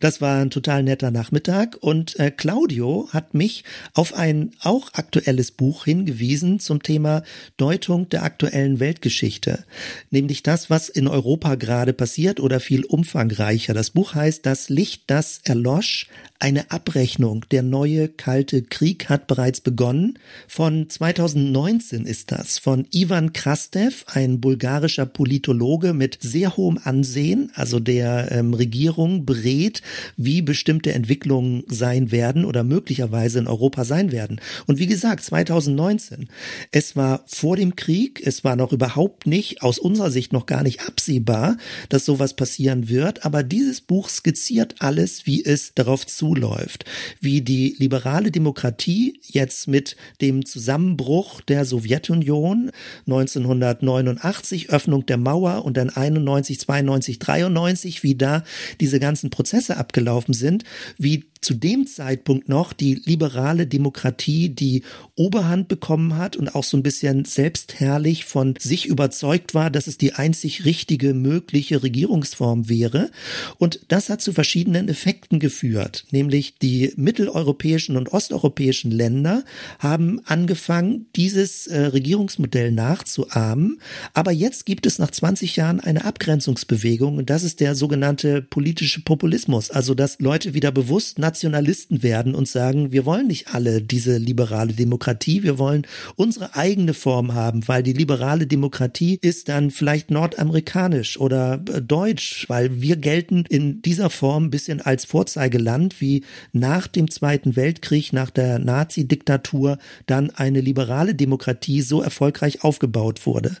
Das 0.00 0.20
war 0.20 0.42
ein 0.42 0.50
total 0.50 0.82
netter 0.82 1.10
Nachmittag. 1.10 1.78
Und 1.80 2.18
äh, 2.20 2.30
Claudio 2.30 3.08
hat 3.10 3.32
mich 3.32 3.64
auf 3.94 4.14
ein 4.14 4.50
auch 4.60 4.92
aktuelles 4.92 5.50
Buch 5.50 5.86
hingewiesen 5.86 6.60
zum 6.60 6.82
Thema 6.82 7.22
Deutung 7.56 8.08
der 8.10 8.22
aktuellen 8.22 8.80
Weltgeschichte. 8.80 9.64
Nämlich 10.10 10.42
das, 10.42 10.68
was 10.68 10.90
in 10.90 11.08
Europa 11.08 11.54
gerade 11.54 11.94
passiert 11.94 12.38
oder 12.38 12.60
viel 12.60 12.84
umfangreicher. 12.84 13.72
Das 13.72 13.90
Buch 13.90 14.14
heißt 14.14 14.44
Das 14.44 14.68
Licht, 14.68 15.04
das 15.06 15.40
erlosch, 15.44 16.08
eine 16.44 16.70
Abrechnung. 16.70 17.46
Der 17.52 17.62
neue 17.62 18.06
kalte 18.06 18.60
Krieg 18.60 19.08
hat 19.08 19.26
bereits 19.28 19.62
begonnen. 19.62 20.18
Von 20.46 20.90
2019 20.90 22.04
ist 22.04 22.32
das. 22.32 22.58
Von 22.58 22.86
Ivan 22.90 23.32
Krastev, 23.32 24.04
ein 24.08 24.42
bulgarischer 24.42 25.06
Politologe 25.06 25.94
mit 25.94 26.18
sehr 26.20 26.58
hohem 26.58 26.78
Ansehen, 26.84 27.50
also 27.54 27.80
der 27.80 28.30
ähm, 28.30 28.52
Regierung 28.52 29.24
berät, 29.24 29.80
wie 30.18 30.42
bestimmte 30.42 30.92
Entwicklungen 30.92 31.64
sein 31.66 32.12
werden 32.12 32.44
oder 32.44 32.62
möglicherweise 32.62 33.38
in 33.38 33.46
Europa 33.46 33.86
sein 33.86 34.12
werden. 34.12 34.38
Und 34.66 34.78
wie 34.78 34.86
gesagt, 34.86 35.24
2019. 35.24 36.28
Es 36.72 36.94
war 36.94 37.24
vor 37.26 37.56
dem 37.56 37.74
Krieg. 37.74 38.20
Es 38.22 38.44
war 38.44 38.54
noch 38.54 38.74
überhaupt 38.74 39.26
nicht, 39.26 39.62
aus 39.62 39.78
unserer 39.78 40.10
Sicht 40.10 40.34
noch 40.34 40.44
gar 40.44 40.62
nicht 40.62 40.86
absehbar, 40.86 41.56
dass 41.88 42.04
sowas 42.04 42.36
passieren 42.36 42.90
wird. 42.90 43.24
Aber 43.24 43.42
dieses 43.42 43.80
Buch 43.80 44.10
skizziert 44.10 44.74
alles, 44.80 45.24
wie 45.24 45.42
es 45.42 45.72
darauf 45.72 46.06
zu 46.06 46.33
zuläuft, 46.34 46.84
wie 47.20 47.42
die 47.42 47.76
liberale 47.78 48.30
Demokratie 48.30 49.20
jetzt 49.22 49.68
mit 49.68 49.96
dem 50.20 50.44
Zusammenbruch 50.44 51.40
der 51.40 51.64
Sowjetunion 51.64 52.70
1989, 53.06 54.70
Öffnung 54.70 55.06
der 55.06 55.16
Mauer 55.16 55.64
und 55.64 55.76
dann 55.76 55.90
91, 55.90 56.60
92, 56.60 57.18
93, 57.18 58.02
wie 58.02 58.14
da 58.14 58.42
diese 58.80 59.00
ganzen 59.00 59.30
Prozesse 59.30 59.76
abgelaufen 59.76 60.34
sind, 60.34 60.64
wie 60.98 61.24
zu 61.44 61.54
dem 61.54 61.86
Zeitpunkt 61.86 62.48
noch 62.48 62.72
die 62.72 62.94
liberale 62.94 63.66
Demokratie 63.66 64.48
die 64.48 64.82
Oberhand 65.16 65.68
bekommen 65.68 66.16
hat 66.16 66.36
und 66.36 66.54
auch 66.54 66.64
so 66.64 66.76
ein 66.76 66.82
bisschen 66.82 67.24
selbstherrlich 67.24 68.24
von 68.24 68.54
sich 68.58 68.86
überzeugt 68.86 69.54
war, 69.54 69.70
dass 69.70 69.86
es 69.86 69.98
die 69.98 70.14
einzig 70.14 70.64
richtige 70.64 71.14
mögliche 71.14 71.82
Regierungsform 71.82 72.68
wäre. 72.68 73.10
Und 73.58 73.80
das 73.88 74.08
hat 74.08 74.22
zu 74.22 74.32
verschiedenen 74.32 74.88
Effekten 74.88 75.38
geführt, 75.38 76.06
nämlich 76.10 76.58
die 76.58 76.92
mitteleuropäischen 76.96 77.96
und 77.96 78.12
osteuropäischen 78.12 78.90
Länder 78.90 79.44
haben 79.78 80.20
angefangen, 80.24 81.06
dieses 81.14 81.66
äh, 81.66 81.78
Regierungsmodell 81.78 82.72
nachzuahmen. 82.72 83.80
Aber 84.14 84.32
jetzt 84.32 84.66
gibt 84.66 84.86
es 84.86 84.98
nach 84.98 85.10
20 85.10 85.56
Jahren 85.56 85.80
eine 85.80 86.04
Abgrenzungsbewegung 86.04 87.18
und 87.18 87.30
das 87.30 87.42
ist 87.42 87.60
der 87.60 87.74
sogenannte 87.74 88.42
politische 88.42 89.02
Populismus, 89.02 89.70
also 89.70 89.94
dass 89.94 90.18
Leute 90.20 90.54
wieder 90.54 90.72
bewusst 90.72 91.18
Nationalisten 91.34 92.04
werden 92.04 92.32
und 92.32 92.46
sagen, 92.46 92.92
wir 92.92 93.04
wollen 93.04 93.26
nicht 93.26 93.52
alle 93.52 93.82
diese 93.82 94.18
liberale 94.18 94.72
Demokratie, 94.72 95.42
wir 95.42 95.58
wollen 95.58 95.84
unsere 96.14 96.54
eigene 96.54 96.94
Form 96.94 97.34
haben, 97.34 97.66
weil 97.66 97.82
die 97.82 97.92
liberale 97.92 98.46
Demokratie 98.46 99.18
ist 99.20 99.48
dann 99.48 99.72
vielleicht 99.72 100.12
nordamerikanisch 100.12 101.18
oder 101.18 101.60
äh, 101.72 101.82
deutsch, 101.82 102.48
weil 102.48 102.80
wir 102.80 102.94
gelten 102.94 103.46
in 103.48 103.82
dieser 103.82 104.10
Form 104.10 104.44
ein 104.44 104.50
bisschen 104.50 104.80
als 104.80 105.06
Vorzeigeland, 105.06 106.00
wie 106.00 106.22
nach 106.52 106.86
dem 106.86 107.10
Zweiten 107.10 107.56
Weltkrieg, 107.56 108.12
nach 108.12 108.30
der 108.30 108.60
Nazi-Diktatur 108.60 109.78
dann 110.06 110.30
eine 110.30 110.60
liberale 110.60 111.16
Demokratie 111.16 111.82
so 111.82 112.00
erfolgreich 112.00 112.62
aufgebaut 112.62 113.26
wurde. 113.26 113.56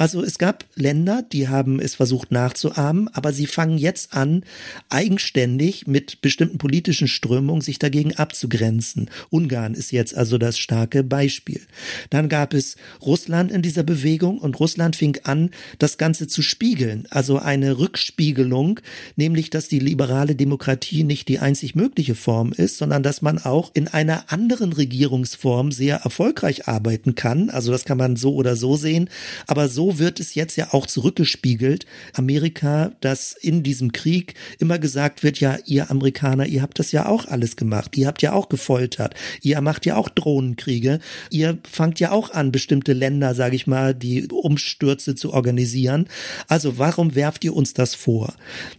Also 0.00 0.24
es 0.24 0.38
gab 0.38 0.64
Länder, 0.76 1.22
die 1.30 1.48
haben 1.48 1.78
es 1.78 1.94
versucht 1.94 2.32
nachzuahmen, 2.32 3.08
aber 3.12 3.34
sie 3.34 3.46
fangen 3.46 3.76
jetzt 3.76 4.14
an, 4.14 4.44
eigenständig 4.88 5.86
mit 5.86 6.22
bestimmten 6.22 6.56
politischen 6.56 7.06
Strömungen 7.06 7.60
sich 7.60 7.78
dagegen 7.78 8.16
abzugrenzen. 8.16 9.10
Ungarn 9.28 9.74
ist 9.74 9.92
jetzt 9.92 10.16
also 10.16 10.38
das 10.38 10.58
starke 10.58 11.04
Beispiel. 11.04 11.60
Dann 12.08 12.30
gab 12.30 12.54
es 12.54 12.76
Russland 13.02 13.52
in 13.52 13.60
dieser 13.60 13.82
Bewegung 13.82 14.38
und 14.38 14.58
Russland 14.58 14.96
fing 14.96 15.18
an, 15.24 15.50
das 15.78 15.98
Ganze 15.98 16.26
zu 16.26 16.40
spiegeln, 16.40 17.06
also 17.10 17.38
eine 17.38 17.78
Rückspiegelung, 17.78 18.80
nämlich 19.16 19.50
dass 19.50 19.68
die 19.68 19.80
liberale 19.80 20.34
Demokratie 20.34 21.04
nicht 21.04 21.28
die 21.28 21.40
einzig 21.40 21.74
mögliche 21.74 22.14
Form 22.14 22.54
ist, 22.54 22.78
sondern 22.78 23.02
dass 23.02 23.20
man 23.20 23.36
auch 23.36 23.70
in 23.74 23.86
einer 23.86 24.32
anderen 24.32 24.72
Regierungsform 24.72 25.72
sehr 25.72 25.96
erfolgreich 25.96 26.68
arbeiten 26.68 27.16
kann. 27.16 27.50
Also 27.50 27.70
das 27.70 27.84
kann 27.84 27.98
man 27.98 28.16
so 28.16 28.34
oder 28.34 28.56
so 28.56 28.76
sehen, 28.76 29.10
aber 29.46 29.68
so 29.68 29.89
wird 29.98 30.20
es 30.20 30.34
jetzt 30.34 30.56
ja 30.56 30.72
auch 30.72 30.86
zurückgespiegelt. 30.86 31.86
Amerika, 32.14 32.92
dass 33.00 33.32
in 33.32 33.62
diesem 33.62 33.92
Krieg 33.92 34.34
immer 34.58 34.78
gesagt 34.78 35.22
wird, 35.22 35.40
ja, 35.40 35.58
ihr 35.66 35.90
Amerikaner, 35.90 36.46
ihr 36.46 36.62
habt 36.62 36.78
das 36.78 36.92
ja 36.92 37.06
auch 37.06 37.26
alles 37.26 37.56
gemacht. 37.56 37.96
Ihr 37.96 38.06
habt 38.06 38.22
ja 38.22 38.32
auch 38.32 38.48
gefoltert. 38.48 39.14
Ihr 39.42 39.60
macht 39.60 39.86
ja 39.86 39.96
auch 39.96 40.08
Drohnenkriege. 40.08 41.00
Ihr 41.30 41.58
fangt 41.70 42.00
ja 42.00 42.10
auch 42.10 42.30
an, 42.30 42.52
bestimmte 42.52 42.92
Länder, 42.92 43.34
sage 43.34 43.56
ich 43.56 43.66
mal, 43.66 43.94
die 43.94 44.28
Umstürze 44.28 45.14
zu 45.14 45.32
organisieren. 45.32 46.06
Also 46.48 46.78
warum 46.78 47.14
werft 47.14 47.44
ihr 47.44 47.54
uns 47.54 47.74
das 47.74 47.94
vor? 47.94 48.34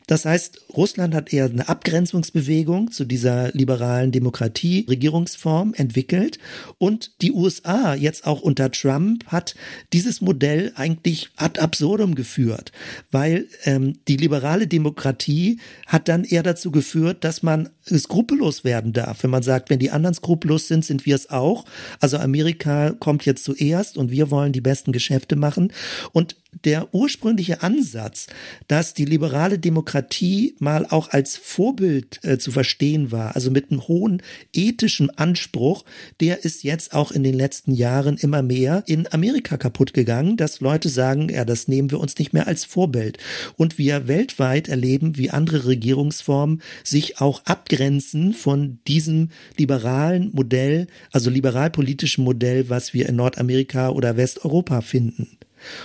Das 0.07 0.26
heißt, 0.26 0.62
Russland 0.76 1.14
hat 1.14 1.34
eher 1.34 1.45
eine 1.45 1.68
Abgrenzungsbewegung 1.68 2.91
zu 2.91 3.05
dieser 3.05 3.51
liberalen 3.53 4.12
Demokratie, 4.12 4.86
Regierungsform 4.89 5.74
entwickelt 5.76 6.39
und 6.78 7.12
die 7.22 7.32
USA 7.32 7.93
jetzt 7.95 8.26
auch 8.26 8.41
unter 8.41 8.72
Trump 8.72 9.26
hat 9.28 9.55
dieses 9.93 10.22
Modell 10.22 10.72
eigentlich 10.76 11.01
eigentlich 11.06 11.30
ad 11.36 11.60
absurdum 11.60 12.16
geführt, 12.16 12.72
weil 13.12 13.47
ähm, 13.66 13.97
die 14.08 14.18
liberale 14.18 14.68
Demokratie 14.68 15.60
hat 15.88 16.08
dann 16.08 16.24
eher 16.24 16.43
dazu 16.43 16.72
geführt, 16.72 17.24
dass 17.24 17.43
man 17.43 17.70
skrupellos 17.86 18.64
werden 18.64 18.93
darf. 18.93 19.24
Wenn 19.24 19.32
man 19.32 19.43
sagt, 19.43 19.70
wenn 19.70 19.80
die 19.80 19.91
anderen 19.91 20.14
skrupellos 20.14 20.68
sind, 20.68 20.86
sind 20.86 21.06
wir 21.06 21.16
es 21.16 21.30
auch. 21.30 21.66
Also 21.99 22.18
Amerika 22.18 22.91
kommt 22.91 23.26
jetzt 23.26 23.43
zuerst 23.43 23.97
und 23.97 24.12
wir 24.12 24.32
wollen 24.32 24.54
die 24.54 24.62
besten 24.62 24.91
Geschäfte 24.91 25.36
machen. 25.36 25.74
Und 26.12 26.36
der 26.66 26.93
ursprüngliche 26.93 27.64
Ansatz, 27.64 28.28
dass 28.68 28.93
die 28.93 29.06
liberale 29.06 29.58
Demokratie 29.58 30.56
mal 30.60 30.86
auch 30.86 31.10
als 31.10 31.38
Vorbild 31.38 32.20
äh, 32.24 32.38
zu 32.38 32.52
verstehen 32.52 33.12
war, 33.12 33.36
also 33.36 33.52
mit 33.52 33.72
einem 33.72 33.88
hohen 33.88 34.22
ethischen 34.54 35.10
Anspruch, 35.18 35.86
der 36.20 36.43
ist 36.43 36.64
jetzt 36.64 36.93
auch 36.93 37.12
in 37.12 37.24
den 37.24 37.34
letzten 37.34 37.74
Jahren 37.74 38.18
immer 38.18 38.41
mehr 38.41 38.84
in 38.86 39.12
Amerika 39.12 39.58
kaputt 39.58 39.93
gegangen, 39.93 40.38
dass 40.38 40.60
Leute 40.60 40.89
sagen, 40.89 41.30
ja, 41.30 41.45
das 41.45 41.68
nehmen 41.68 41.89
wir 41.89 41.99
uns 41.99 42.18
nicht 42.18 42.34
mehr 42.34 42.47
als 42.47 42.66
Vorbild. 42.66 43.18
Und 43.56 43.78
wir 43.78 44.08
weltweit 44.08 44.68
erleben, 44.68 45.18
wie 45.18 45.30
andere 45.30 45.66
Regierungsformen 45.66 46.62
sich 46.84 47.22
auch 47.22 47.45
abgrenzen 47.45 48.34
von 48.34 48.80
diesem 48.88 49.30
liberalen 49.58 50.32
Modell, 50.34 50.88
also 51.12 51.30
liberalpolitischen 51.30 52.24
Modell, 52.24 52.70
was 52.70 52.93
wir 52.93 53.08
in 53.08 53.16
Nordamerika 53.16 53.89
oder 53.89 54.18
Westeuropa 54.18 54.82
finden. 54.82 55.38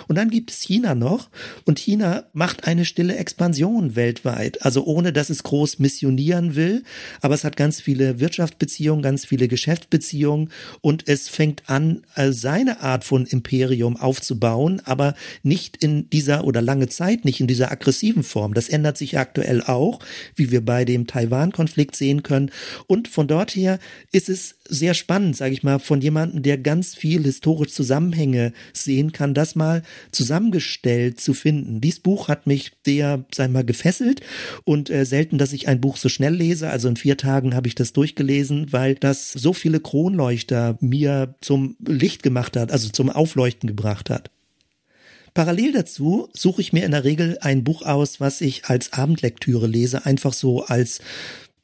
Und 0.08 0.16
dann 0.16 0.30
gibt 0.30 0.50
es 0.50 0.62
China 0.62 0.94
noch 0.94 1.28
und 1.64 1.78
China 1.78 2.24
macht 2.32 2.66
eine 2.66 2.84
stille 2.84 3.16
Expansion 3.16 3.96
weltweit, 3.96 4.62
also 4.62 4.84
ohne 4.84 5.12
dass 5.12 5.30
es 5.30 5.42
groß 5.42 5.78
missionieren 5.78 6.54
will, 6.54 6.82
aber 7.20 7.34
es 7.34 7.44
hat 7.44 7.56
ganz 7.56 7.80
viele 7.80 8.20
Wirtschaftsbeziehungen, 8.20 9.02
ganz 9.02 9.24
viele 9.24 9.48
Geschäftsbeziehungen 9.48 10.50
und 10.80 11.08
es 11.08 11.28
fängt 11.28 11.68
an, 11.68 12.02
äh, 12.14 12.32
seine 12.32 12.80
Art 12.80 13.04
von 13.04 13.26
Imperium 13.26 13.96
aufzubauen, 13.96 14.80
aber 14.84 15.14
nicht 15.42 15.76
in 15.82 16.08
dieser 16.10 16.44
oder 16.44 16.62
lange 16.62 16.88
Zeit 16.88 17.24
nicht 17.24 17.40
in 17.40 17.46
dieser 17.46 17.70
aggressiven 17.70 18.22
Form. 18.22 18.54
Das 18.54 18.68
ändert 18.68 18.96
sich 18.96 19.18
aktuell 19.18 19.62
auch, 19.62 20.00
wie 20.34 20.50
wir 20.50 20.64
bei 20.64 20.84
dem 20.84 21.06
Taiwan-Konflikt 21.06 21.96
sehen 21.96 22.22
können. 22.22 22.50
Und 22.86 23.08
von 23.08 23.28
dort 23.28 23.54
her 23.54 23.78
ist 24.12 24.28
es 24.28 24.56
sehr 24.68 24.94
spannend, 24.94 25.36
sage 25.36 25.52
ich 25.52 25.62
mal, 25.62 25.78
von 25.78 26.00
jemandem, 26.00 26.42
der 26.42 26.58
ganz 26.58 26.94
viel 26.94 27.22
historisch 27.22 27.72
Zusammenhänge 27.72 28.52
sehen 28.72 29.12
kann, 29.12 29.34
das 29.34 29.54
mal 29.54 29.65
mal 29.66 29.82
zusammengestellt 30.12 31.20
zu 31.20 31.34
finden. 31.34 31.80
Dieses 31.80 32.00
Buch 32.00 32.28
hat 32.28 32.46
mich 32.46 32.72
sehr, 32.84 33.24
sag 33.34 33.50
mal, 33.50 33.64
gefesselt 33.64 34.20
und 34.64 34.90
äh, 34.90 35.04
selten, 35.04 35.38
dass 35.38 35.52
ich 35.52 35.68
ein 35.68 35.80
Buch 35.80 35.96
so 35.96 36.08
schnell 36.08 36.34
lese. 36.34 36.70
Also 36.70 36.88
in 36.88 36.96
vier 36.96 37.16
Tagen 37.16 37.54
habe 37.54 37.68
ich 37.68 37.74
das 37.74 37.92
durchgelesen, 37.92 38.72
weil 38.72 38.94
das 38.94 39.32
so 39.32 39.52
viele 39.52 39.80
Kronleuchter 39.80 40.78
mir 40.80 41.34
zum 41.40 41.76
Licht 41.86 42.22
gemacht 42.22 42.56
hat, 42.56 42.70
also 42.72 42.88
zum 42.90 43.10
Aufleuchten 43.10 43.66
gebracht 43.66 44.10
hat. 44.10 44.30
Parallel 45.34 45.72
dazu 45.72 46.30
suche 46.32 46.62
ich 46.62 46.72
mir 46.72 46.84
in 46.84 46.92
der 46.92 47.04
Regel 47.04 47.36
ein 47.42 47.62
Buch 47.62 47.82
aus, 47.82 48.20
was 48.20 48.40
ich 48.40 48.66
als 48.66 48.94
Abendlektüre 48.94 49.66
lese, 49.66 50.06
einfach 50.06 50.32
so 50.32 50.64
als 50.64 51.00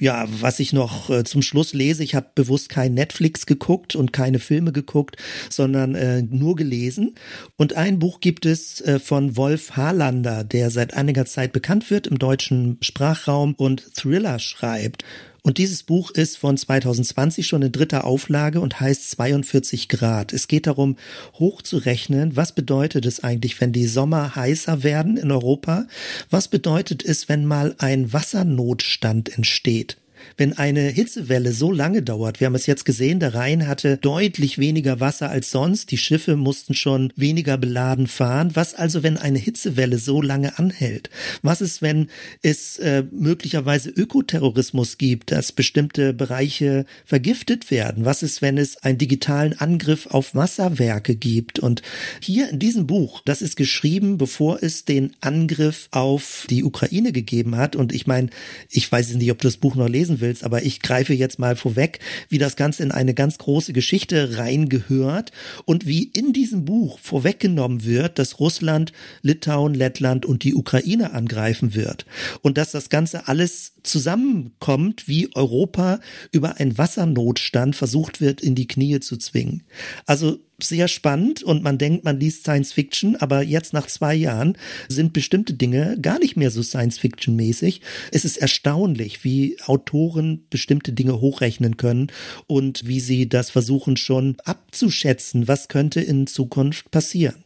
ja, 0.02 0.26
was 0.28 0.58
ich 0.58 0.72
noch 0.72 1.10
äh, 1.10 1.22
zum 1.22 1.42
Schluss 1.42 1.74
lese, 1.74 2.02
ich 2.02 2.16
habe 2.16 2.26
bewusst 2.34 2.68
kein 2.68 2.92
Netflix 2.92 3.46
geguckt 3.46 3.94
und 3.94 4.12
keine 4.12 4.40
Filme 4.40 4.72
geguckt, 4.72 5.16
sondern 5.48 5.94
äh, 5.94 6.22
nur 6.22 6.56
gelesen. 6.56 7.14
Und 7.56 7.76
ein 7.76 8.00
Buch 8.00 8.18
gibt 8.18 8.44
es 8.44 8.80
äh, 8.80 8.98
von 8.98 9.36
Wolf 9.36 9.76
Harlander, 9.76 10.42
der 10.42 10.70
seit 10.70 10.94
einiger 10.94 11.24
Zeit 11.24 11.52
bekannt 11.52 11.88
wird 11.88 12.08
im 12.08 12.18
deutschen 12.18 12.78
Sprachraum 12.80 13.54
und 13.54 13.94
Thriller 13.94 14.40
schreibt. 14.40 15.04
Und 15.44 15.58
dieses 15.58 15.82
Buch 15.82 16.12
ist 16.12 16.38
von 16.38 16.56
2020 16.56 17.48
schon 17.48 17.62
in 17.62 17.72
dritter 17.72 18.04
Auflage 18.04 18.60
und 18.60 18.78
heißt 18.78 19.10
42 19.10 19.88
Grad. 19.88 20.32
Es 20.32 20.46
geht 20.46 20.68
darum, 20.68 20.96
hochzurechnen, 21.34 22.36
was 22.36 22.54
bedeutet 22.54 23.06
es 23.06 23.24
eigentlich, 23.24 23.60
wenn 23.60 23.72
die 23.72 23.88
Sommer 23.88 24.36
heißer 24.36 24.84
werden 24.84 25.16
in 25.16 25.32
Europa? 25.32 25.88
Was 26.30 26.46
bedeutet 26.46 27.04
es, 27.04 27.28
wenn 27.28 27.44
mal 27.44 27.74
ein 27.78 28.12
Wassernotstand 28.12 29.36
entsteht? 29.36 29.96
Wenn 30.36 30.56
eine 30.56 30.82
Hitzewelle 30.82 31.52
so 31.52 31.72
lange 31.72 32.02
dauert, 32.02 32.40
wir 32.40 32.46
haben 32.46 32.54
es 32.54 32.66
jetzt 32.66 32.84
gesehen, 32.84 33.20
der 33.20 33.34
Rhein 33.34 33.66
hatte 33.66 33.96
deutlich 33.96 34.58
weniger 34.58 35.00
Wasser 35.00 35.30
als 35.30 35.50
sonst, 35.50 35.90
die 35.90 35.98
Schiffe 35.98 36.36
mussten 36.36 36.74
schon 36.74 37.12
weniger 37.16 37.58
beladen 37.58 38.06
fahren. 38.06 38.50
Was 38.54 38.74
also, 38.74 39.02
wenn 39.02 39.16
eine 39.16 39.38
Hitzewelle 39.38 39.98
so 39.98 40.22
lange 40.22 40.58
anhält? 40.58 41.10
Was 41.42 41.60
ist, 41.60 41.82
wenn 41.82 42.08
es 42.42 42.78
äh, 42.78 43.04
möglicherweise 43.10 43.90
Ökoterrorismus 43.90 44.98
gibt, 44.98 45.30
dass 45.30 45.52
bestimmte 45.52 46.12
Bereiche 46.12 46.84
vergiftet 47.04 47.70
werden? 47.70 48.04
Was 48.04 48.22
ist, 48.22 48.42
wenn 48.42 48.58
es 48.58 48.76
einen 48.82 48.98
digitalen 48.98 49.58
Angriff 49.58 50.06
auf 50.06 50.34
Wasserwerke 50.34 51.14
gibt? 51.14 51.58
Und 51.58 51.82
hier 52.20 52.50
in 52.50 52.58
diesem 52.58 52.86
Buch, 52.86 53.22
das 53.24 53.42
ist 53.42 53.56
geschrieben, 53.56 54.18
bevor 54.18 54.62
es 54.62 54.84
den 54.84 55.14
Angriff 55.20 55.88
auf 55.90 56.46
die 56.50 56.64
Ukraine 56.64 57.12
gegeben 57.12 57.56
hat. 57.56 57.76
Und 57.76 57.92
ich 57.92 58.06
meine, 58.06 58.30
ich 58.68 58.90
weiß 58.90 59.14
nicht, 59.14 59.30
ob 59.30 59.38
du 59.38 59.48
das 59.48 59.56
Buch 59.56 59.74
noch 59.74 59.88
lesen 59.88 60.11
willst, 60.20 60.44
aber 60.44 60.62
ich 60.62 60.80
greife 60.80 61.14
jetzt 61.14 61.38
mal 61.38 61.56
vorweg, 61.56 62.00
wie 62.28 62.38
das 62.38 62.56
Ganze 62.56 62.82
in 62.82 62.92
eine 62.92 63.14
ganz 63.14 63.38
große 63.38 63.72
Geschichte 63.72 64.38
reingehört 64.38 65.32
und 65.64 65.86
wie 65.86 66.04
in 66.04 66.32
diesem 66.32 66.64
Buch 66.64 66.98
vorweggenommen 66.98 67.84
wird, 67.84 68.18
dass 68.18 68.40
Russland, 68.40 68.92
Litauen, 69.22 69.74
Lettland 69.74 70.26
und 70.26 70.44
die 70.44 70.54
Ukraine 70.54 71.12
angreifen 71.12 71.74
wird 71.74 72.06
und 72.42 72.58
dass 72.58 72.72
das 72.72 72.88
Ganze 72.88 73.28
alles 73.28 73.74
zusammenkommt, 73.82 75.08
wie 75.08 75.34
Europa 75.34 76.00
über 76.30 76.58
einen 76.58 76.78
Wassernotstand 76.78 77.76
versucht 77.76 78.20
wird, 78.20 78.40
in 78.40 78.54
die 78.54 78.68
Knie 78.68 79.00
zu 79.00 79.16
zwingen. 79.16 79.62
Also 80.06 80.38
sehr 80.64 80.88
spannend 80.88 81.42
und 81.42 81.62
man 81.62 81.78
denkt, 81.78 82.04
man 82.04 82.18
liest 82.18 82.42
Science 82.42 82.72
Fiction, 82.72 83.16
aber 83.16 83.42
jetzt 83.42 83.72
nach 83.72 83.86
zwei 83.86 84.14
Jahren 84.14 84.56
sind 84.88 85.12
bestimmte 85.12 85.54
Dinge 85.54 85.98
gar 86.00 86.18
nicht 86.18 86.36
mehr 86.36 86.50
so 86.50 86.62
Science 86.62 86.98
Fiction 86.98 87.36
mäßig. 87.36 87.80
Es 88.10 88.24
ist 88.24 88.36
erstaunlich, 88.36 89.24
wie 89.24 89.56
Autoren 89.66 90.46
bestimmte 90.50 90.92
Dinge 90.92 91.20
hochrechnen 91.20 91.76
können 91.76 92.08
und 92.46 92.86
wie 92.86 93.00
sie 93.00 93.28
das 93.28 93.50
versuchen 93.50 93.96
schon 93.96 94.36
abzuschätzen, 94.44 95.48
was 95.48 95.68
könnte 95.68 96.00
in 96.00 96.26
Zukunft 96.26 96.90
passieren. 96.90 97.44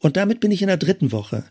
Und 0.00 0.16
damit 0.16 0.40
bin 0.40 0.50
ich 0.50 0.62
in 0.62 0.68
der 0.68 0.76
dritten 0.76 1.12
Woche. 1.12 1.44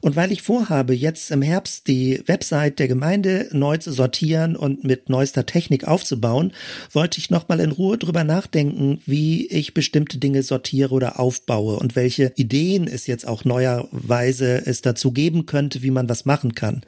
Und 0.00 0.16
weil 0.16 0.32
ich 0.32 0.42
vorhabe, 0.42 0.94
jetzt 0.94 1.30
im 1.30 1.42
Herbst 1.42 1.88
die 1.88 2.22
Website 2.26 2.78
der 2.78 2.88
Gemeinde 2.88 3.48
neu 3.52 3.76
zu 3.78 3.92
sortieren 3.92 4.56
und 4.56 4.84
mit 4.84 5.08
neuester 5.08 5.46
Technik 5.46 5.86
aufzubauen, 5.88 6.52
wollte 6.92 7.18
ich 7.18 7.30
nochmal 7.30 7.60
in 7.60 7.72
Ruhe 7.72 7.98
drüber 7.98 8.24
nachdenken, 8.24 9.00
wie 9.06 9.46
ich 9.46 9.74
bestimmte 9.74 10.18
Dinge 10.18 10.42
sortiere 10.42 10.94
oder 10.94 11.18
aufbaue 11.18 11.76
und 11.76 11.96
welche 11.96 12.32
Ideen 12.36 12.86
es 12.86 13.06
jetzt 13.06 13.26
auch 13.26 13.44
neuerweise 13.44 14.66
es 14.66 14.82
dazu 14.82 15.12
geben 15.12 15.46
könnte, 15.46 15.82
wie 15.82 15.90
man 15.90 16.08
was 16.08 16.24
machen 16.24 16.54
kann. 16.54 16.82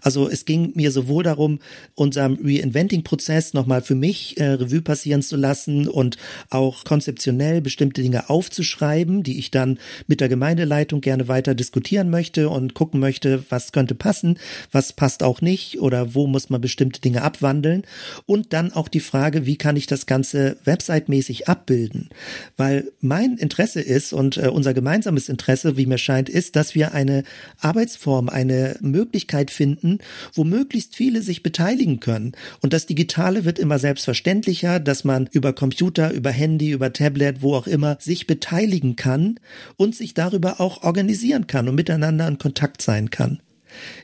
Also 0.00 0.28
es 0.28 0.44
ging 0.44 0.72
mir 0.74 0.90
sowohl 0.90 1.24
darum, 1.24 1.60
unserem 1.94 2.38
Reinventing-Prozess 2.42 3.54
nochmal 3.54 3.82
für 3.82 3.94
mich 3.94 4.38
äh, 4.38 4.44
Revue 4.44 4.82
passieren 4.82 5.22
zu 5.22 5.36
lassen 5.36 5.88
und 5.88 6.18
auch 6.50 6.84
konzeptionell 6.84 7.60
bestimmte 7.60 8.02
Dinge 8.02 8.30
aufzuschreiben, 8.30 9.22
die 9.22 9.38
ich 9.38 9.50
dann 9.50 9.78
mit 10.06 10.20
der 10.20 10.28
Gemeindeleitung 10.28 11.00
gerne 11.00 11.28
weiter 11.28 11.54
diskutieren 11.54 12.10
möchte 12.10 12.39
möchte 12.40 12.48
und 12.48 12.74
gucken 12.74 13.00
möchte, 13.00 13.44
was 13.50 13.72
könnte 13.72 13.94
passen, 13.94 14.38
was 14.72 14.92
passt 14.92 15.22
auch 15.22 15.40
nicht 15.40 15.80
oder 15.80 16.14
wo 16.14 16.26
muss 16.26 16.50
man 16.50 16.60
bestimmte 16.60 17.00
Dinge 17.00 17.22
abwandeln. 17.22 17.84
Und 18.26 18.52
dann 18.52 18.72
auch 18.72 18.88
die 18.88 19.00
Frage, 19.00 19.46
wie 19.46 19.56
kann 19.56 19.76
ich 19.76 19.86
das 19.86 20.06
Ganze 20.06 20.56
websitemäßig 20.64 21.48
abbilden? 21.48 22.08
Weil 22.56 22.90
mein 23.00 23.36
Interesse 23.36 23.80
ist 23.80 24.12
und 24.12 24.36
äh, 24.36 24.48
unser 24.48 24.74
gemeinsames 24.74 25.28
Interesse, 25.28 25.76
wie 25.76 25.86
mir 25.86 25.98
scheint, 25.98 26.28
ist, 26.28 26.56
dass 26.56 26.74
wir 26.74 26.94
eine 26.94 27.24
Arbeitsform, 27.60 28.28
eine 28.28 28.76
Möglichkeit 28.80 29.50
finden, 29.50 29.98
wo 30.34 30.44
möglichst 30.44 30.96
viele 30.96 31.22
sich 31.22 31.42
beteiligen 31.42 32.00
können. 32.00 32.32
Und 32.62 32.72
das 32.72 32.86
Digitale 32.86 33.44
wird 33.44 33.58
immer 33.58 33.78
selbstverständlicher, 33.78 34.80
dass 34.80 35.04
man 35.04 35.28
über 35.32 35.52
Computer, 35.52 36.12
über 36.12 36.30
Handy, 36.30 36.70
über 36.70 36.92
Tablet, 36.92 37.42
wo 37.42 37.54
auch 37.54 37.66
immer 37.66 37.96
sich 38.00 38.26
beteiligen 38.26 38.96
kann 38.96 39.38
und 39.76 39.94
sich 39.94 40.14
darüber 40.14 40.60
auch 40.60 40.82
organisieren 40.82 41.46
kann 41.46 41.68
und 41.68 41.74
miteinander 41.74 42.19
miteinander 42.20 42.28
in 42.28 42.38
Kontakt 42.38 42.82
sein 42.82 43.10
kann. 43.10 43.40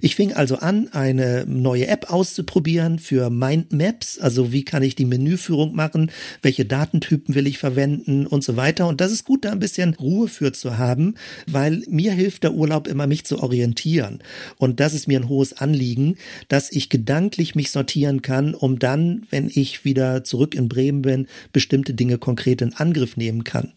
Ich 0.01 0.15
fing 0.15 0.33
also 0.33 0.59
an, 0.59 0.91
eine 0.93 1.45
neue 1.45 1.89
App 1.89 2.13
auszuprobieren 2.13 3.01
für 3.01 3.31
Mindmaps, 3.31 4.17
also 4.21 4.53
wie 4.53 4.65
kann 4.65 4.85
ich 4.85 4.95
die 4.95 5.05
Menüführung 5.05 5.75
machen, 5.75 6.13
welche 6.41 6.65
Datentypen 6.65 7.35
will 7.35 7.49
ich 7.49 7.59
verwenden 7.59 8.29
und 8.29 8.45
so 8.45 8.57
weiter. 8.57 8.87
Und 8.87 9.01
das 9.01 9.11
ist 9.11 9.25
gut, 9.25 9.45
da 9.45 9.51
ein 9.51 9.59
bisschen 9.59 9.95
Ruhe 9.95 10.29
für 10.29 10.53
zu 10.53 10.79
haben, 10.79 11.17
weil 11.49 11.83
mir 11.89 12.13
hilft 12.13 12.45
der 12.45 12.55
Urlaub 12.55 12.87
immer, 12.87 13.09
mich 13.09 13.25
zu 13.25 13.43
orientieren. 13.43 14.23
Und 14.57 14.79
das 14.79 14.95
ist 14.95 15.09
mir 15.09 15.19
ein 15.19 15.29
hohes 15.29 15.55
Anliegen, 15.55 16.15
dass 16.47 16.71
ich 16.71 16.89
gedanklich 16.89 17.57
mich 17.57 17.73
sortieren 17.73 18.23
kann, 18.23 18.55
um 18.55 18.79
dann, 18.79 19.27
wenn 19.31 19.51
ich 19.53 19.85
wieder 19.85 20.23
zurück 20.23 20.55
in 20.55 20.69
Bremen 20.69 21.03
bin, 21.03 21.27
bestimmte 21.53 21.93
Dinge 21.93 22.19
konkret 22.19 22.63
in 22.63 22.73
Angriff 22.73 23.17
nehmen 23.17 23.43
kann. 23.43 23.73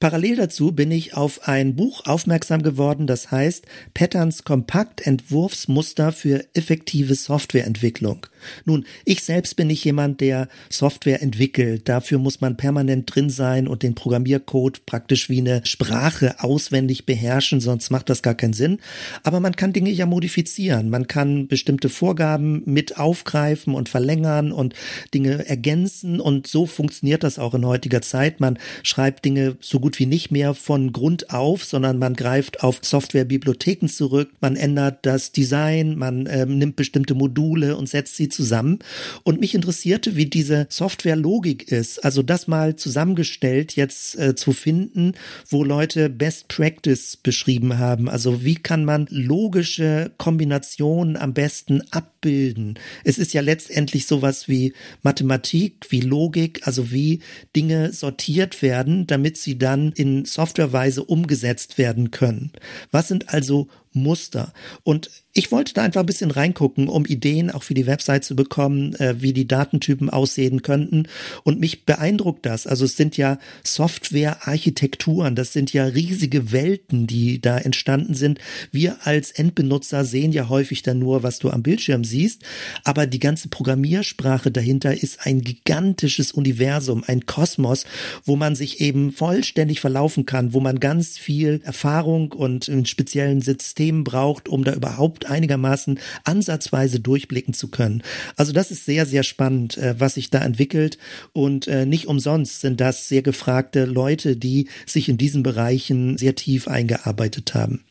Parallel 0.00 0.36
dazu 0.36 0.70
bin 0.70 0.92
ich 0.92 1.14
auf 1.14 1.48
ein 1.48 1.74
Buch 1.74 2.06
aufmerksam 2.06 2.62
geworden, 2.62 3.08
das 3.08 3.32
heißt 3.32 3.66
Patterns 3.94 4.44
Kompakt 4.44 5.04
Entwurfsmuster 5.04 6.12
für 6.12 6.44
effektive 6.54 7.16
Softwareentwicklung. 7.16 8.26
Nun, 8.64 8.84
ich 9.04 9.22
selbst 9.22 9.56
bin 9.56 9.68
nicht 9.68 9.84
jemand, 9.84 10.20
der 10.20 10.48
Software 10.70 11.22
entwickelt. 11.22 11.88
Dafür 11.88 12.18
muss 12.18 12.40
man 12.40 12.56
permanent 12.56 13.14
drin 13.14 13.30
sein 13.30 13.68
und 13.68 13.82
den 13.82 13.94
Programmiercode 13.94 14.84
praktisch 14.86 15.28
wie 15.28 15.40
eine 15.40 15.62
Sprache 15.64 16.36
auswendig 16.42 17.06
beherrschen, 17.06 17.60
sonst 17.60 17.90
macht 17.90 18.08
das 18.10 18.22
gar 18.22 18.34
keinen 18.34 18.52
Sinn. 18.52 18.78
Aber 19.22 19.40
man 19.40 19.56
kann 19.56 19.72
Dinge 19.72 19.90
ja 19.90 20.06
modifizieren. 20.06 20.90
Man 20.90 21.06
kann 21.06 21.48
bestimmte 21.48 21.88
Vorgaben 21.88 22.62
mit 22.64 22.98
aufgreifen 22.98 23.74
und 23.74 23.88
verlängern 23.88 24.52
und 24.52 24.74
Dinge 25.14 25.46
ergänzen 25.48 26.20
und 26.20 26.46
so 26.46 26.66
funktioniert 26.66 27.22
das 27.22 27.38
auch 27.38 27.54
in 27.54 27.66
heutiger 27.66 28.02
Zeit. 28.02 28.40
Man 28.40 28.58
schreibt 28.82 29.24
Dinge 29.24 29.56
so 29.60 29.80
gut 29.80 29.98
wie 29.98 30.06
nicht 30.06 30.30
mehr 30.30 30.54
von 30.54 30.92
Grund 30.92 31.30
auf, 31.30 31.64
sondern 31.64 31.98
man 31.98 32.14
greift 32.14 32.62
auf 32.62 32.78
Softwarebibliotheken 32.82 33.88
zurück, 33.88 34.30
man 34.40 34.56
ändert 34.56 35.06
das 35.06 35.32
Design, 35.32 35.96
man 35.96 36.28
ähm, 36.30 36.58
nimmt 36.58 36.76
bestimmte 36.76 37.14
Module 37.14 37.76
und 37.76 37.88
setzt 37.88 38.16
sie 38.16 38.27
zusammen. 38.30 38.78
Und 39.22 39.40
mich 39.40 39.54
interessierte, 39.54 40.16
wie 40.16 40.26
diese 40.26 40.66
Softwarelogik 40.70 41.70
ist, 41.70 42.04
also 42.04 42.22
das 42.22 42.48
mal 42.48 42.76
zusammengestellt 42.76 43.76
jetzt 43.76 44.18
äh, 44.18 44.34
zu 44.34 44.52
finden, 44.52 45.12
wo 45.48 45.64
Leute 45.64 46.08
Best 46.08 46.48
Practice 46.48 47.16
beschrieben 47.16 47.78
haben. 47.78 48.08
Also 48.08 48.44
wie 48.44 48.56
kann 48.56 48.84
man 48.84 49.06
logische 49.10 50.12
Kombinationen 50.18 51.16
am 51.16 51.34
besten 51.34 51.82
abbilden? 51.90 52.78
Es 53.04 53.18
ist 53.18 53.32
ja 53.32 53.40
letztendlich 53.40 54.06
sowas 54.06 54.48
wie 54.48 54.72
Mathematik, 55.02 55.86
wie 55.90 56.00
Logik, 56.00 56.66
also 56.66 56.90
wie 56.90 57.20
Dinge 57.54 57.92
sortiert 57.92 58.62
werden, 58.62 59.06
damit 59.06 59.36
sie 59.36 59.58
dann 59.58 59.92
in 59.92 60.24
Softwareweise 60.24 61.04
umgesetzt 61.04 61.78
werden 61.78 62.10
können. 62.10 62.52
Was 62.90 63.08
sind 63.08 63.32
also 63.32 63.68
Muster? 63.92 64.52
Und 64.84 65.10
ich 65.38 65.52
wollte 65.52 65.72
da 65.72 65.82
einfach 65.82 66.00
ein 66.00 66.06
bisschen 66.06 66.32
reingucken, 66.32 66.88
um 66.88 67.06
Ideen 67.06 67.52
auch 67.52 67.62
für 67.62 67.74
die 67.74 67.86
Website 67.86 68.24
zu 68.24 68.34
bekommen, 68.34 68.96
äh, 68.96 69.22
wie 69.22 69.32
die 69.32 69.46
Datentypen 69.46 70.10
aussehen 70.10 70.62
könnten. 70.62 71.06
Und 71.44 71.60
mich 71.60 71.84
beeindruckt 71.84 72.44
das. 72.44 72.66
Also 72.66 72.86
es 72.86 72.96
sind 72.96 73.16
ja 73.16 73.38
Software-Architekturen, 73.62 75.36
das 75.36 75.52
sind 75.52 75.72
ja 75.72 75.84
riesige 75.84 76.50
Welten, 76.50 77.06
die 77.06 77.40
da 77.40 77.56
entstanden 77.56 78.14
sind. 78.14 78.40
Wir 78.72 78.96
als 79.06 79.30
Endbenutzer 79.30 80.04
sehen 80.04 80.32
ja 80.32 80.48
häufig 80.48 80.82
dann 80.82 80.98
nur, 80.98 81.22
was 81.22 81.38
du 81.38 81.50
am 81.50 81.62
Bildschirm 81.62 82.02
siehst, 82.02 82.42
aber 82.82 83.06
die 83.06 83.20
ganze 83.20 83.46
Programmiersprache 83.46 84.50
dahinter 84.50 85.00
ist 85.00 85.24
ein 85.24 85.42
gigantisches 85.42 86.32
Universum, 86.32 87.04
ein 87.06 87.26
Kosmos, 87.26 87.84
wo 88.24 88.34
man 88.34 88.56
sich 88.56 88.80
eben 88.80 89.12
vollständig 89.12 89.78
verlaufen 89.78 90.26
kann, 90.26 90.52
wo 90.52 90.58
man 90.58 90.80
ganz 90.80 91.16
viel 91.16 91.60
Erfahrung 91.62 92.32
und 92.32 92.66
in 92.66 92.86
speziellen 92.86 93.40
Systemen 93.40 94.02
braucht, 94.02 94.48
um 94.48 94.64
da 94.64 94.74
überhaupt 94.74 95.27
einigermaßen 95.28 95.98
ansatzweise 96.24 97.00
durchblicken 97.00 97.54
zu 97.54 97.68
können. 97.68 98.02
Also 98.36 98.52
das 98.52 98.70
ist 98.70 98.84
sehr, 98.84 99.06
sehr 99.06 99.22
spannend, 99.22 99.76
äh, 99.78 99.94
was 99.98 100.14
sich 100.14 100.30
da 100.30 100.40
entwickelt 100.40 100.98
und 101.32 101.68
äh, 101.68 101.86
nicht 101.86 102.06
umsonst 102.06 102.60
sind 102.60 102.80
das 102.80 103.08
sehr 103.08 103.22
gefragte 103.22 103.84
Leute, 103.84 104.36
die 104.36 104.68
sich 104.86 105.08
in 105.08 105.18
diesen 105.18 105.42
Bereichen 105.42 106.18
sehr 106.18 106.34
tief 106.34 106.68
eingearbeitet 106.68 107.54
haben. 107.54 107.84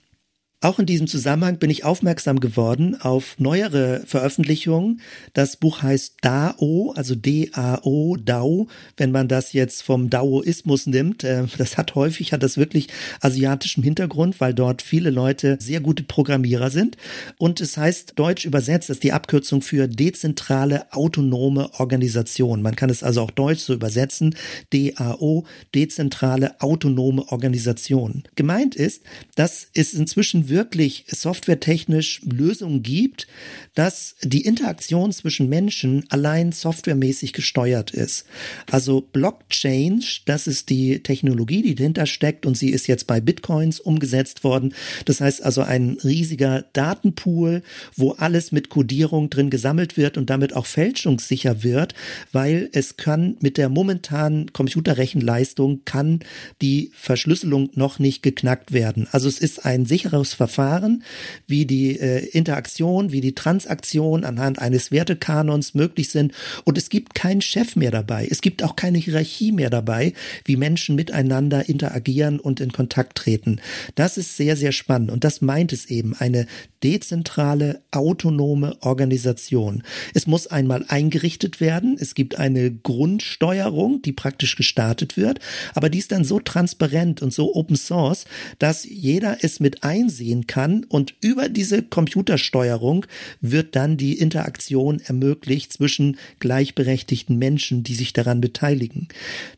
Auch 0.60 0.80
in 0.80 0.88
diesem 0.88 1.06
Zusammenhang 1.06 1.60
bin 1.60 1.70
ich 1.70 1.84
aufmerksam 1.84 2.40
geworden 2.40 3.00
auf 3.00 3.36
neuere 3.38 4.02
Veröffentlichungen. 4.08 5.02
Das 5.34 5.58
Buch 5.58 5.84
heißt 5.84 6.16
Dao, 6.22 6.94
also 6.96 7.14
D-A-O, 7.14 8.16
Dao, 8.16 8.68
wenn 8.98 9.12
man 9.12 9.28
das 9.28 9.54
jetzt 9.54 9.84
vom 9.84 10.10
Daoismus 10.10 10.88
nimmt. 10.88 11.24
Äh, 11.24 11.44
das 11.60 11.78
hat 11.78 11.94
häufig, 11.94 12.34
hat 12.34 12.42
das 12.42 12.58
wirklich 12.58 12.88
asiatischen 13.22 13.84
Hintergrund, 13.84 14.42
weil 14.42 14.56
dort 14.56 14.82
viele 14.82 15.12
Leute 15.12 15.60
sehr 15.62 15.80
gute 15.80 16.02
Programmierer 16.02 16.72
sind. 16.72 16.98
Und 17.38 17.62
es 17.62 17.78
heißt 17.78 18.14
deutsch 18.16 18.46
übersetzt, 18.46 18.90
das 18.90 18.98
ist 18.98 19.04
die 19.04 19.14
Abkürzung 19.14 19.62
für 19.62 19.88
dezentrale 19.88 20.92
autonome 20.92 21.70
Organisation. 21.80 22.64
Man 22.64 22.76
kann 22.76 22.90
es 22.90 23.04
also 23.04 23.22
auch 23.22 23.32
deutsch 23.32 23.62
so 23.62 23.76
übersetzen. 23.76 24.36
DAO, 24.74 25.46
dezentrale 25.76 26.60
autonome 26.62 27.32
Organisation. 27.32 28.24
Gemeint 28.34 28.76
ist, 28.76 29.04
dass 29.36 29.68
es 29.76 29.94
inzwischen 29.94 30.47
wirklich 30.50 31.06
softwaretechnisch 31.08 32.22
Lösungen 32.24 32.84
gibt, 32.84 33.28
dass 33.76 34.16
die 34.24 34.42
Interaktion 34.42 35.12
zwischen 35.12 35.50
Menschen 35.50 36.06
allein 36.10 36.52
softwaremäßig 36.52 37.34
gesteuert 37.34 37.92
ist. 37.92 38.26
Also 38.72 39.02
Blockchain, 39.02 40.04
das 40.26 40.48
ist 40.48 40.70
die 40.70 41.04
Technologie, 41.04 41.62
die 41.62 41.76
dahinter 41.76 42.06
steckt 42.06 42.46
und 42.46 42.58
sie 42.58 42.70
ist 42.70 42.88
jetzt 42.88 43.08
bei 43.08 43.22
Bitcoins 43.22 43.80
umgesetzt 43.80 44.44
worden. 44.44 44.74
Das 45.06 45.22
heißt 45.22 45.44
also 45.44 45.62
ein 45.62 45.98
riesiger 46.04 46.66
Datenpool, 46.74 47.64
wo 47.96 48.12
alles 48.12 48.52
mit 48.52 48.70
Codierung 48.70 49.30
drin 49.30 49.50
gesammelt 49.50 49.98
wird 49.98 50.18
und 50.18 50.30
damit 50.30 50.56
auch 50.56 50.66
fälschungssicher 50.66 51.64
wird, 51.64 51.94
weil 52.32 52.70
es 52.74 52.98
kann 52.98 53.38
mit 53.40 53.58
der 53.58 53.70
momentanen 53.70 54.52
Computerrechenleistung 54.54 55.82
kann 55.86 56.22
die 56.62 56.92
Verschlüsselung 56.96 57.70
noch 57.74 58.00
nicht 58.00 58.24
geknackt 58.24 58.72
werden. 58.72 59.08
Also 59.12 59.28
es 59.28 59.40
ist 59.40 59.66
ein 59.66 59.86
sicheres 59.86 60.34
Verfahren, 60.38 61.04
wie 61.48 61.66
die 61.66 62.00
äh, 62.00 62.26
Interaktion, 62.28 63.12
wie 63.12 63.22
die 63.22 63.36
Transaktion 63.36 64.24
anhand 64.24 64.60
eines 64.60 64.92
Wertekanons 64.92 65.74
möglich 65.74 66.10
sind. 66.10 66.32
Und 66.64 66.78
es 66.78 66.90
gibt 66.90 67.16
keinen 67.16 67.42
Chef 67.42 67.76
mehr 67.76 67.92
dabei. 67.92 68.28
Es 68.30 68.42
gibt 68.42 68.64
auch 68.64 68.76
keine 68.76 69.00
Hierarchie 69.00 69.52
mehr 69.52 69.70
dabei, 69.70 70.14
wie 70.46 70.56
Menschen 70.56 70.96
miteinander 70.96 71.68
interagieren 71.68 72.40
und 72.40 72.60
in 72.60 72.72
Kontakt 72.72 73.18
treten. 73.18 73.60
Das 73.96 74.18
ist 74.18 74.38
sehr, 74.38 74.56
sehr 74.56 74.72
spannend. 74.72 75.12
Und 75.12 75.24
das 75.24 75.42
meint 75.42 75.74
es 75.74 75.86
eben, 75.86 76.16
eine 76.16 76.46
dezentrale, 76.84 77.82
autonome 77.92 78.78
Organisation. 78.82 79.84
Es 80.14 80.28
muss 80.28 80.48
einmal 80.48 80.86
eingerichtet 80.88 81.60
werden. 81.60 81.98
Es 82.00 82.14
gibt 82.14 82.38
eine 82.38 82.72
Grundsteuerung, 82.72 84.02
die 84.04 84.12
praktisch 84.12 84.56
gestartet 84.56 85.18
wird. 85.18 85.40
Aber 85.74 85.90
die 85.90 85.98
ist 85.98 86.12
dann 86.12 86.24
so 86.24 86.40
transparent 86.40 87.22
und 87.22 87.34
so 87.34 87.56
Open 87.56 87.76
Source, 87.76 88.26
dass 88.60 88.86
jeder 88.86 89.38
es 89.42 89.60
mit 89.60 89.84
einsehen 89.84 90.27
sehen 90.28 90.48
kann 90.48 90.84
und 90.84 91.16
über 91.22 91.50
diese 91.50 91.82
Computersteuerung 91.82 93.06
wird 93.40 93.76
dann 93.76 93.98
die 93.98 94.20
Interaktion 94.20 95.00
ermöglicht 95.00 95.74
zwischen 95.74 96.18
gleichberechtigten 96.40 97.38
Menschen, 97.38 97.84
die 97.84 97.96
sich 97.96 98.14
daran 98.14 98.42
beteiligen. 98.42 99.08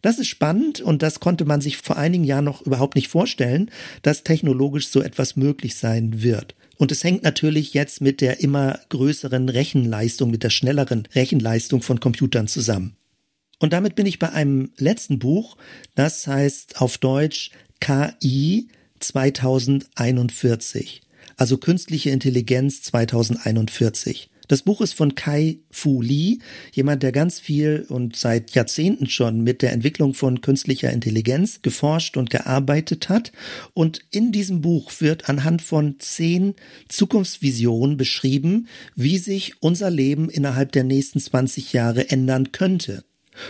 Das 0.02 0.20
ist 0.20 0.28
spannend 0.28 0.82
und 0.82 1.02
das 1.02 1.20
konnte 1.20 1.46
man 1.46 1.62
sich 1.62 1.78
vor 1.78 1.98
einigen 1.98 2.24
Jahren 2.24 2.46
noch 2.46 2.62
überhaupt 2.62 2.96
nicht 2.96 3.08
vorstellen, 3.08 3.72
dass 4.04 4.24
technologisch 4.24 4.90
so 4.90 5.02
etwas 5.02 5.36
möglich 5.36 5.76
sein 5.76 6.22
wird. 6.22 6.56
Und 6.78 6.92
es 6.92 7.04
hängt 7.04 7.24
natürlich 7.24 7.74
jetzt 7.74 8.00
mit 8.00 8.22
der 8.22 8.40
immer 8.40 8.80
größeren 8.90 9.50
Rechenleistung, 9.50 10.32
mit 10.32 10.44
der 10.44 10.50
schnelleren 10.50 11.08
Rechenleistung 11.14 11.82
von 11.82 12.00
Computern 12.00 12.48
zusammen. 12.48 12.96
Und 13.60 13.74
damit 13.74 13.96
bin 13.96 14.06
ich 14.06 14.20
bei 14.20 14.32
einem 14.32 14.72
letzten 14.78 15.20
Buch, 15.20 15.58
das 15.96 16.28
heißt 16.28 16.80
auf 16.80 16.98
Deutsch 16.98 17.52
KI 17.82 18.70
2041, 19.00 21.02
also 21.38 21.58
künstliche 21.58 22.10
Intelligenz 22.10 22.82
2041. 22.84 24.30
Das 24.50 24.64
Buch 24.64 24.82
ist 24.82 24.93
von 24.93 25.14
Kai 25.14 25.60
Fu 25.70 26.02
Lee, 26.02 26.39
jemand, 26.74 27.04
der 27.04 27.12
ganz 27.12 27.39
viel 27.39 27.86
und 27.88 28.16
seit 28.16 28.56
Jahrzehnten 28.56 29.08
schon 29.08 29.41
mit 29.41 29.62
der 29.62 29.72
Entwicklung 29.72 30.16
von 30.16 30.41
künstlicher 30.41 30.91
Intelligenz 30.91 31.62
geforscht 31.62 32.18
und 32.18 32.32
gearbeitet 32.32 33.10
hat. 33.10 33.32
Und 33.76 34.02
in 34.10 34.32
diesem 34.32 34.62
Buch 34.62 34.91
wird 35.02 35.30
anhand 35.30 35.62
von 35.62 36.00
zehn 36.00 36.56
Zukunftsvisionen 36.88 37.95
beschrieben, 37.95 38.68
wie 38.95 39.20
sich 39.20 39.62
unser 39.62 39.91
Leben 39.91 40.30
innerhalb 40.30 40.72
der 40.72 40.84
nächsten 40.84 41.20
20 41.20 41.72
Jahre 41.72 42.10
ändern 42.10 42.52
könnte 42.52 43.04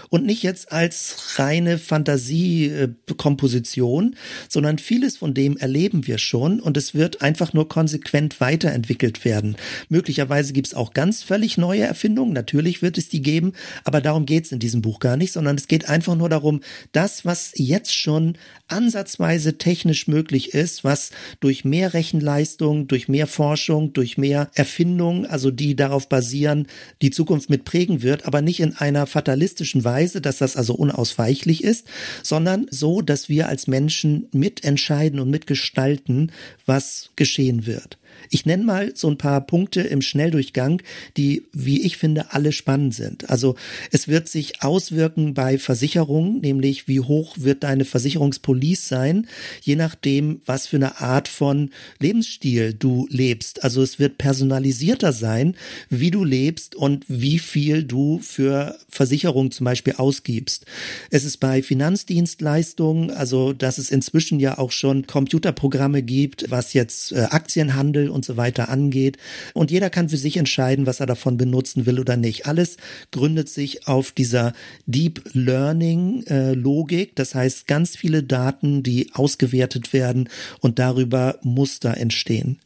und 0.10 0.26
nicht 0.26 0.44
jetzt 0.44 0.72
als 0.72 1.40
reine 1.40 1.78
Fantasiekomposition, 1.78 4.16
sondern 4.48 4.78
vieles 4.78 5.18
von 5.18 5.34
dem 5.34 5.58
erleben 5.58 6.08
wir 6.08 6.18
schon 6.18 6.60
und 6.60 6.78
es 6.78 6.94
wird 6.94 7.22
einfach 7.22 7.54
nur 7.54 7.70
konsequent 7.70 8.42
weiterentwickelt 8.42 9.26
werden. 9.26 9.56
Möglicherweise 9.90 10.54
gibt 10.54 10.68
es 10.68 10.74
auch 10.74 10.94
ganz 10.94 11.24
völlig 11.24 11.58
neue 11.58 11.84
Erfindungen, 11.84 12.34
natürlich 12.34 12.82
wird 12.82 12.98
es 12.98 13.10
die 13.10 13.22
geben, 13.22 13.54
aber 13.84 14.02
darum 14.02 14.26
geht 14.26 14.46
es 14.46 14.52
in 14.52 14.60
diesem 14.60 14.82
Buch 14.82 15.00
gar 15.00 15.18
nicht, 15.18 15.34
sondern 15.34 15.56
es 15.56 15.68
geht 15.68 15.90
einfach 15.90 16.16
nur 16.16 16.30
darum, 16.30 16.62
das, 16.92 17.26
was 17.26 17.52
jetzt 17.56 17.96
schon 17.96 18.38
ansatzweise 18.68 19.58
technisch 19.58 20.08
möglich 20.08 20.54
ist, 20.54 20.84
was 20.84 21.12
durch 21.40 21.66
mehr 21.66 21.94
Rechenleistung, 21.94 22.88
durch 22.88 23.08
mehr 23.08 23.28
Forschung, 23.28 23.94
durch 23.94 24.18
mehr 24.18 24.50
Erfindung, 24.54 25.26
also 25.26 25.52
die 25.52 25.76
darauf 25.76 26.10
basieren, 26.10 26.68
die 27.02 27.12
Zukunft 27.12 27.50
mit 27.50 27.66
prägen 27.66 28.02
wird, 28.02 28.26
aber 28.26 28.42
nicht 28.42 28.60
in 28.60 28.76
einer 28.76 29.08
fatalistischen 29.08 29.79
Weise, 29.84 30.22
dass 30.22 30.40
das 30.40 30.56
also 30.56 30.74
unausweichlich 30.74 31.64
ist, 31.64 31.88
sondern 32.24 32.68
so, 32.72 33.02
dass 33.02 33.30
wir 33.30 33.48
als 33.48 33.68
Menschen 33.68 34.28
mitentscheiden 34.32 35.20
und 35.20 35.30
mitgestalten, 35.30 36.32
was 36.66 37.12
geschehen 37.16 37.66
wird. 37.66 37.99
Ich 38.30 38.46
nenne 38.46 38.64
mal 38.64 38.92
so 38.96 39.10
ein 39.10 39.18
paar 39.18 39.42
Punkte 39.42 39.82
im 39.82 40.02
Schnelldurchgang, 40.02 40.82
die, 41.18 41.44
wie 41.52 41.82
ich 41.82 41.98
finde, 41.98 42.34
alle 42.34 42.52
spannend 42.52 42.94
sind. 42.94 43.30
Also 43.30 43.56
es 43.92 44.08
wird 44.08 44.30
sich 44.30 44.62
auswirken 44.64 45.34
bei 45.34 45.58
Versicherungen, 45.58 46.40
nämlich 46.42 46.88
wie 46.88 47.00
hoch 47.00 47.36
wird 47.40 47.64
deine 47.64 47.86
Versicherungspolice 47.86 48.88
sein, 48.88 49.28
je 49.62 49.76
nachdem, 49.76 50.42
was 50.46 50.68
für 50.68 50.78
eine 50.78 51.02
Art 51.02 51.28
von 51.28 51.72
Lebensstil 52.00 52.74
du 52.74 53.08
lebst. 53.10 53.64
Also 53.64 53.82
es 53.82 54.00
wird 54.00 54.18
personalisierter 54.18 55.14
sein, 55.14 55.56
wie 55.90 56.12
du 56.12 56.24
lebst 56.24 56.76
und 56.76 57.06
wie 57.08 57.40
viel 57.40 57.84
du 57.84 58.20
für 58.20 58.78
Versicherungen 58.90 59.52
zum 59.52 59.66
Beispiel 59.66 59.94
ausgibst. 59.98 60.66
Es 61.10 61.24
ist 61.24 61.38
bei 61.38 61.64
Finanzdienstleistungen, 61.64 63.12
also 63.12 63.54
dass 63.54 63.78
es 63.78 63.92
inzwischen 63.92 64.40
ja 64.40 64.58
auch 64.58 64.72
schon 64.72 65.08
Computerprogramme 65.08 66.04
gibt, 66.04 66.46
was 66.50 66.74
jetzt 66.74 67.12
äh, 67.12 67.22
Aktienhandel 67.30 68.10
und 68.10 68.19
so 68.24 68.38
weiter 68.38 68.70
angeht. 68.70 69.18
Und 69.54 69.72
jeder 69.72 69.90
kann 69.90 70.10
für 70.10 70.18
sich 70.18 70.38
entscheiden, 70.38 70.86
was 70.86 71.00
er 71.00 71.06
davon 71.06 71.38
benutzen 71.38 71.86
will 71.86 72.00
oder 72.00 72.18
nicht. 72.18 72.46
Alles 72.46 72.78
gründet 73.12 73.50
sich 73.50 73.88
auf 73.88 74.12
dieser 74.12 74.54
Deep 74.86 75.22
Learning 75.34 76.24
äh, 76.28 76.54
Logik. 76.54 77.16
Das 77.16 77.36
heißt, 77.36 77.68
ganz 77.68 77.96
viele 77.96 78.24
Daten, 78.24 78.84
die 78.84 79.12
ausgewertet 79.14 79.94
werden 79.94 80.30
und 80.62 80.80
darüber 80.80 81.40
Muster 81.44 81.98
entstehen. 81.98 82.60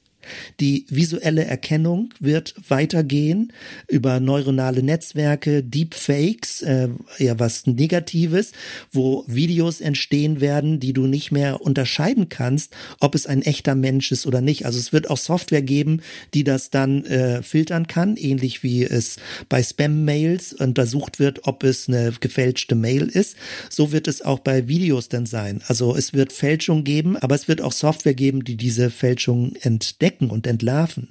Die 0.59 0.85
visuelle 0.89 1.45
Erkennung 1.45 2.13
wird 2.19 2.55
weitergehen 2.67 3.53
über 3.87 4.19
neuronale 4.19 4.83
Netzwerke, 4.83 5.63
Deepfakes, 5.63 6.61
äh, 6.61 6.89
eher 7.17 7.39
was 7.39 7.67
Negatives, 7.67 8.51
wo 8.91 9.23
Videos 9.27 9.81
entstehen 9.81 10.41
werden, 10.41 10.79
die 10.79 10.93
du 10.93 11.07
nicht 11.07 11.31
mehr 11.31 11.61
unterscheiden 11.61 12.29
kannst, 12.29 12.75
ob 12.99 13.15
es 13.15 13.25
ein 13.25 13.41
echter 13.41 13.75
Mensch 13.75 14.11
ist 14.11 14.25
oder 14.25 14.41
nicht. 14.41 14.65
Also 14.65 14.79
es 14.79 14.93
wird 14.93 15.09
auch 15.09 15.17
Software 15.17 15.61
geben, 15.61 16.01
die 16.33 16.43
das 16.43 16.69
dann 16.69 17.05
äh, 17.05 17.41
filtern 17.41 17.87
kann, 17.87 18.15
ähnlich 18.17 18.63
wie 18.63 18.83
es 18.83 19.17
bei 19.49 19.61
Spam-Mails 19.61 20.53
untersucht 20.53 21.19
wird, 21.19 21.47
ob 21.47 21.63
es 21.63 21.87
eine 21.87 22.13
gefälschte 22.19 22.75
Mail 22.75 23.07
ist. 23.07 23.35
So 23.69 23.91
wird 23.91 24.07
es 24.07 24.21
auch 24.21 24.39
bei 24.39 24.67
Videos 24.67 25.09
dann 25.09 25.25
sein. 25.25 25.61
Also 25.67 25.95
es 25.95 26.13
wird 26.13 26.33
Fälschung 26.33 26.83
geben, 26.83 27.17
aber 27.17 27.35
es 27.35 27.47
wird 27.47 27.61
auch 27.61 27.71
Software 27.71 28.13
geben, 28.13 28.43
die 28.43 28.57
diese 28.57 28.89
Fälschung 28.89 29.55
entdeckt 29.61 30.12
entdecken 30.13 30.29
und 30.29 30.47
entlarven. 30.47 31.09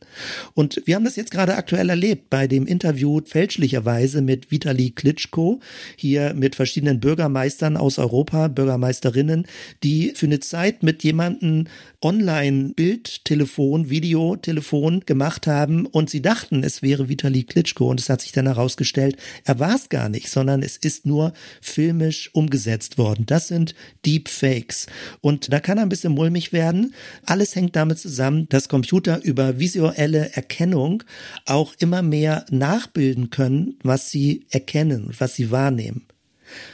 Und 0.54 0.82
wir 0.84 0.94
haben 0.94 1.04
das 1.04 1.16
jetzt 1.16 1.30
gerade 1.30 1.56
aktuell 1.56 1.90
erlebt 1.90 2.30
bei 2.30 2.46
dem 2.46 2.66
Interview 2.66 3.20
fälschlicherweise 3.24 4.22
mit 4.22 4.50
Vitali 4.50 4.90
Klitschko, 4.90 5.60
hier 5.96 6.34
mit 6.34 6.54
verschiedenen 6.54 7.00
Bürgermeistern 7.00 7.76
aus 7.76 7.98
Europa, 7.98 8.48
Bürgermeisterinnen, 8.48 9.46
die 9.82 10.12
für 10.14 10.26
eine 10.26 10.40
Zeit 10.40 10.82
mit 10.82 11.02
jemanden 11.04 11.68
online 12.02 12.72
Bild, 12.74 13.24
Telefon, 13.24 13.88
Video, 13.88 14.36
Telefon 14.36 15.00
gemacht 15.06 15.46
haben 15.46 15.86
und 15.86 16.10
sie 16.10 16.20
dachten, 16.20 16.64
es 16.64 16.82
wäre 16.82 17.08
Vitali 17.08 17.44
Klitschko 17.44 17.88
und 17.88 18.00
es 18.00 18.08
hat 18.08 18.20
sich 18.20 18.32
dann 18.32 18.46
herausgestellt, 18.46 19.16
er 19.44 19.58
war 19.58 19.74
es 19.74 19.88
gar 19.88 20.08
nicht, 20.08 20.28
sondern 20.28 20.62
es 20.62 20.76
ist 20.76 21.06
nur 21.06 21.32
filmisch 21.60 22.30
umgesetzt 22.34 22.98
worden. 22.98 23.24
Das 23.26 23.48
sind 23.48 23.74
Deepfakes. 24.04 24.86
Und 25.20 25.52
da 25.52 25.60
kann 25.60 25.78
ein 25.78 25.88
bisschen 25.88 26.12
mulmig 26.12 26.52
werden. 26.52 26.94
Alles 27.24 27.54
hängt 27.54 27.76
damit 27.76 27.98
zusammen, 27.98 28.48
dass 28.48 28.68
Computer 28.68 29.22
über 29.22 29.58
visuelle 29.58 30.32
Erkennung 30.34 31.04
auch 31.46 31.74
immer 31.78 32.02
mehr 32.02 32.44
nachbilden 32.50 33.30
können, 33.30 33.78
was 33.82 34.10
sie 34.10 34.46
erkennen, 34.50 35.10
was 35.18 35.34
sie 35.34 35.50
wahrnehmen. 35.50 36.06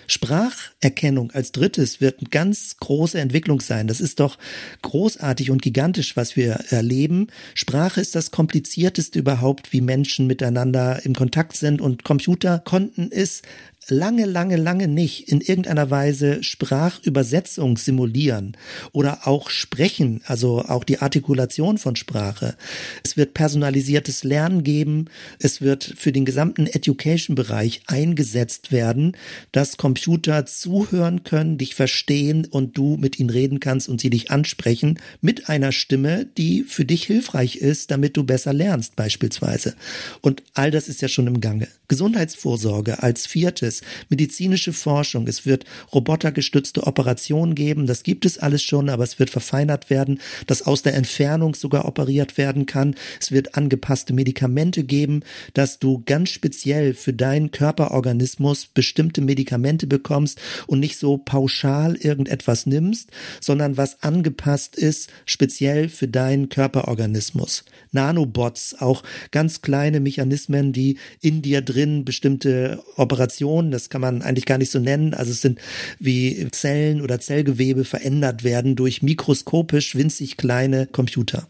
Spracherkennung 0.07 1.31
als 1.33 1.53
drittes 1.53 2.01
wird 2.01 2.20
eine 2.20 2.29
ganz 2.29 2.76
große 2.79 3.18
Entwicklung 3.18 3.61
sein. 3.61 3.87
Das 3.87 4.01
ist 4.01 4.20
doch 4.20 4.39
großartig 4.83 5.51
und 5.51 5.62
gigantisch, 5.62 6.16
was 6.16 6.37
wir 6.37 6.53
erleben. 6.70 7.29
Sprache 7.55 8.01
ist 8.01 8.14
das 8.14 8.31
komplizierteste 8.31 9.18
überhaupt, 9.18 9.72
wie 9.72 9.81
Menschen 9.81 10.26
miteinander 10.26 11.05
im 11.05 11.14
Kontakt 11.14 11.57
sind 11.57 11.81
und 11.81 12.05
Computer 12.05 12.59
konnten 12.59 13.11
es 13.11 13.43
lange, 13.91 14.26
lange, 14.26 14.57
lange 14.57 14.89
nicht 14.89 15.28
in 15.28 15.41
irgendeiner 15.41 15.91
Weise 15.91 16.43
Sprachübersetzung 16.43 17.76
simulieren 17.76 18.57
oder 18.93 19.26
auch 19.26 19.51
sprechen, 19.51 20.20
also 20.26 20.62
auch 20.62 20.84
die 20.84 20.99
Artikulation 20.99 21.78
von 21.78 21.97
Sprache. 21.97 22.57
Es 23.03 23.16
wird 23.16 23.34
personalisiertes 23.34 24.24
Lernen 24.24 24.62
geben. 24.62 25.07
Es 25.39 25.61
wird 25.61 25.95
für 25.97 26.12
den 26.12 26.24
gesamten 26.24 26.66
Education-Bereich 26.66 27.82
eingesetzt 27.86 28.72
werden, 28.72 29.16
dass 29.53 29.76
Computer 29.76 30.47
zuhören 30.47 31.24
können, 31.24 31.59
dich 31.59 31.74
verstehen 31.74 32.47
und 32.47 32.76
du 32.76 32.97
mit 32.97 33.18
ihnen 33.18 33.30
reden 33.30 33.61
kannst 33.61 33.89
und 33.89 34.01
sie 34.01 34.11
dich 34.11 34.30
ansprechen 34.30 34.99
mit 35.20 35.49
einer 35.49 35.72
Stimme, 35.72 36.26
die 36.26 36.62
für 36.62 36.84
dich 36.84 37.05
hilfreich 37.05 37.57
ist, 37.57 37.91
damit 37.91 38.16
du 38.16 38.24
besser 38.24 38.53
lernst 38.53 38.97
beispielsweise. 38.97 39.74
Und 40.20 40.43
all 40.55 40.70
das 40.70 40.89
ist 40.89 41.03
ja 41.03 41.09
schon 41.09 41.26
im 41.26 41.41
Gange. 41.41 41.68
Gesundheitsvorsorge 41.89 43.03
als 43.03 43.26
viertes 43.26 43.78
medizinische 44.09 44.72
Forschung, 44.72 45.26
es 45.26 45.47
wird 45.47 45.64
robotergestützte 45.93 46.87
Operationen 46.87 47.55
geben, 47.55 47.87
das 47.87 48.03
gibt 48.03 48.24
es 48.24 48.39
alles 48.39 48.62
schon, 48.62 48.89
aber 48.89 49.05
es 49.05 49.18
wird 49.18 49.31
verfeinert 49.31 49.91
werden, 49.91 50.20
dass 50.47 50.62
aus 50.62 50.83
der 50.83 50.95
Entfernung 50.95 51.55
sogar 51.55 51.85
operiert 51.85 52.39
werden 52.39 52.66
kann. 52.66 52.95
Es 53.20 53.33
wird 53.33 53.55
angepasste 53.55 54.12
Medikamente 54.12 54.85
geben, 54.85 55.22
dass 55.55 55.79
du 55.79 56.03
ganz 56.05 56.31
speziell 56.31 56.95
für 56.95 57.12
deinen 57.12 57.51
Körperorganismus 57.51 58.66
bestimmte 58.66 59.20
Medikamente 59.20 59.87
bekommst 59.87 60.41
und 60.66 60.81
nicht 60.81 60.99
so 60.99 61.18
pauschal 61.18 61.97
irgendetwas 61.97 62.66
nimmst, 62.66 63.11
sondern 63.41 63.76
was 63.76 64.03
angepasst 64.03 64.76
ist, 64.76 65.11
speziell 65.24 65.89
für 65.89 66.09
deinen 66.09 66.49
Körperorganismus. 66.49 67.64
Nanobots, 67.93 68.76
auch 68.81 69.03
ganz 69.31 69.62
kleine 69.62 70.01
Mechanismen, 70.01 70.72
die 70.72 70.99
in 71.20 71.43
dir 71.43 71.62
drin 71.62 72.05
bestimmte 72.05 72.83
Operationen 72.97 73.68
Zellen, 73.69 73.71
das 73.71 73.91
kann 73.91 74.01
man 74.01 74.23
eigentlich 74.23 74.47
gar 74.47 74.59
nicht 74.59 74.71
so 74.71 74.79
nennen. 74.79 75.14
Also 75.14 75.33
es 75.33 75.41
sind 75.41 75.61
wie 75.99 76.49
Zellen 76.51 77.01
oder 77.03 77.21
Zellgewebe 77.21 77.85
verändert 77.85 78.45
werden 78.45 78.77
durch 78.77 79.03
mikroskopisch 79.03 79.95
winzig 79.95 80.37
kleine 80.37 80.87
Computer. 80.87 81.49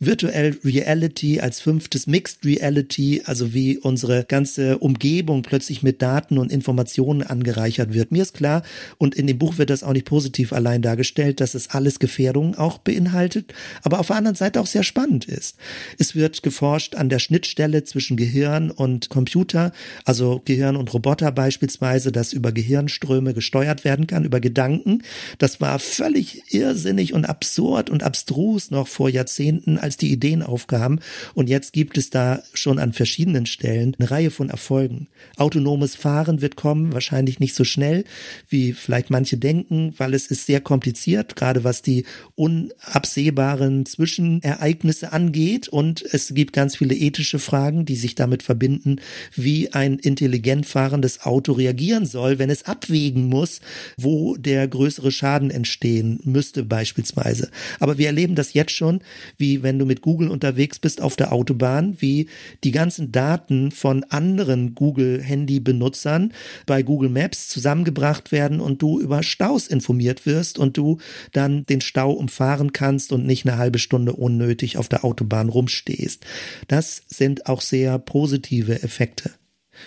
Virtual 0.00 0.56
Reality 0.64 1.40
als 1.40 1.60
fünftes 1.60 2.06
Mixed 2.06 2.44
Reality, 2.44 3.22
also 3.24 3.52
wie 3.52 3.78
unsere 3.78 4.24
ganze 4.24 4.78
Umgebung 4.78 5.42
plötzlich 5.42 5.82
mit 5.82 6.00
Daten 6.02 6.38
und 6.38 6.52
Informationen 6.52 7.22
angereichert 7.22 7.92
wird. 7.92 8.12
Mir 8.12 8.22
ist 8.22 8.34
klar, 8.34 8.62
und 8.98 9.14
in 9.14 9.26
dem 9.26 9.38
Buch 9.38 9.58
wird 9.58 9.70
das 9.70 9.82
auch 9.82 9.92
nicht 9.92 10.06
positiv 10.06 10.52
allein 10.52 10.82
dargestellt, 10.82 11.40
dass 11.40 11.54
es 11.54 11.70
alles 11.70 11.98
Gefährdungen 11.98 12.54
auch 12.54 12.78
beinhaltet, 12.78 13.52
aber 13.82 13.98
auf 13.98 14.06
der 14.08 14.16
anderen 14.16 14.36
Seite 14.36 14.60
auch 14.60 14.66
sehr 14.66 14.84
spannend 14.84 15.24
ist. 15.24 15.56
Es 15.98 16.14
wird 16.14 16.42
geforscht 16.42 16.94
an 16.94 17.08
der 17.08 17.18
Schnittstelle 17.18 17.84
zwischen 17.84 18.16
Gehirn 18.16 18.70
und 18.70 19.08
Computer, 19.08 19.72
also 20.04 20.40
Gehirn 20.44 20.76
und 20.76 20.92
Roboter 20.94 21.32
beispielsweise, 21.32 22.12
das 22.12 22.32
über 22.32 22.52
Gehirnströme 22.52 23.34
gesteuert 23.34 23.84
werden 23.84 24.06
kann, 24.06 24.24
über 24.24 24.40
Gedanken. 24.40 25.02
Das 25.38 25.60
war 25.60 25.78
völlig 25.78 26.54
irrsinnig 26.54 27.14
und 27.14 27.24
absurd 27.24 27.90
und 27.90 28.02
abstrus 28.02 28.70
noch 28.70 28.86
vor 28.86 29.08
Jahrzehnten, 29.08 29.47
als 29.80 29.96
die 29.96 30.12
Ideen 30.12 30.42
aufkamen. 30.42 31.00
Und 31.34 31.48
jetzt 31.48 31.72
gibt 31.72 31.98
es 31.98 32.10
da 32.10 32.42
schon 32.54 32.78
an 32.78 32.92
verschiedenen 32.92 33.46
Stellen 33.46 33.96
eine 33.98 34.10
Reihe 34.10 34.30
von 34.30 34.50
Erfolgen. 34.50 35.08
Autonomes 35.36 35.94
Fahren 35.94 36.40
wird 36.40 36.56
kommen, 36.56 36.92
wahrscheinlich 36.92 37.40
nicht 37.40 37.54
so 37.54 37.64
schnell, 37.64 38.04
wie 38.48 38.72
vielleicht 38.72 39.10
manche 39.10 39.36
denken, 39.36 39.94
weil 39.96 40.14
es 40.14 40.26
ist 40.26 40.46
sehr 40.46 40.60
kompliziert, 40.60 41.36
gerade 41.36 41.64
was 41.64 41.82
die 41.82 42.04
unabsehbaren 42.34 43.86
Zwischenereignisse 43.86 45.12
angeht. 45.12 45.68
Und 45.68 46.02
es 46.02 46.34
gibt 46.34 46.52
ganz 46.52 46.76
viele 46.76 46.94
ethische 46.94 47.38
Fragen, 47.38 47.84
die 47.84 47.96
sich 47.96 48.14
damit 48.14 48.42
verbinden, 48.42 48.96
wie 49.34 49.72
ein 49.72 49.98
intelligent 49.98 50.66
fahrendes 50.66 51.22
Auto 51.22 51.52
reagieren 51.52 52.06
soll, 52.06 52.38
wenn 52.38 52.50
es 52.50 52.64
abwägen 52.64 53.26
muss, 53.26 53.60
wo 53.96 54.36
der 54.36 54.66
größere 54.68 55.10
Schaden 55.10 55.50
entstehen 55.50 56.20
müsste 56.24 56.64
beispielsweise. 56.64 57.50
Aber 57.80 57.98
wir 57.98 58.06
erleben 58.06 58.34
das 58.34 58.54
jetzt 58.54 58.72
schon, 58.72 59.00
wie 59.38 59.62
wenn 59.62 59.78
du 59.78 59.86
mit 59.86 60.02
Google 60.02 60.28
unterwegs 60.28 60.78
bist 60.78 61.00
auf 61.00 61.16
der 61.16 61.32
Autobahn, 61.32 61.96
wie 62.00 62.28
die 62.64 62.72
ganzen 62.72 63.12
Daten 63.12 63.70
von 63.70 64.04
anderen 64.04 64.74
Google-Handy-Benutzern 64.74 66.32
bei 66.66 66.82
Google 66.82 67.08
Maps 67.08 67.48
zusammengebracht 67.48 68.32
werden 68.32 68.60
und 68.60 68.82
du 68.82 69.00
über 69.00 69.22
Staus 69.22 69.68
informiert 69.68 70.26
wirst 70.26 70.58
und 70.58 70.76
du 70.76 70.98
dann 71.32 71.64
den 71.66 71.80
Stau 71.80 72.12
umfahren 72.12 72.72
kannst 72.72 73.12
und 73.12 73.24
nicht 73.24 73.46
eine 73.46 73.58
halbe 73.58 73.78
Stunde 73.78 74.12
unnötig 74.12 74.76
auf 74.76 74.88
der 74.88 75.04
Autobahn 75.04 75.48
rumstehst. 75.48 76.24
Das 76.66 77.02
sind 77.06 77.46
auch 77.46 77.60
sehr 77.60 77.98
positive 77.98 78.82
Effekte. 78.82 79.37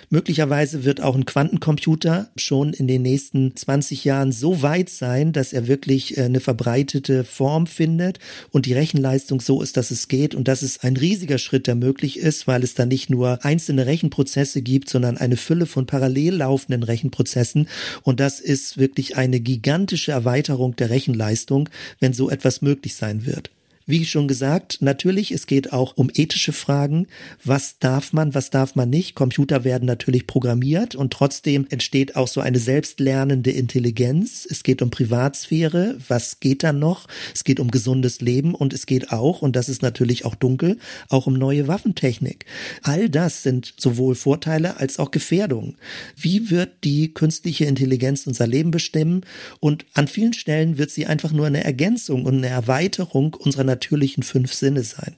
Möglicherweise 0.10 0.84
wird 0.84 1.02
auch 1.02 1.16
ein 1.16 1.26
Quantencomputer 1.26 2.30
schon 2.36 2.74
in 2.74 2.88
den 2.88 3.02
nächsten 3.02 3.56
20 3.56 4.04
Jahren 4.04 4.32
so 4.32 4.62
weit 4.62 4.90
sein, 4.90 5.34
dass 5.34 5.54
er 5.54 5.68
wirklich 5.68 6.18
äh, 6.18 6.24
eine 6.24 6.40
verbreitete 6.40 7.24
Form 7.24 7.68
findet 7.68 8.20
und 8.52 8.66
die 8.66 8.74
Rechenleistung 8.74 9.42
so 9.42 9.62
ist, 9.62 9.78
dass 9.78 9.92
es 9.92 10.08
geht. 10.08 10.36
Und 10.36 10.48
das 10.48 10.64
ist 10.64 10.84
ein 10.84 10.98
riesiger 10.98 11.38
Schritt, 11.38 11.68
der 11.68 11.76
möglich 11.76 12.20
ist, 12.20 12.48
weil 12.48 12.64
es 12.64 12.74
da 12.74 12.86
nicht 12.86 13.10
nur 13.10 13.44
einzelne 13.46 13.86
Rechenprozesse 13.86 14.62
gibt, 14.62 14.90
sondern 14.90 15.18
eine 15.18 15.38
Fülle 15.38 15.66
von 15.66 15.86
parallel 15.86 16.36
laufenden 16.36 16.84
Rechenprozessen. 16.84 17.68
Und 18.04 18.20
das 18.20 18.40
ist 18.40 18.78
wirklich 18.78 19.18
eine 19.18 19.40
gigantische 19.40 20.12
Erweiterung 20.12 20.76
der 20.76 20.90
Rechenleistung, 20.90 21.70
wenn 22.00 22.14
so 22.14 22.30
etwas 22.30 22.62
möglich 22.62 22.96
sein 22.96 23.26
wird. 23.26 23.52
Wie 23.88 24.06
schon 24.06 24.28
gesagt, 24.28 24.78
natürlich, 24.82 25.32
es 25.32 25.48
geht 25.48 25.74
auch 25.74 25.98
um 25.98 26.12
ethische 26.14 26.54
Fragen. 26.54 27.08
Was 27.44 27.80
darf 27.80 28.14
man, 28.14 28.36
was 28.36 28.52
darf 28.52 28.76
man 28.76 28.90
nicht? 28.90 29.16
Computer 29.16 29.64
werden 29.64 29.86
natürlich 29.86 30.28
programmiert 30.28 30.94
und 30.94 31.12
trotzdem 31.12 31.66
entsteht 31.70 32.16
auch 32.16 32.28
so 32.28 32.42
eine 32.42 32.60
selbstlernende 32.60 33.50
Intelligenz. 33.50 34.48
Es 34.50 34.62
geht 34.62 34.84
um 34.84 34.92
Privatsphäre. 34.92 35.98
Was 36.08 36.40
geht 36.40 36.64
da 36.64 36.74
noch? 36.74 37.08
Es 37.34 37.44
geht 37.44 37.60
um 37.60 37.72
gesundes 37.72 38.22
Leben 38.22 38.54
und 38.54 38.72
es 38.72 38.86
geht 38.86 39.12
auch, 39.12 39.42
und 39.42 39.56
das 39.56 39.68
ist 39.68 39.82
natürlich 39.82 40.26
auch 40.26 40.36
dunkel, 40.36 40.78
auch 41.10 41.26
um 41.26 41.34
neue 41.34 41.68
Waffentechnik. 41.68 42.46
All 42.84 43.10
das 43.10 43.42
sind 43.42 43.74
sowohl 43.78 44.14
Vorteile 44.14 44.78
als 44.78 45.00
auch 45.00 45.10
Gefährdungen. 45.10 45.76
Wie 46.16 46.52
wird 46.52 46.84
die 46.84 47.14
künstliche 47.14 47.66
Intelligenz 47.66 48.28
unser 48.28 48.46
Leben 48.46 48.70
bestimmen? 48.70 49.22
Und 49.60 49.86
an 49.96 50.08
vielen 50.08 50.34
Stellen 50.34 50.78
wird 50.78 50.92
sie 50.92 51.08
einfach 51.08 51.32
nur 51.32 51.48
eine 51.48 51.64
Ergänzung 51.64 52.26
und 52.26 52.38
eine 52.38 52.48
Erweiterung 52.48 53.34
unserer 53.34 53.71
natürlichen 53.72 54.24
fünf 54.24 54.54
Sinne 54.54 54.84
sein. 54.84 55.16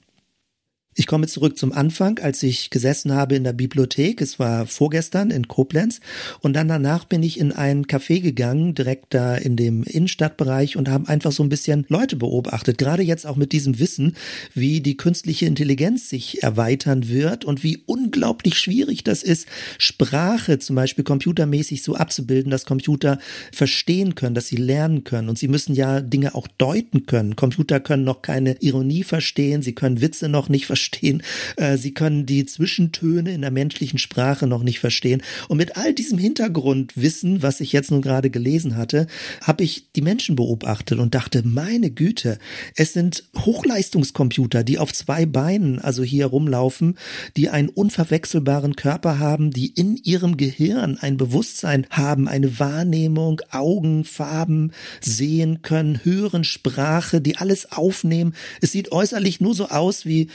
Ich 0.96 1.08
komme 1.08 1.26
zurück 1.26 1.58
zum 1.58 1.72
Anfang, 1.72 2.20
als 2.20 2.40
ich 2.44 2.70
gesessen 2.70 3.12
habe 3.12 3.34
in 3.34 3.42
der 3.42 3.52
Bibliothek. 3.52 4.20
Es 4.20 4.38
war 4.38 4.64
vorgestern 4.66 5.32
in 5.32 5.48
Koblenz. 5.48 5.98
Und 6.40 6.52
dann 6.52 6.68
danach 6.68 7.04
bin 7.04 7.24
ich 7.24 7.40
in 7.40 7.50
ein 7.50 7.86
Café 7.86 8.20
gegangen, 8.20 8.74
direkt 8.74 9.12
da 9.12 9.34
in 9.34 9.56
dem 9.56 9.82
Innenstadtbereich 9.82 10.76
und 10.76 10.88
haben 10.88 11.08
einfach 11.08 11.32
so 11.32 11.42
ein 11.42 11.48
bisschen 11.48 11.84
Leute 11.88 12.14
beobachtet. 12.14 12.78
Gerade 12.78 13.02
jetzt 13.02 13.26
auch 13.26 13.34
mit 13.34 13.50
diesem 13.50 13.80
Wissen, 13.80 14.14
wie 14.54 14.80
die 14.80 14.96
künstliche 14.96 15.46
Intelligenz 15.46 16.08
sich 16.08 16.44
erweitern 16.44 17.08
wird 17.08 17.44
und 17.44 17.64
wie 17.64 17.82
unglaublich 17.86 18.56
schwierig 18.56 19.02
das 19.02 19.24
ist, 19.24 19.48
Sprache 19.78 20.60
zum 20.60 20.76
Beispiel 20.76 21.02
computermäßig 21.02 21.82
so 21.82 21.96
abzubilden, 21.96 22.52
dass 22.52 22.66
Computer 22.66 23.18
verstehen 23.50 24.14
können, 24.14 24.36
dass 24.36 24.46
sie 24.46 24.56
lernen 24.56 25.02
können. 25.02 25.28
Und 25.28 25.38
sie 25.38 25.48
müssen 25.48 25.74
ja 25.74 26.00
Dinge 26.00 26.36
auch 26.36 26.46
deuten 26.46 27.06
können. 27.06 27.34
Computer 27.34 27.80
können 27.80 28.04
noch 28.04 28.22
keine 28.22 28.58
Ironie 28.60 29.02
verstehen. 29.02 29.60
Sie 29.60 29.74
können 29.74 30.00
Witze 30.00 30.28
noch 30.28 30.48
nicht 30.48 30.66
verstehen 30.66 30.83
verstehen. 30.84 31.22
Äh, 31.56 31.76
sie 31.78 31.92
können 31.92 32.26
die 32.26 32.44
Zwischentöne 32.44 33.32
in 33.32 33.40
der 33.40 33.50
menschlichen 33.50 33.98
Sprache 33.98 34.46
noch 34.46 34.62
nicht 34.62 34.80
verstehen. 34.80 35.22
Und 35.48 35.56
mit 35.56 35.76
all 35.76 35.94
diesem 35.94 36.18
Hintergrundwissen, 36.18 37.42
was 37.42 37.60
ich 37.60 37.72
jetzt 37.72 37.90
nun 37.90 38.02
gerade 38.02 38.30
gelesen 38.30 38.76
hatte, 38.76 39.06
habe 39.40 39.64
ich 39.64 39.86
die 39.96 40.02
Menschen 40.02 40.36
beobachtet 40.36 40.98
und 40.98 41.14
dachte, 41.14 41.42
meine 41.44 41.90
Güte, 41.90 42.38
es 42.76 42.92
sind 42.92 43.24
Hochleistungskomputer, 43.36 44.62
die 44.62 44.78
auf 44.78 44.92
zwei 44.92 45.24
Beinen, 45.24 45.78
also 45.78 46.02
hier 46.02 46.26
rumlaufen, 46.26 46.98
die 47.36 47.48
einen 47.48 47.68
unverwechselbaren 47.68 48.76
Körper 48.76 49.18
haben, 49.18 49.50
die 49.50 49.68
in 49.68 49.96
ihrem 49.96 50.36
Gehirn 50.36 50.98
ein 50.98 51.16
Bewusstsein 51.16 51.86
haben, 51.90 52.28
eine 52.28 52.58
Wahrnehmung, 52.58 53.40
Augen, 53.50 54.04
Farben, 54.04 54.72
sehen 55.00 55.62
können, 55.62 56.00
hören, 56.04 56.44
Sprache, 56.44 57.20
die 57.20 57.38
alles 57.38 57.72
aufnehmen. 57.72 58.34
Es 58.60 58.72
sieht 58.72 58.92
äußerlich 58.92 59.40
nur 59.40 59.54
so 59.54 59.68
aus 59.68 60.04
wie 60.04 60.28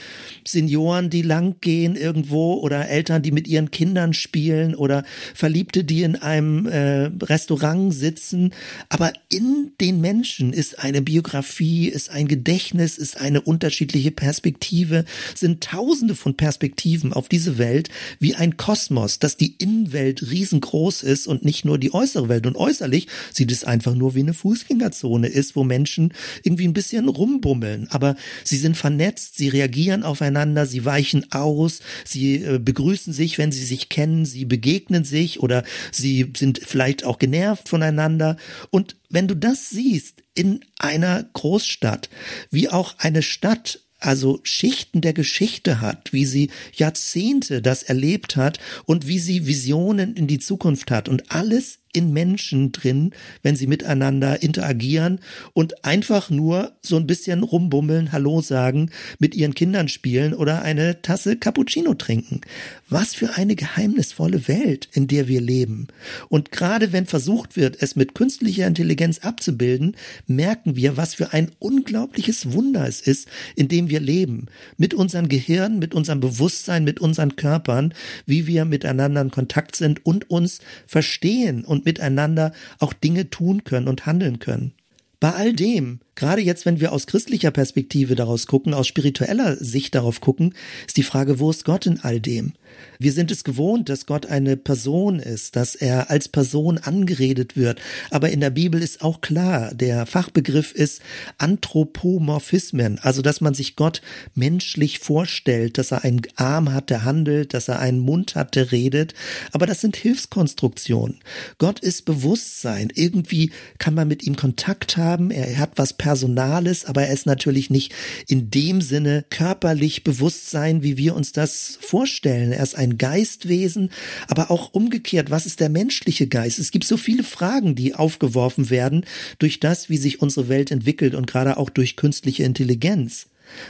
Senioren, 0.46 1.10
die 1.10 1.22
langgehen 1.22 1.96
irgendwo 1.96 2.54
oder 2.54 2.88
Eltern, 2.88 3.22
die 3.22 3.32
mit 3.32 3.48
ihren 3.48 3.70
Kindern 3.70 4.14
spielen 4.14 4.74
oder 4.74 5.04
Verliebte, 5.34 5.84
die 5.84 6.02
in 6.02 6.16
einem 6.16 6.66
äh, 6.66 7.10
Restaurant 7.22 7.94
sitzen. 7.94 8.52
Aber 8.88 9.12
in 9.28 9.72
den 9.80 10.00
Menschen 10.00 10.52
ist 10.52 10.78
eine 10.78 11.02
Biografie, 11.02 11.88
ist 11.88 12.10
ein 12.10 12.28
Gedächtnis, 12.28 12.98
ist 12.98 13.20
eine 13.20 13.40
unterschiedliche 13.40 14.10
Perspektive, 14.10 15.04
sind 15.34 15.62
tausende 15.62 16.14
von 16.14 16.36
Perspektiven 16.36 17.12
auf 17.12 17.28
diese 17.28 17.58
Welt 17.58 17.88
wie 18.18 18.34
ein 18.34 18.56
Kosmos, 18.56 19.18
dass 19.18 19.36
die 19.36 19.54
Innenwelt 19.58 20.30
riesengroß 20.30 21.02
ist 21.02 21.26
und 21.26 21.44
nicht 21.44 21.64
nur 21.64 21.78
die 21.78 21.92
äußere 21.92 22.28
Welt. 22.28 22.46
Und 22.46 22.56
äußerlich 22.56 23.06
sieht 23.32 23.52
es 23.52 23.64
einfach 23.64 23.94
nur 23.94 24.14
wie 24.14 24.20
eine 24.20 24.34
Fußgängerzone 24.34 25.28
ist, 25.28 25.56
wo 25.56 25.64
Menschen 25.64 26.12
irgendwie 26.42 26.66
ein 26.66 26.72
bisschen 26.72 27.08
rumbummeln. 27.08 27.88
Aber 27.90 28.16
sie 28.44 28.56
sind 28.56 28.76
vernetzt, 28.76 29.36
sie 29.36 29.48
reagieren 29.48 30.02
aufeinander, 30.02 30.29
sie 30.66 30.84
weichen 30.84 31.32
aus, 31.32 31.80
sie 32.04 32.36
äh, 32.36 32.58
begrüßen 32.58 33.12
sich, 33.12 33.38
wenn 33.38 33.52
sie 33.52 33.64
sich 33.64 33.88
kennen, 33.88 34.24
sie 34.24 34.44
begegnen 34.44 35.04
sich 35.04 35.40
oder 35.40 35.64
sie 35.92 36.32
sind 36.36 36.60
vielleicht 36.64 37.04
auch 37.04 37.18
genervt 37.18 37.68
voneinander. 37.68 38.36
Und 38.70 38.96
wenn 39.08 39.28
du 39.28 39.34
das 39.34 39.70
siehst 39.70 40.22
in 40.34 40.60
einer 40.78 41.24
Großstadt, 41.32 42.08
wie 42.50 42.68
auch 42.68 42.94
eine 42.98 43.22
Stadt 43.22 43.80
also 44.00 44.40
Schichten 44.42 45.02
der 45.02 45.12
Geschichte 45.12 45.80
hat, 45.80 46.12
wie 46.12 46.24
sie 46.24 46.50
Jahrzehnte 46.72 47.62
das 47.62 47.82
erlebt 47.82 48.36
hat 48.36 48.58
und 48.86 49.06
wie 49.06 49.18
sie 49.18 49.46
Visionen 49.46 50.14
in 50.14 50.26
die 50.26 50.38
Zukunft 50.38 50.90
hat 50.90 51.08
und 51.08 51.30
alles 51.30 51.80
in 51.92 52.12
Menschen 52.12 52.72
drin, 52.72 53.12
wenn 53.42 53.56
sie 53.56 53.66
miteinander 53.66 54.42
interagieren 54.42 55.20
und 55.52 55.84
einfach 55.84 56.30
nur 56.30 56.72
so 56.82 56.96
ein 56.96 57.06
bisschen 57.06 57.42
rumbummeln, 57.42 58.12
Hallo 58.12 58.40
sagen, 58.40 58.90
mit 59.18 59.34
ihren 59.34 59.54
Kindern 59.54 59.88
spielen 59.88 60.34
oder 60.34 60.62
eine 60.62 61.02
Tasse 61.02 61.36
Cappuccino 61.36 61.94
trinken. 61.94 62.40
Was 62.88 63.14
für 63.14 63.34
eine 63.34 63.56
geheimnisvolle 63.56 64.46
Welt, 64.48 64.88
in 64.92 65.08
der 65.08 65.28
wir 65.28 65.40
leben. 65.40 65.88
Und 66.28 66.52
gerade 66.52 66.92
wenn 66.92 67.06
versucht 67.06 67.56
wird, 67.56 67.82
es 67.82 67.96
mit 67.96 68.14
künstlicher 68.14 68.66
Intelligenz 68.66 69.18
abzubilden, 69.20 69.96
merken 70.26 70.76
wir, 70.76 70.96
was 70.96 71.14
für 71.14 71.32
ein 71.32 71.50
unglaubliches 71.58 72.52
Wunder 72.52 72.86
es 72.86 73.00
ist, 73.00 73.28
in 73.56 73.68
dem 73.68 73.88
wir 73.88 74.00
leben. 74.00 74.46
Mit 74.76 74.94
unserem 74.94 75.28
Gehirn, 75.28 75.78
mit 75.78 75.94
unserem 75.94 76.20
Bewusstsein, 76.20 76.84
mit 76.84 77.00
unseren 77.00 77.36
Körpern, 77.36 77.94
wie 78.26 78.46
wir 78.46 78.64
miteinander 78.64 79.20
in 79.20 79.30
Kontakt 79.30 79.76
sind 79.76 80.04
und 80.06 80.30
uns 80.30 80.60
verstehen 80.86 81.64
und 81.64 81.79
und 81.80 81.86
miteinander 81.86 82.52
auch 82.78 82.92
Dinge 82.92 83.30
tun 83.30 83.64
können 83.64 83.88
und 83.88 84.06
handeln 84.06 84.38
können. 84.38 84.72
Bei 85.18 85.32
all 85.32 85.52
dem 85.52 86.00
Gerade 86.20 86.42
jetzt, 86.42 86.66
wenn 86.66 86.80
wir 86.80 86.92
aus 86.92 87.06
christlicher 87.06 87.50
Perspektive 87.50 88.14
daraus 88.14 88.46
gucken, 88.46 88.74
aus 88.74 88.86
spiritueller 88.86 89.56
Sicht 89.56 89.94
darauf 89.94 90.20
gucken, 90.20 90.54
ist 90.86 90.98
die 90.98 91.02
Frage, 91.02 91.38
wo 91.38 91.50
ist 91.50 91.64
Gott 91.64 91.86
in 91.86 92.00
all 92.00 92.20
dem? 92.20 92.52
Wir 92.98 93.12
sind 93.12 93.30
es 93.30 93.42
gewohnt, 93.42 93.88
dass 93.88 94.04
Gott 94.04 94.26
eine 94.26 94.58
Person 94.58 95.18
ist, 95.18 95.56
dass 95.56 95.74
er 95.74 96.10
als 96.10 96.28
Person 96.28 96.76
angeredet 96.76 97.56
wird. 97.56 97.80
Aber 98.10 98.28
in 98.28 98.40
der 98.40 98.50
Bibel 98.50 98.82
ist 98.82 99.02
auch 99.02 99.22
klar, 99.22 99.74
der 99.74 100.04
Fachbegriff 100.04 100.72
ist 100.72 101.00
Anthropomorphismen, 101.38 102.98
also 102.98 103.22
dass 103.22 103.40
man 103.40 103.54
sich 103.54 103.74
Gott 103.74 104.02
menschlich 104.34 104.98
vorstellt, 104.98 105.78
dass 105.78 105.90
er 105.90 106.04
einen 106.04 106.20
Arm 106.36 106.72
hat, 106.72 106.90
der 106.90 107.04
handelt, 107.04 107.54
dass 107.54 107.68
er 107.68 107.78
einen 107.78 108.00
Mund 108.00 108.34
hat, 108.34 108.54
der 108.54 108.72
redet. 108.72 109.14
Aber 109.52 109.66
das 109.66 109.80
sind 109.80 109.96
Hilfskonstruktionen. 109.96 111.20
Gott 111.56 111.80
ist 111.80 112.04
Bewusstsein. 112.04 112.92
Irgendwie 112.94 113.52
kann 113.78 113.94
man 113.94 114.08
mit 114.08 114.26
ihm 114.26 114.36
Kontakt 114.36 114.98
haben. 114.98 115.30
Er 115.30 115.56
hat 115.56 115.72
was 115.76 115.94
per 115.94 116.09
Personales, 116.10 116.86
aber 116.86 117.04
er 117.04 117.12
ist 117.12 117.24
natürlich 117.24 117.70
nicht 117.70 117.92
in 118.26 118.50
dem 118.50 118.80
Sinne 118.80 119.24
körperlich 119.30 120.02
Bewusstsein, 120.02 120.82
wie 120.82 120.96
wir 120.96 121.14
uns 121.14 121.30
das 121.30 121.78
vorstellen. 121.80 122.50
Er 122.50 122.64
ist 122.64 122.74
ein 122.74 122.98
Geistwesen, 122.98 123.90
aber 124.26 124.50
auch 124.50 124.74
umgekehrt, 124.74 125.30
was 125.30 125.46
ist 125.46 125.60
der 125.60 125.68
menschliche 125.68 126.26
Geist? 126.26 126.58
Es 126.58 126.72
gibt 126.72 126.84
so 126.84 126.96
viele 126.96 127.22
Fragen, 127.22 127.76
die 127.76 127.94
aufgeworfen 127.94 128.70
werden 128.70 129.06
durch 129.38 129.60
das, 129.60 129.88
wie 129.88 129.98
sich 129.98 130.20
unsere 130.20 130.48
Welt 130.48 130.72
entwickelt 130.72 131.14
und 131.14 131.28
gerade 131.28 131.58
auch 131.58 131.70
durch 131.70 131.94
künstliche 131.94 132.42
Intelligenz. 132.42 133.28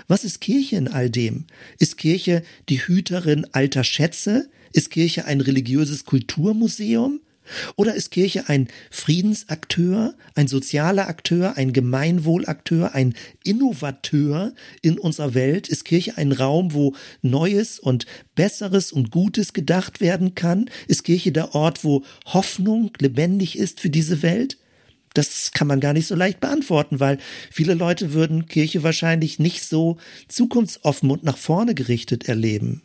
Was 0.09 0.25
ist 0.25 0.41
Kirche 0.41 0.77
in 0.77 0.89
all 0.89 1.11
dem? 1.11 1.45
Ist 1.79 1.99
Kirche 1.99 2.43
die 2.71 2.81
Hüterin 2.81 3.47
alter 3.53 3.85
Schätze? 3.85 4.49
Ist 4.73 4.91
Kirche 4.91 5.27
ein 5.27 5.43
religiöses 5.43 6.07
Kulturmuseum? 6.07 7.21
Oder 7.77 7.95
ist 7.95 8.11
Kirche 8.11 8.49
ein 8.49 8.69
Friedensakteur, 8.91 10.15
ein 10.35 10.49
sozialer 10.49 11.09
Akteur, 11.09 11.57
ein 11.57 11.73
Gemeinwohlakteur, 11.73 12.95
ein 12.95 13.15
Innovateur 13.45 14.53
in 14.83 14.99
unserer 14.99 15.35
Welt? 15.35 15.69
Ist 15.69 15.85
Kirche 15.85 16.17
ein 16.17 16.33
Raum, 16.33 16.73
wo 16.75 16.95
Neues 17.23 17.79
und 17.79 18.07
Besseres 18.35 18.93
und 18.93 19.11
Gutes 19.11 19.53
gedacht 19.53 20.01
werden 20.01 20.35
kann? 20.35 20.71
Ist 20.89 21.05
Kirche 21.05 21.33
der 21.33 21.55
Ort, 21.55 21.85
wo 21.85 22.05
Hoffnung 22.27 22.93
lebendig 22.99 23.59
ist 23.59 23.81
für 23.81 23.91
diese 23.91 24.23
Welt? 24.23 24.59
Das 25.15 25.51
kann 25.53 25.67
man 25.67 25.81
gar 25.81 25.93
nicht 25.93 26.07
so 26.07 26.15
leicht 26.15 26.41
beantworten, 26.41 27.01
weil 27.01 27.19
viele 27.51 27.75
Leute 27.75 28.13
würden 28.13 28.47
Kirche 28.47 28.83
wahrscheinlich 28.83 29.39
nicht 29.39 29.65
so 29.65 29.97
zukunftsoffen 30.29 31.11
und 31.11 31.25
nach 31.25 31.37
vorne 31.37 31.75
gerichtet 31.75 32.29
erleben. 32.29 32.83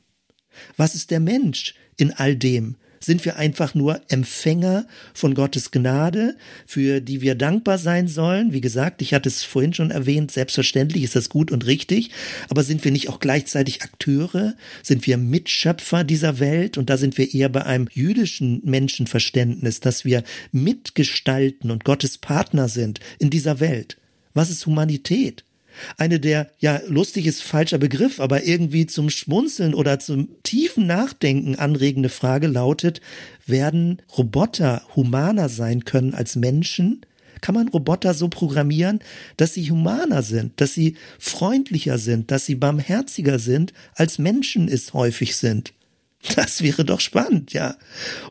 Was 0.78 0.95
ist 0.95 1.11
der 1.11 1.20
Mensch 1.20 1.76
in 1.97 2.11
all 2.11 2.36
dem? 2.36 2.78
Sind 3.06 3.24
wir 3.26 3.38
einfach 3.38 3.76
nur 3.76 4.01
Empfänger 4.10 4.86
von 5.14 5.34
Gottes 5.36 5.72
Gnade, 5.72 6.36
für 6.66 7.01
die 7.01 7.22
wir 7.22 7.36
dankbar 7.36 7.78
sein 7.78 8.08
sollen. 8.08 8.53
Wie 8.53 8.62
gesagt, 8.62 9.01
ich 9.01 9.14
hatte 9.14 9.30
es 9.30 9.43
vorhin 9.43 9.74
schon 9.74 9.91
erwähnt, 9.91 10.32
selbstverständlich 10.32 11.03
ist 11.03 11.16
das 11.16 11.30
gut 11.30 11.51
und 11.51 11.66
richtig, 11.66 12.12
aber 12.49 12.64
sind 12.64 12.84
wir 12.84 12.91
nicht 12.91 13.10
auch 13.10 13.20
gleichzeitig 13.20 13.84
Akteure? 13.84 14.56
Sind 14.84 15.06
wir 15.08 15.18
Mitschöpfer 15.18 16.03
dieser 16.03 16.39
Welt? 16.39 16.78
Und 16.78 16.89
da 16.89 16.97
sind 16.97 17.18
wir 17.18 17.34
eher 17.34 17.49
bei 17.49 17.66
einem 17.66 17.88
jüdischen 17.91 18.62
Menschenverständnis, 18.64 19.80
dass 19.80 20.06
wir 20.06 20.24
mitgestalten 20.51 21.72
und 21.72 21.86
Gottes 21.86 22.18
Partner 22.18 22.68
sind 22.68 22.99
in 23.20 23.30
dieser 23.30 23.60
Welt. 23.60 23.97
Was 24.34 24.49
ist 24.49 24.66
Humanität? 24.66 25.45
Eine 25.97 26.19
der, 26.19 26.49
ja, 26.59 26.82
lustig 26.88 27.26
ist 27.26 27.43
falscher 27.43 27.78
Begriff, 27.78 28.19
aber 28.19 28.43
irgendwie 28.43 28.86
zum 28.86 29.09
Schmunzeln 29.09 29.73
oder 29.73 29.99
zum 29.99 30.30
tiefen 30.43 30.88
Nachdenken 30.88 31.55
anregende 31.55 32.09
Frage 32.09 32.47
lautet, 32.47 33.01
werden 33.45 34.01
Roboter 34.17 34.82
humaner 34.95 35.49
sein 35.49 35.86
können 35.86 36.13
als 36.13 36.36
Menschen? 36.36 37.01
Kann 37.41 37.55
man 37.55 37.67
Roboter 37.67 38.13
so 38.13 38.28
programmieren, 38.28 38.99
dass 39.38 39.53
sie 39.53 39.69
humaner 39.69 40.23
sind, 40.23 40.59
dass 40.59 40.73
sie 40.73 40.95
freundlicher 41.19 41.97
sind, 41.97 42.32
dass 42.32 42.45
sie 42.45 42.55
barmherziger 42.55 43.39
sind, 43.39 43.73
als 43.93 44.17
Menschen 44.17 44.67
es 44.67 44.93
häufig 44.93 45.36
sind? 45.36 45.73
Das 46.36 46.61
wäre 46.61 46.86
doch 46.86 46.99
spannend, 46.99 47.53
ja. 47.53 47.76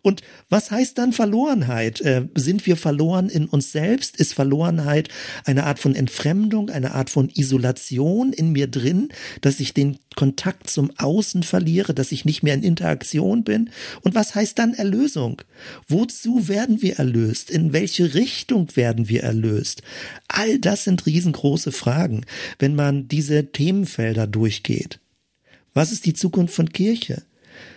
Und 0.02 0.22
was 0.48 0.70
heißt 0.70 0.98
dann 0.98 1.12
Verlorenheit? 1.12 2.00
Äh, 2.00 2.26
sind 2.34 2.66
wir 2.66 2.76
verloren 2.76 3.28
in 3.28 3.46
uns 3.46 3.72
selbst? 3.72 4.16
Ist 4.16 4.34
Verlorenheit 4.34 5.08
eine 5.44 5.64
Art 5.64 5.78
von 5.78 5.94
Entfremdung, 5.94 6.70
eine 6.70 6.92
Art 6.94 7.10
von 7.10 7.30
Isolation 7.34 8.32
in 8.32 8.52
mir 8.52 8.66
drin, 8.66 9.08
dass 9.40 9.60
ich 9.60 9.74
den 9.74 9.98
Kontakt 10.16 10.70
zum 10.70 10.90
Außen 10.96 11.42
verliere, 11.42 11.94
dass 11.94 12.12
ich 12.12 12.24
nicht 12.24 12.42
mehr 12.42 12.54
in 12.54 12.62
Interaktion 12.62 13.44
bin? 13.44 13.70
Und 14.02 14.14
was 14.14 14.34
heißt 14.34 14.58
dann 14.58 14.74
Erlösung? 14.74 15.42
Wozu 15.88 16.48
werden 16.48 16.82
wir 16.82 16.98
erlöst? 16.98 17.50
In 17.50 17.72
welche 17.72 18.14
Richtung 18.14 18.74
werden 18.76 19.08
wir 19.08 19.22
erlöst? 19.22 19.82
All 20.28 20.58
das 20.58 20.84
sind 20.84 21.06
riesengroße 21.06 21.72
Fragen, 21.72 22.24
wenn 22.58 22.74
man 22.74 23.08
diese 23.08 23.52
Themenfelder 23.52 24.26
durchgeht. 24.26 25.00
Was 25.74 25.90
ist 25.90 26.06
die 26.06 26.14
Zukunft 26.14 26.54
von 26.54 26.70
Kirche? 26.70 27.22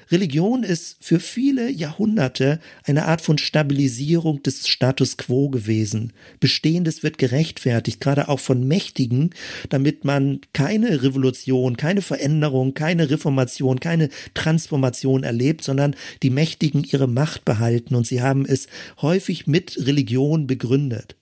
Religion 0.10 0.64
ist 0.64 0.98
für 1.02 1.20
viele 1.20 1.70
Jahrhunderte 1.70 2.60
eine 2.84 3.06
Art 3.06 3.22
von 3.22 3.38
Stabilisierung 3.38 4.42
des 4.42 4.68
Status 4.68 5.18
quo 5.18 5.50
gewesen. 5.50 6.14
Bestehendes 6.40 7.04
wird 7.04 7.18
gerechtfertigt, 7.18 8.00
gerade 8.00 8.30
auch 8.30 8.40
von 8.40 8.68
Mächtigen, 8.68 9.32
damit 9.70 10.06
man 10.06 10.42
keine 10.54 11.04
Revolution, 11.04 11.78
keine 11.78 12.02
Veränderung, 12.02 12.74
keine 12.74 13.10
Reformation, 13.10 13.80
keine 13.80 14.10
Transformation 14.34 15.24
erlebt, 15.24 15.64
sondern 15.64 15.96
die 16.24 16.30
Mächtigen 16.30 16.84
ihre 16.84 17.08
Macht 17.08 17.46
behalten 17.46 17.96
und 17.96 18.08
sie 18.08 18.22
haben 18.22 18.46
es 18.46 18.68
häufig 19.02 19.48
mit 19.48 19.78
Religion 19.86 20.48
begründet. 20.48 21.16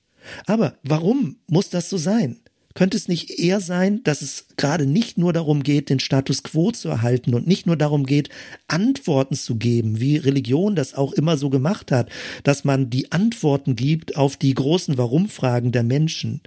Aber 0.45 0.77
warum 0.83 1.37
muss 1.47 1.69
das 1.69 1.89
so 1.89 1.97
sein? 1.97 2.39
Könnte 2.75 2.97
es 2.97 3.07
nicht 3.07 3.39
eher 3.39 3.61
sein, 3.61 4.03
dass 4.03 4.21
es 4.21 4.47
gerade 4.57 4.85
nicht 4.85 5.17
nur 5.17 5.31
darum 5.31 5.63
geht, 5.63 5.89
den 5.89 6.01
Status 6.01 6.43
quo 6.43 6.71
zu 6.71 6.89
erhalten 6.89 7.33
und 7.33 7.47
nicht 7.47 7.65
nur 7.65 7.77
darum 7.77 8.05
geht, 8.05 8.27
Antworten 8.67 9.35
zu 9.35 9.55
geben, 9.55 10.01
wie 10.01 10.17
Religion 10.17 10.75
das 10.75 10.93
auch 10.93 11.13
immer 11.13 11.37
so 11.37 11.49
gemacht 11.49 11.93
hat, 11.93 12.09
dass 12.43 12.65
man 12.65 12.89
die 12.89 13.13
Antworten 13.13 13.77
gibt 13.77 14.17
auf 14.17 14.35
die 14.35 14.53
großen 14.53 14.97
Warum-Fragen 14.97 15.71
der 15.71 15.83
Menschen, 15.83 16.41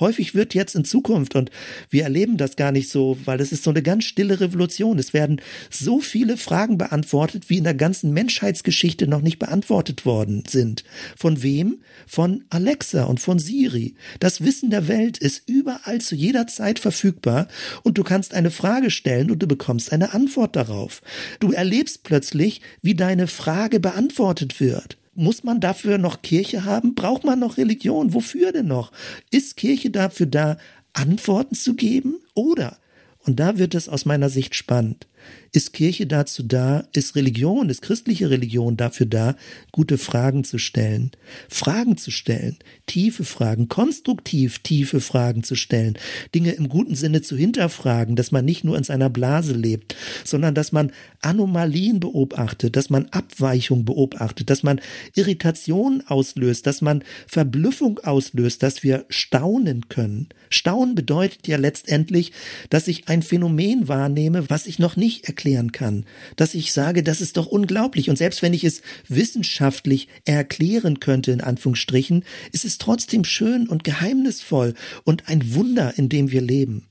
häufig 0.00 0.34
wird 0.34 0.54
jetzt 0.54 0.74
in 0.74 0.84
Zukunft 0.84 1.36
und 1.36 1.50
wir 1.90 2.04
erleben 2.04 2.36
das 2.36 2.56
gar 2.56 2.72
nicht 2.72 2.88
so, 2.88 3.16
weil 3.24 3.40
es 3.40 3.52
ist 3.52 3.64
so 3.64 3.70
eine 3.70 3.82
ganz 3.82 4.04
stille 4.04 4.40
Revolution. 4.40 4.98
Es 4.98 5.12
werden 5.12 5.40
so 5.70 6.00
viele 6.00 6.36
Fragen 6.36 6.78
beantwortet, 6.78 7.48
wie 7.48 7.58
in 7.58 7.64
der 7.64 7.74
ganzen 7.74 8.12
Menschheitsgeschichte 8.12 9.06
noch 9.06 9.20
nicht 9.20 9.38
beantwortet 9.38 10.04
worden 10.04 10.44
sind. 10.48 10.84
Von 11.16 11.42
wem? 11.42 11.80
Von 12.06 12.44
Alexa 12.50 13.04
und 13.04 13.20
von 13.20 13.38
Siri. 13.38 13.94
Das 14.18 14.42
Wissen 14.42 14.70
der 14.70 14.88
Welt 14.88 15.18
ist 15.18 15.48
überall 15.48 16.00
zu 16.00 16.14
jeder 16.14 16.46
Zeit 16.46 16.78
verfügbar 16.78 17.48
und 17.82 17.98
du 17.98 18.02
kannst 18.02 18.34
eine 18.34 18.50
Frage 18.50 18.90
stellen 18.90 19.30
und 19.30 19.40
du 19.42 19.46
bekommst 19.46 19.92
eine 19.92 20.14
Antwort 20.14 20.56
darauf. 20.56 21.02
Du 21.38 21.52
erlebst 21.52 22.02
plötzlich, 22.02 22.60
wie 22.82 22.94
deine 22.94 23.26
Frage 23.26 23.80
beantwortet 23.80 24.60
wird. 24.60 24.99
Muss 25.14 25.42
man 25.44 25.60
dafür 25.60 25.98
noch 25.98 26.22
Kirche 26.22 26.64
haben? 26.64 26.94
Braucht 26.94 27.24
man 27.24 27.38
noch 27.38 27.56
Religion? 27.56 28.14
Wofür 28.14 28.52
denn 28.52 28.68
noch? 28.68 28.92
Ist 29.30 29.56
Kirche 29.56 29.90
dafür 29.90 30.26
da, 30.26 30.56
Antworten 30.92 31.54
zu 31.54 31.74
geben? 31.74 32.16
Oder, 32.34 32.78
und 33.26 33.40
da 33.40 33.58
wird 33.58 33.74
es 33.74 33.88
aus 33.88 34.04
meiner 34.04 34.28
Sicht 34.28 34.54
spannend, 34.54 35.06
ist 35.52 35.72
Kirche 35.72 36.06
dazu 36.06 36.42
da, 36.42 36.84
ist 36.92 37.16
Religion, 37.16 37.70
ist 37.70 37.82
christliche 37.82 38.30
Religion 38.30 38.76
dafür 38.76 39.06
da, 39.06 39.36
gute 39.72 39.98
Fragen 39.98 40.44
zu 40.44 40.58
stellen, 40.58 41.10
Fragen 41.48 41.96
zu 41.96 42.10
stellen, 42.10 42.56
tiefe 42.86 43.24
Fragen, 43.24 43.68
konstruktiv 43.68 44.60
tiefe 44.60 45.00
Fragen 45.00 45.42
zu 45.42 45.56
stellen, 45.56 45.98
Dinge 46.34 46.52
im 46.52 46.68
guten 46.68 46.94
Sinne 46.94 47.22
zu 47.22 47.36
hinterfragen, 47.36 48.14
dass 48.14 48.30
man 48.30 48.44
nicht 48.44 48.62
nur 48.62 48.76
in 48.78 48.84
seiner 48.84 49.10
Blase 49.10 49.52
lebt, 49.52 49.96
sondern 50.24 50.54
dass 50.54 50.70
man 50.70 50.92
Anomalien 51.20 51.98
beobachtet, 51.98 52.76
dass 52.76 52.88
man 52.88 53.06
Abweichung 53.06 53.84
beobachtet, 53.84 54.50
dass 54.50 54.62
man 54.62 54.80
Irritation 55.16 56.02
auslöst, 56.06 56.66
dass 56.66 56.80
man 56.80 57.02
Verblüffung 57.26 57.98
auslöst, 58.00 58.62
dass 58.62 58.84
wir 58.84 59.04
staunen 59.08 59.88
können. 59.88 60.28
Staunen 60.48 60.94
bedeutet 60.94 61.48
ja 61.48 61.56
letztendlich, 61.56 62.32
dass 62.70 62.88
ich 62.88 63.08
ein 63.08 63.22
Phänomen 63.22 63.88
wahrnehme, 63.88 64.48
was 64.48 64.66
ich 64.66 64.78
noch 64.78 64.96
nicht 64.96 65.09
erklären 65.24 65.72
kann, 65.72 66.04
dass 66.36 66.54
ich 66.54 66.72
sage, 66.72 67.02
das 67.02 67.20
ist 67.20 67.36
doch 67.36 67.46
unglaublich. 67.46 68.10
Und 68.10 68.16
selbst 68.16 68.42
wenn 68.42 68.54
ich 68.54 68.64
es 68.64 68.82
wissenschaftlich 69.08 70.08
erklären 70.24 71.00
könnte, 71.00 71.32
in 71.32 71.40
Anführungsstrichen, 71.40 72.24
ist 72.52 72.64
es 72.64 72.78
trotzdem 72.78 73.24
schön 73.24 73.68
und 73.68 73.84
geheimnisvoll 73.84 74.74
und 75.04 75.28
ein 75.28 75.54
Wunder, 75.54 75.94
in 75.96 76.08
dem 76.08 76.30
wir 76.30 76.40
leben. 76.40 76.86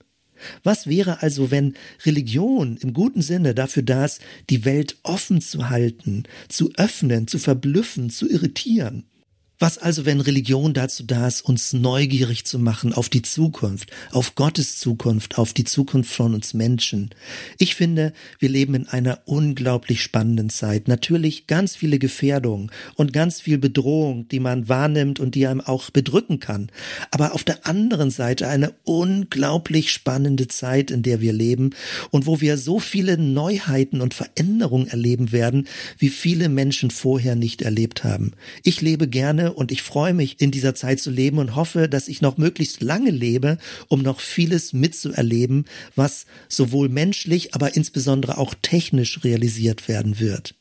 Was 0.63 0.87
wäre 0.87 1.21
also, 1.21 1.51
wenn 1.51 1.75
Religion 2.05 2.77
im 2.77 2.93
guten 2.93 3.21
Sinne 3.21 3.53
dafür 3.53 3.83
da 3.83 4.05
ist, 4.05 4.21
die 4.49 4.65
Welt 4.65 4.97
offen 5.03 5.41
zu 5.41 5.69
halten, 5.69 6.23
zu 6.47 6.71
öffnen, 6.77 7.27
zu 7.27 7.39
verblüffen, 7.39 8.09
zu 8.09 8.29
irritieren? 8.29 9.03
Was 9.61 9.77
also, 9.77 10.05
wenn 10.05 10.21
Religion 10.21 10.73
dazu 10.73 11.03
da 11.03 11.27
ist, 11.27 11.41
uns 11.41 11.73
neugierig 11.73 12.45
zu 12.45 12.59
machen 12.59 12.93
auf 12.93 13.09
die 13.09 13.23
Zukunft, 13.23 13.91
auf 14.13 14.35
Gottes 14.35 14.79
Zukunft, 14.79 15.37
auf 15.37 15.51
die 15.51 15.65
Zukunft 15.65 16.13
von 16.13 16.33
uns 16.33 16.53
Menschen? 16.53 17.09
Ich 17.57 17.75
finde, 17.75 18.13
wir 18.39 18.47
leben 18.47 18.73
in 18.73 18.87
einer 18.87 19.19
unglaublich 19.25 20.01
spannenden 20.01 20.49
Zeit. 20.49 20.87
Natürlich 20.87 21.45
ganz 21.45 21.75
viele 21.75 21.99
Gefährdungen 21.99 22.71
und 22.95 23.11
ganz 23.11 23.41
viel 23.41 23.57
Bedrohung, 23.57 24.29
die 24.29 24.39
man 24.39 24.69
wahrnimmt 24.69 25.19
und 25.19 25.35
die 25.35 25.45
einem 25.45 25.59
auch 25.59 25.89
bedrücken 25.89 26.39
kann. 26.39 26.71
Aber 27.11 27.33
auf 27.33 27.43
der 27.43 27.67
anderen 27.67 28.11
Seite 28.11 28.47
eine 28.47 28.73
unglaublich 28.85 29.91
spannende 29.91 30.47
Zeit, 30.47 30.89
in 30.89 31.03
der 31.03 31.19
wir 31.19 31.33
leben 31.33 31.71
und 32.11 32.27
wo 32.27 32.39
wir 32.39 32.57
so 32.57 32.79
viele 32.79 33.17
Neuheiten 33.17 33.99
und 33.99 34.13
Veränderungen 34.13 34.87
erleben 34.87 35.33
werden, 35.33 35.67
wie 35.97 36.07
viele 36.07 36.47
Menschen 36.47 36.91
vorher 36.91 37.35
nicht 37.35 37.61
erlebt 37.61 38.05
haben. 38.05 38.31
Ich 38.63 38.79
lebe 38.79 39.09
gerne 39.09 39.48
und 39.51 39.71
ich 39.71 39.81
freue 39.81 40.13
mich, 40.13 40.41
in 40.41 40.51
dieser 40.51 40.75
Zeit 40.75 40.99
zu 40.99 41.11
leben 41.11 41.37
und 41.37 41.55
hoffe, 41.55 41.89
dass 41.89 42.07
ich 42.07 42.21
noch 42.21 42.37
möglichst 42.37 42.81
lange 42.81 43.11
lebe, 43.11 43.57
um 43.87 44.01
noch 44.01 44.19
vieles 44.19 44.73
mitzuerleben, 44.73 45.65
was 45.95 46.25
sowohl 46.47 46.89
menschlich, 46.89 47.53
aber 47.53 47.75
insbesondere 47.75 48.37
auch 48.37 48.53
technisch 48.61 49.23
realisiert 49.23 49.87
werden 49.87 50.19
wird. 50.19 50.55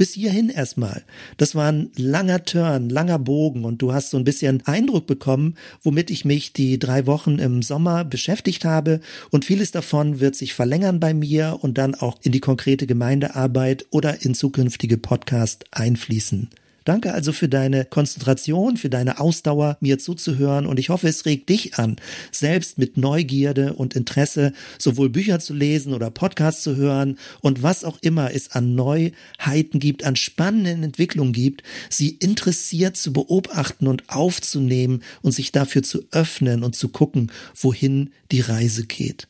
Bis 0.00 0.14
hierhin 0.14 0.48
erstmal. 0.48 1.04
Das 1.36 1.54
war 1.54 1.70
ein 1.70 1.90
langer 1.94 2.42
Turn, 2.46 2.88
langer 2.88 3.18
Bogen 3.18 3.66
und 3.66 3.82
du 3.82 3.92
hast 3.92 4.08
so 4.08 4.16
ein 4.16 4.24
bisschen 4.24 4.66
Eindruck 4.66 5.06
bekommen, 5.06 5.56
womit 5.82 6.10
ich 6.10 6.24
mich 6.24 6.54
die 6.54 6.78
drei 6.78 7.06
Wochen 7.06 7.38
im 7.38 7.60
Sommer 7.60 8.04
beschäftigt 8.06 8.64
habe 8.64 9.00
und 9.30 9.44
vieles 9.44 9.72
davon 9.72 10.18
wird 10.18 10.36
sich 10.36 10.54
verlängern 10.54 11.00
bei 11.00 11.12
mir 11.12 11.58
und 11.60 11.76
dann 11.76 11.94
auch 11.94 12.18
in 12.22 12.32
die 12.32 12.40
konkrete 12.40 12.86
Gemeindearbeit 12.86 13.84
oder 13.90 14.24
in 14.24 14.34
zukünftige 14.34 14.96
Podcast 14.96 15.66
einfließen. 15.70 16.48
Danke 16.84 17.12
also 17.12 17.32
für 17.32 17.48
deine 17.48 17.84
Konzentration, 17.84 18.76
für 18.76 18.90
deine 18.90 19.20
Ausdauer, 19.20 19.76
mir 19.80 19.98
zuzuhören 19.98 20.66
und 20.66 20.78
ich 20.78 20.88
hoffe, 20.88 21.08
es 21.08 21.26
regt 21.26 21.48
dich 21.48 21.74
an, 21.78 21.96
selbst 22.32 22.78
mit 22.78 22.96
Neugierde 22.96 23.74
und 23.74 23.94
Interesse 23.96 24.52
sowohl 24.78 25.10
Bücher 25.10 25.40
zu 25.40 25.54
lesen 25.54 25.92
oder 25.92 26.10
Podcasts 26.10 26.62
zu 26.62 26.76
hören 26.76 27.18
und 27.40 27.62
was 27.62 27.84
auch 27.84 27.98
immer 28.00 28.34
es 28.34 28.52
an 28.52 28.74
Neuheiten 28.74 29.78
gibt, 29.78 30.04
an 30.04 30.16
spannenden 30.16 30.82
Entwicklungen 30.82 31.32
gibt, 31.32 31.62
sie 31.88 32.10
interessiert 32.10 32.96
zu 32.96 33.12
beobachten 33.12 33.86
und 33.86 34.08
aufzunehmen 34.08 35.02
und 35.22 35.32
sich 35.32 35.52
dafür 35.52 35.82
zu 35.82 36.04
öffnen 36.10 36.62
und 36.62 36.76
zu 36.76 36.88
gucken, 36.88 37.30
wohin 37.54 38.10
die 38.32 38.40
Reise 38.40 38.86
geht. 38.86 39.29